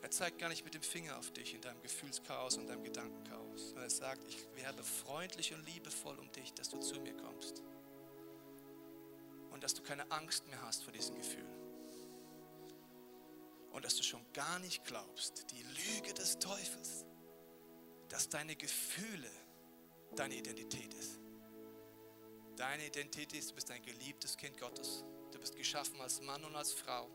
Er 0.02 0.10
zeigt 0.10 0.38
gar 0.38 0.48
nicht 0.48 0.64
mit 0.64 0.74
dem 0.74 0.82
Finger 0.82 1.18
auf 1.18 1.30
dich 1.32 1.54
in 1.54 1.60
deinem 1.60 1.80
Gefühlschaos 1.82 2.56
und 2.56 2.66
deinem 2.66 2.82
Gedankenchaos, 2.82 3.68
sondern 3.68 3.84
er 3.84 3.90
sagt, 3.90 4.24
ich 4.28 4.46
werbe 4.54 4.82
freundlich 4.82 5.52
und 5.52 5.64
liebevoll 5.66 6.18
um 6.18 6.32
dich, 6.32 6.54
dass 6.54 6.70
du 6.70 6.78
zu 6.80 7.00
mir 7.00 7.14
kommst. 7.14 7.62
Und 9.50 9.62
dass 9.62 9.74
du 9.74 9.82
keine 9.82 10.10
Angst 10.10 10.46
mehr 10.46 10.60
hast 10.62 10.84
vor 10.84 10.92
diesen 10.92 11.16
Gefühlen. 11.16 11.60
Und 13.72 13.84
dass 13.84 13.96
du 13.96 14.02
schon 14.02 14.24
gar 14.32 14.58
nicht 14.60 14.84
glaubst, 14.84 15.50
die 15.50 15.62
Lüge 15.62 16.14
des 16.14 16.38
Teufels, 16.38 17.04
dass 18.08 18.28
deine 18.28 18.56
Gefühle 18.56 19.30
deine 20.16 20.34
Identität 20.34 20.92
ist. 20.94 21.20
Deine 22.56 22.86
Identität 22.86 23.32
ist, 23.32 23.50
du 23.50 23.54
bist 23.54 23.70
ein 23.70 23.82
geliebtes 23.82 24.36
Kind 24.36 24.58
Gottes. 24.58 25.04
Du 25.30 25.38
bist 25.38 25.56
geschaffen 25.56 26.00
als 26.00 26.20
Mann 26.20 26.44
und 26.44 26.56
als 26.56 26.72
Frau 26.72 27.08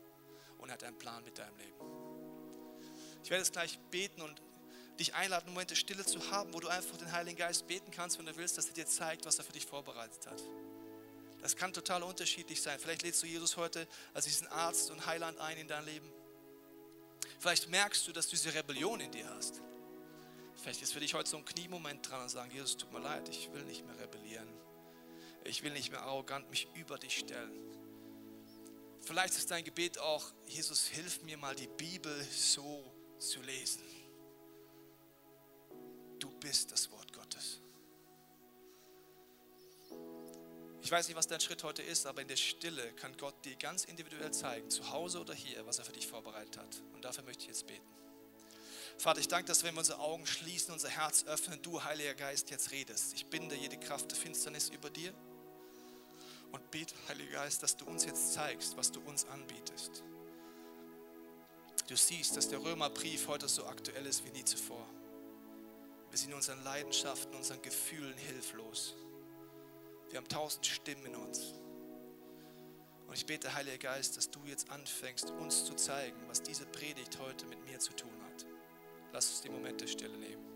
und 0.58 0.70
hat 0.70 0.82
einen 0.82 0.98
Plan 0.98 1.22
mit 1.24 1.38
deinem 1.38 1.56
Leben. 1.56 2.25
Ich 3.26 3.30
werde 3.30 3.42
jetzt 3.42 3.54
gleich 3.54 3.76
beten 3.90 4.22
und 4.22 4.40
dich 5.00 5.12
einladen, 5.12 5.48
Momente 5.48 5.74
Stille 5.74 6.06
zu 6.06 6.30
haben, 6.30 6.54
wo 6.54 6.60
du 6.60 6.68
einfach 6.68 6.96
den 6.96 7.10
Heiligen 7.10 7.36
Geist 7.36 7.66
beten 7.66 7.90
kannst, 7.90 8.20
wenn 8.20 8.26
du 8.26 8.36
willst, 8.36 8.56
dass 8.56 8.68
er 8.68 8.74
dir 8.74 8.86
zeigt, 8.86 9.26
was 9.26 9.36
er 9.40 9.44
für 9.44 9.50
dich 9.52 9.66
vorbereitet 9.66 10.24
hat. 10.28 10.40
Das 11.42 11.56
kann 11.56 11.72
total 11.72 12.04
unterschiedlich 12.04 12.62
sein. 12.62 12.78
Vielleicht 12.78 13.02
lädst 13.02 13.24
du 13.24 13.26
Jesus 13.26 13.56
heute 13.56 13.88
als 14.14 14.26
diesen 14.26 14.46
Arzt 14.46 14.92
und 14.92 15.04
Heiland 15.06 15.40
ein 15.40 15.58
in 15.58 15.66
dein 15.66 15.84
Leben. 15.84 16.08
Vielleicht 17.40 17.68
merkst 17.68 18.06
du, 18.06 18.12
dass 18.12 18.26
du 18.26 18.36
diese 18.36 18.54
Rebellion 18.54 19.00
in 19.00 19.10
dir 19.10 19.28
hast. 19.30 19.60
Vielleicht 20.62 20.82
ist 20.82 20.92
für 20.92 21.00
dich 21.00 21.12
heute 21.14 21.28
so 21.28 21.38
ein 21.38 21.44
Kniemoment 21.44 22.08
dran 22.08 22.22
und 22.22 22.28
sagen, 22.28 22.52
Jesus, 22.52 22.76
tut 22.76 22.92
mir 22.92 23.00
leid, 23.00 23.28
ich 23.28 23.52
will 23.52 23.64
nicht 23.64 23.84
mehr 23.84 23.98
rebellieren. 23.98 24.46
Ich 25.42 25.64
will 25.64 25.72
nicht 25.72 25.90
mehr 25.90 26.02
arrogant 26.02 26.48
mich 26.48 26.68
über 26.74 26.96
dich 26.96 27.18
stellen. 27.18 27.58
Vielleicht 29.00 29.34
ist 29.34 29.50
dein 29.50 29.64
Gebet 29.64 29.98
auch, 29.98 30.32
Jesus, 30.46 30.86
hilf 30.86 31.22
mir 31.22 31.36
mal 31.36 31.56
die 31.56 31.66
Bibel 31.66 32.24
so 32.30 32.84
zu 33.18 33.40
lesen. 33.42 33.82
Du 36.18 36.30
bist 36.40 36.72
das 36.72 36.90
Wort 36.90 37.12
Gottes. 37.12 37.60
Ich 40.82 40.90
weiß 40.92 41.08
nicht, 41.08 41.16
was 41.16 41.26
dein 41.26 41.40
Schritt 41.40 41.64
heute 41.64 41.82
ist, 41.82 42.06
aber 42.06 42.22
in 42.22 42.28
der 42.28 42.36
Stille 42.36 42.92
kann 42.92 43.16
Gott 43.16 43.44
dir 43.44 43.56
ganz 43.56 43.84
individuell 43.84 44.32
zeigen, 44.32 44.70
zu 44.70 44.88
Hause 44.92 45.20
oder 45.20 45.34
hier, 45.34 45.66
was 45.66 45.80
er 45.80 45.84
für 45.84 45.92
dich 45.92 46.06
vorbereitet 46.06 46.58
hat. 46.58 46.80
Und 46.94 47.04
dafür 47.04 47.24
möchte 47.24 47.42
ich 47.42 47.48
jetzt 47.48 47.66
beten. 47.66 47.84
Vater, 48.96 49.20
ich 49.20 49.28
danke, 49.28 49.48
dass 49.48 49.64
wenn 49.64 49.74
wir 49.74 49.80
unsere 49.80 49.98
Augen 49.98 50.24
schließen, 50.26 50.72
unser 50.72 50.88
Herz 50.88 51.24
öffnen, 51.24 51.60
du, 51.60 51.82
Heiliger 51.82 52.14
Geist, 52.14 52.50
jetzt 52.50 52.70
redest. 52.70 53.14
Ich 53.14 53.26
binde 53.26 53.56
jede 53.56 53.76
Kraft 53.78 54.10
der 54.10 54.16
Finsternis 54.16 54.68
über 54.68 54.88
dir 54.88 55.12
und 56.52 56.70
bete, 56.70 56.94
Heiliger 57.08 57.32
Geist, 57.32 57.62
dass 57.62 57.76
du 57.76 57.84
uns 57.84 58.04
jetzt 58.04 58.32
zeigst, 58.32 58.76
was 58.76 58.92
du 58.92 59.00
uns 59.00 59.24
anbietest. 59.26 60.04
Du 61.86 61.96
siehst, 61.96 62.36
dass 62.36 62.48
der 62.48 62.62
Römerbrief 62.62 63.28
heute 63.28 63.48
so 63.48 63.64
aktuell 63.66 64.06
ist 64.06 64.24
wie 64.24 64.30
nie 64.30 64.44
zuvor. 64.44 64.84
Wir 66.10 66.18
sind 66.18 66.30
in 66.30 66.36
unseren 66.36 66.62
Leidenschaften, 66.64 67.34
unseren 67.34 67.62
Gefühlen 67.62 68.16
hilflos. 68.16 68.96
Wir 70.10 70.18
haben 70.18 70.28
tausend 70.28 70.66
Stimmen 70.66 71.06
in 71.06 71.14
uns. 71.14 71.54
Und 73.06 73.14
ich 73.14 73.26
bete, 73.26 73.54
Heiliger 73.54 73.78
Geist, 73.78 74.16
dass 74.16 74.30
du 74.30 74.40
jetzt 74.46 74.70
anfängst, 74.70 75.30
uns 75.30 75.64
zu 75.64 75.74
zeigen, 75.74 76.16
was 76.26 76.42
diese 76.42 76.66
Predigt 76.66 77.18
heute 77.20 77.46
mit 77.46 77.64
mir 77.64 77.78
zu 77.78 77.92
tun 77.94 78.10
hat. 78.24 78.46
Lass 79.12 79.30
uns 79.30 79.42
die 79.42 79.48
Momente 79.48 79.86
Stille 79.86 80.16
nehmen. 80.16 80.55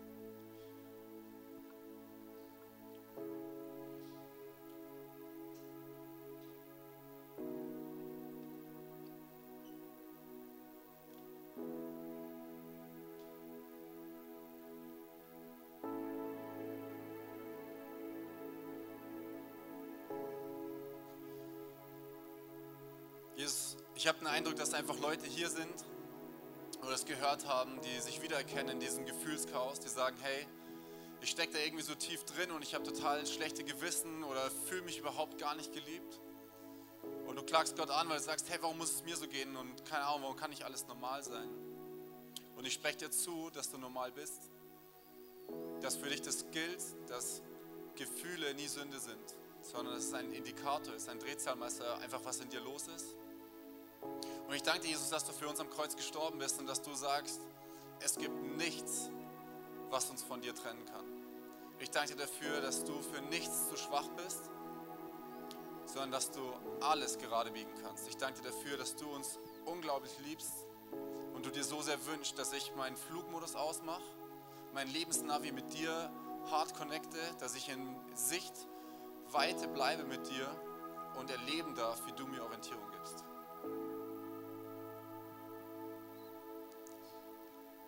Ich 24.01 24.07
habe 24.07 24.17
den 24.17 24.25
Eindruck, 24.25 24.55
dass 24.55 24.73
einfach 24.73 24.97
Leute 24.97 25.27
hier 25.27 25.47
sind 25.47 25.85
oder 26.81 26.93
es 26.93 27.05
gehört 27.05 27.45
haben, 27.45 27.79
die 27.81 28.01
sich 28.01 28.23
wiedererkennen 28.23 28.69
in 28.69 28.79
diesem 28.79 29.05
Gefühlschaos, 29.05 29.79
die 29.79 29.89
sagen, 29.89 30.17
hey, 30.21 30.47
ich 31.21 31.29
stecke 31.29 31.53
da 31.53 31.59
irgendwie 31.59 31.83
so 31.83 31.93
tief 31.93 32.23
drin 32.23 32.49
und 32.49 32.63
ich 32.63 32.73
habe 32.73 32.83
total 32.83 33.23
schlechte 33.27 33.63
Gewissen 33.63 34.23
oder 34.23 34.49
fühle 34.49 34.81
mich 34.81 34.97
überhaupt 34.97 35.37
gar 35.37 35.53
nicht 35.53 35.71
geliebt. 35.71 36.19
Und 37.27 37.35
du 37.35 37.43
klagst 37.43 37.77
Gott 37.77 37.91
an, 37.91 38.09
weil 38.09 38.17
du 38.17 38.23
sagst, 38.23 38.49
hey, 38.49 38.57
warum 38.59 38.79
muss 38.79 38.91
es 38.91 39.03
mir 39.03 39.15
so 39.15 39.27
gehen 39.27 39.55
und 39.55 39.85
keine 39.85 40.03
Ahnung, 40.05 40.23
warum 40.23 40.35
kann 40.35 40.49
nicht 40.49 40.63
alles 40.63 40.87
normal 40.87 41.23
sein? 41.23 41.51
Und 42.55 42.65
ich 42.65 42.73
spreche 42.73 42.97
dir 42.97 43.11
zu, 43.11 43.51
dass 43.51 43.69
du 43.69 43.77
normal 43.77 44.11
bist, 44.11 44.49
dass 45.79 45.95
für 45.95 46.09
dich 46.09 46.23
das 46.23 46.49
gilt, 46.49 46.81
dass 47.07 47.43
Gefühle 47.93 48.55
nie 48.55 48.67
Sünde 48.67 48.99
sind, 48.99 49.35
sondern 49.61 49.93
dass 49.93 50.05
es 50.05 50.13
ein 50.15 50.31
Indikator 50.31 50.95
ist, 50.95 51.07
ein 51.07 51.19
Drehzahlmesser, 51.19 51.99
einfach 51.99 52.21
was 52.23 52.39
in 52.39 52.49
dir 52.49 52.61
los 52.61 52.87
ist. 52.87 53.15
Und 54.51 54.57
ich 54.57 54.63
danke 54.63 54.81
dir, 54.81 54.89
Jesus, 54.89 55.09
dass 55.09 55.23
du 55.23 55.31
für 55.31 55.47
uns 55.47 55.61
am 55.61 55.69
Kreuz 55.69 55.95
gestorben 55.95 56.37
bist 56.37 56.59
und 56.59 56.67
dass 56.67 56.81
du 56.81 56.93
sagst, 56.93 57.39
es 58.01 58.17
gibt 58.17 58.35
nichts, 58.57 59.09
was 59.89 60.09
uns 60.09 60.23
von 60.23 60.41
dir 60.41 60.53
trennen 60.53 60.83
kann. 60.87 61.05
Ich 61.79 61.89
danke 61.89 62.15
dir 62.15 62.23
dafür, 62.23 62.59
dass 62.59 62.83
du 62.83 62.91
für 63.01 63.21
nichts 63.21 63.69
zu 63.69 63.77
schwach 63.77 64.09
bist, 64.17 64.49
sondern 65.85 66.11
dass 66.11 66.31
du 66.31 66.41
alles 66.81 67.17
gerade 67.17 67.51
biegen 67.51 67.71
kannst. 67.81 68.09
Ich 68.09 68.17
danke 68.17 68.41
dir 68.41 68.49
dafür, 68.49 68.77
dass 68.77 68.97
du 68.97 69.09
uns 69.09 69.39
unglaublich 69.65 70.11
liebst 70.25 70.51
und 71.33 71.45
du 71.45 71.49
dir 71.49 71.63
so 71.63 71.81
sehr 71.81 72.05
wünschst, 72.07 72.37
dass 72.37 72.51
ich 72.51 72.75
meinen 72.75 72.97
Flugmodus 72.97 73.55
ausmache, 73.55 74.03
mein 74.73 74.89
Lebensnavi 74.89 75.53
mit 75.53 75.73
dir 75.73 76.11
hart 76.51 76.75
connecte, 76.75 77.19
dass 77.39 77.55
ich 77.55 77.69
in 77.69 77.95
Sichtweite 78.15 79.69
bleibe 79.69 80.03
mit 80.03 80.29
dir 80.29 80.45
und 81.17 81.29
erleben 81.29 81.73
darf, 81.73 82.05
wie 82.05 82.11
du 82.11 82.27
mir 82.27 82.43
Orientierung 82.43 82.91
gibst. 82.91 83.23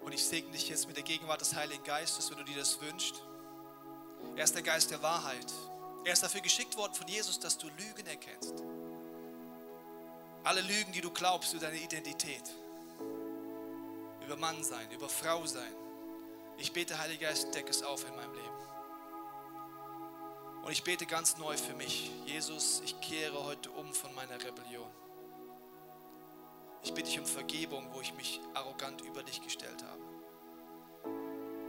Und 0.03 0.11
ich 0.11 0.23
segne 0.23 0.51
dich 0.51 0.69
jetzt 0.69 0.87
mit 0.87 0.97
der 0.97 1.03
Gegenwart 1.03 1.41
des 1.41 1.55
Heiligen 1.55 1.83
Geistes, 1.83 2.29
wenn 2.29 2.37
du 2.37 2.43
dir 2.43 2.57
das 2.57 2.79
wünschst. 2.81 3.23
Er 4.35 4.43
ist 4.43 4.55
der 4.55 4.61
Geist 4.61 4.91
der 4.91 5.01
Wahrheit. 5.01 5.51
Er 6.05 6.13
ist 6.13 6.23
dafür 6.23 6.41
geschickt 6.41 6.75
worden 6.75 6.93
von 6.93 7.07
Jesus, 7.07 7.39
dass 7.39 7.57
du 7.57 7.67
Lügen 7.67 8.05
erkennst. 8.05 8.53
Alle 10.43 10.61
Lügen, 10.61 10.91
die 10.91 11.01
du 11.01 11.09
glaubst 11.11 11.53
über 11.53 11.65
deine 11.65 11.77
Identität, 11.77 12.43
über 14.25 14.35
Mann 14.35 14.61
sein, 14.63 14.91
über 14.91 15.07
Frau 15.07 15.45
sein. 15.45 15.73
Ich 16.57 16.73
bete, 16.73 16.99
Heiliger 16.99 17.27
Geist, 17.27 17.53
deck 17.55 17.69
es 17.69 17.81
auf 17.81 18.05
in 18.05 18.15
meinem 18.15 18.33
Leben. 18.33 18.63
Und 20.63 20.71
ich 20.71 20.83
bete 20.83 21.05
ganz 21.05 21.37
neu 21.37 21.57
für 21.57 21.73
mich. 21.73 22.11
Jesus, 22.25 22.81
ich 22.85 22.99
kehre 23.01 23.43
heute 23.43 23.69
um 23.71 23.93
von 23.93 24.13
meiner 24.15 24.35
Rebellion. 24.35 24.89
Ich 26.83 26.93
bitte 26.93 27.09
dich 27.09 27.19
um 27.19 27.25
Vergebung, 27.25 27.87
wo 27.93 28.01
ich 28.01 28.13
mich 28.15 28.39
arrogant 28.53 29.01
über 29.01 29.23
dich 29.23 29.41
gestellt 29.41 29.83
habe. 29.83 30.01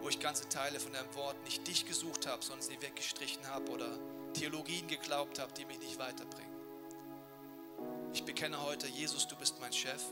wo 0.02 0.10
ich 0.10 0.20
ganze 0.20 0.46
Teile 0.50 0.78
von 0.80 0.92
deinem 0.92 1.14
Wort 1.14 1.42
nicht 1.44 1.66
dich 1.66 1.86
gesucht 1.86 2.26
habe, 2.26 2.44
sondern 2.44 2.68
sie 2.68 2.80
weggestrichen 2.82 3.48
habe 3.48 3.70
oder 3.72 3.88
Theologien 4.34 4.86
geglaubt 4.86 5.38
habe, 5.38 5.52
die 5.54 5.64
mich 5.64 5.78
nicht 5.78 5.98
weiterbringen. 5.98 6.54
Ich 8.12 8.24
bekenne 8.24 8.62
heute, 8.62 8.86
Jesus, 8.86 9.26
du 9.26 9.36
bist 9.36 9.58
mein 9.60 9.72
Chef. 9.72 10.02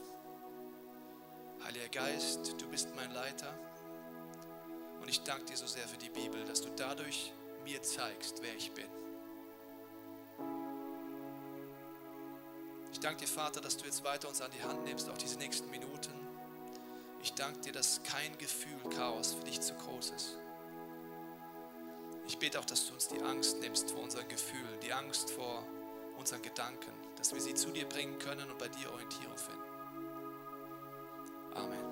Heiliger 1.63 1.89
Geist, 1.91 2.55
du 2.59 2.67
bist 2.69 2.89
mein 2.97 3.13
Leiter. 3.13 3.53
Und 5.03 5.09
ich 5.09 5.23
danke 5.25 5.45
dir 5.45 5.57
so 5.59 5.67
sehr 5.67 5.87
für 5.87 5.99
die 5.99 6.11
Bibel, 6.11 6.43
dass 6.45 6.63
du 6.63 6.71
dadurch 6.71 7.33
mir 7.65 7.83
zeigst, 7.83 8.43
wer 8.43 8.55
ich 8.57 8.73
bin. 8.73 8.89
Ich 12.93 13.01
danke 13.01 13.23
dir, 13.23 13.29
Vater, 13.29 13.61
dass 13.61 13.77
du 13.77 13.87
jetzt 13.87 14.05
weiter 14.05 14.29
uns 14.29 14.41
an 14.41 14.51
die 14.57 14.63
Hand 14.63 14.85
nimmst, 14.85 15.09
auch 15.11 15.19
diese 15.19 15.39
nächsten 15.39 15.71
Minuten. 15.71 16.13
Ich 17.23 17.33
danke 17.35 17.61
dir, 17.61 17.73
dass 17.73 18.03
kein 18.03 18.37
Gefühl 18.39 18.79
Chaos 18.95 19.35
für 19.35 19.45
dich 19.45 19.61
zu 19.61 19.75
groß 19.75 20.11
ist. 20.11 20.39
Ich 22.27 22.39
bete 22.39 22.61
auch, 22.61 22.65
dass 22.65 22.87
du 22.87 22.95
uns 22.95 23.09
die 23.09 23.21
Angst 23.23 23.59
nimmst 23.61 23.91
vor 23.91 24.03
unseren 24.03 24.29
Gefühlen, 24.29 24.79
die 24.83 24.93
Angst 24.93 25.31
vor 25.31 25.67
unseren 26.19 26.43
Gedanken, 26.43 26.93
dass 27.17 27.33
wir 27.33 27.41
sie 27.41 27.55
zu 27.55 27.71
dir 27.71 27.89
bringen 27.89 28.19
können 28.19 28.49
und 28.51 28.59
bei 28.59 28.69
dir 28.69 28.93
Orientierung 28.93 29.37
finden. 29.37 29.63
Amen. 31.55 31.92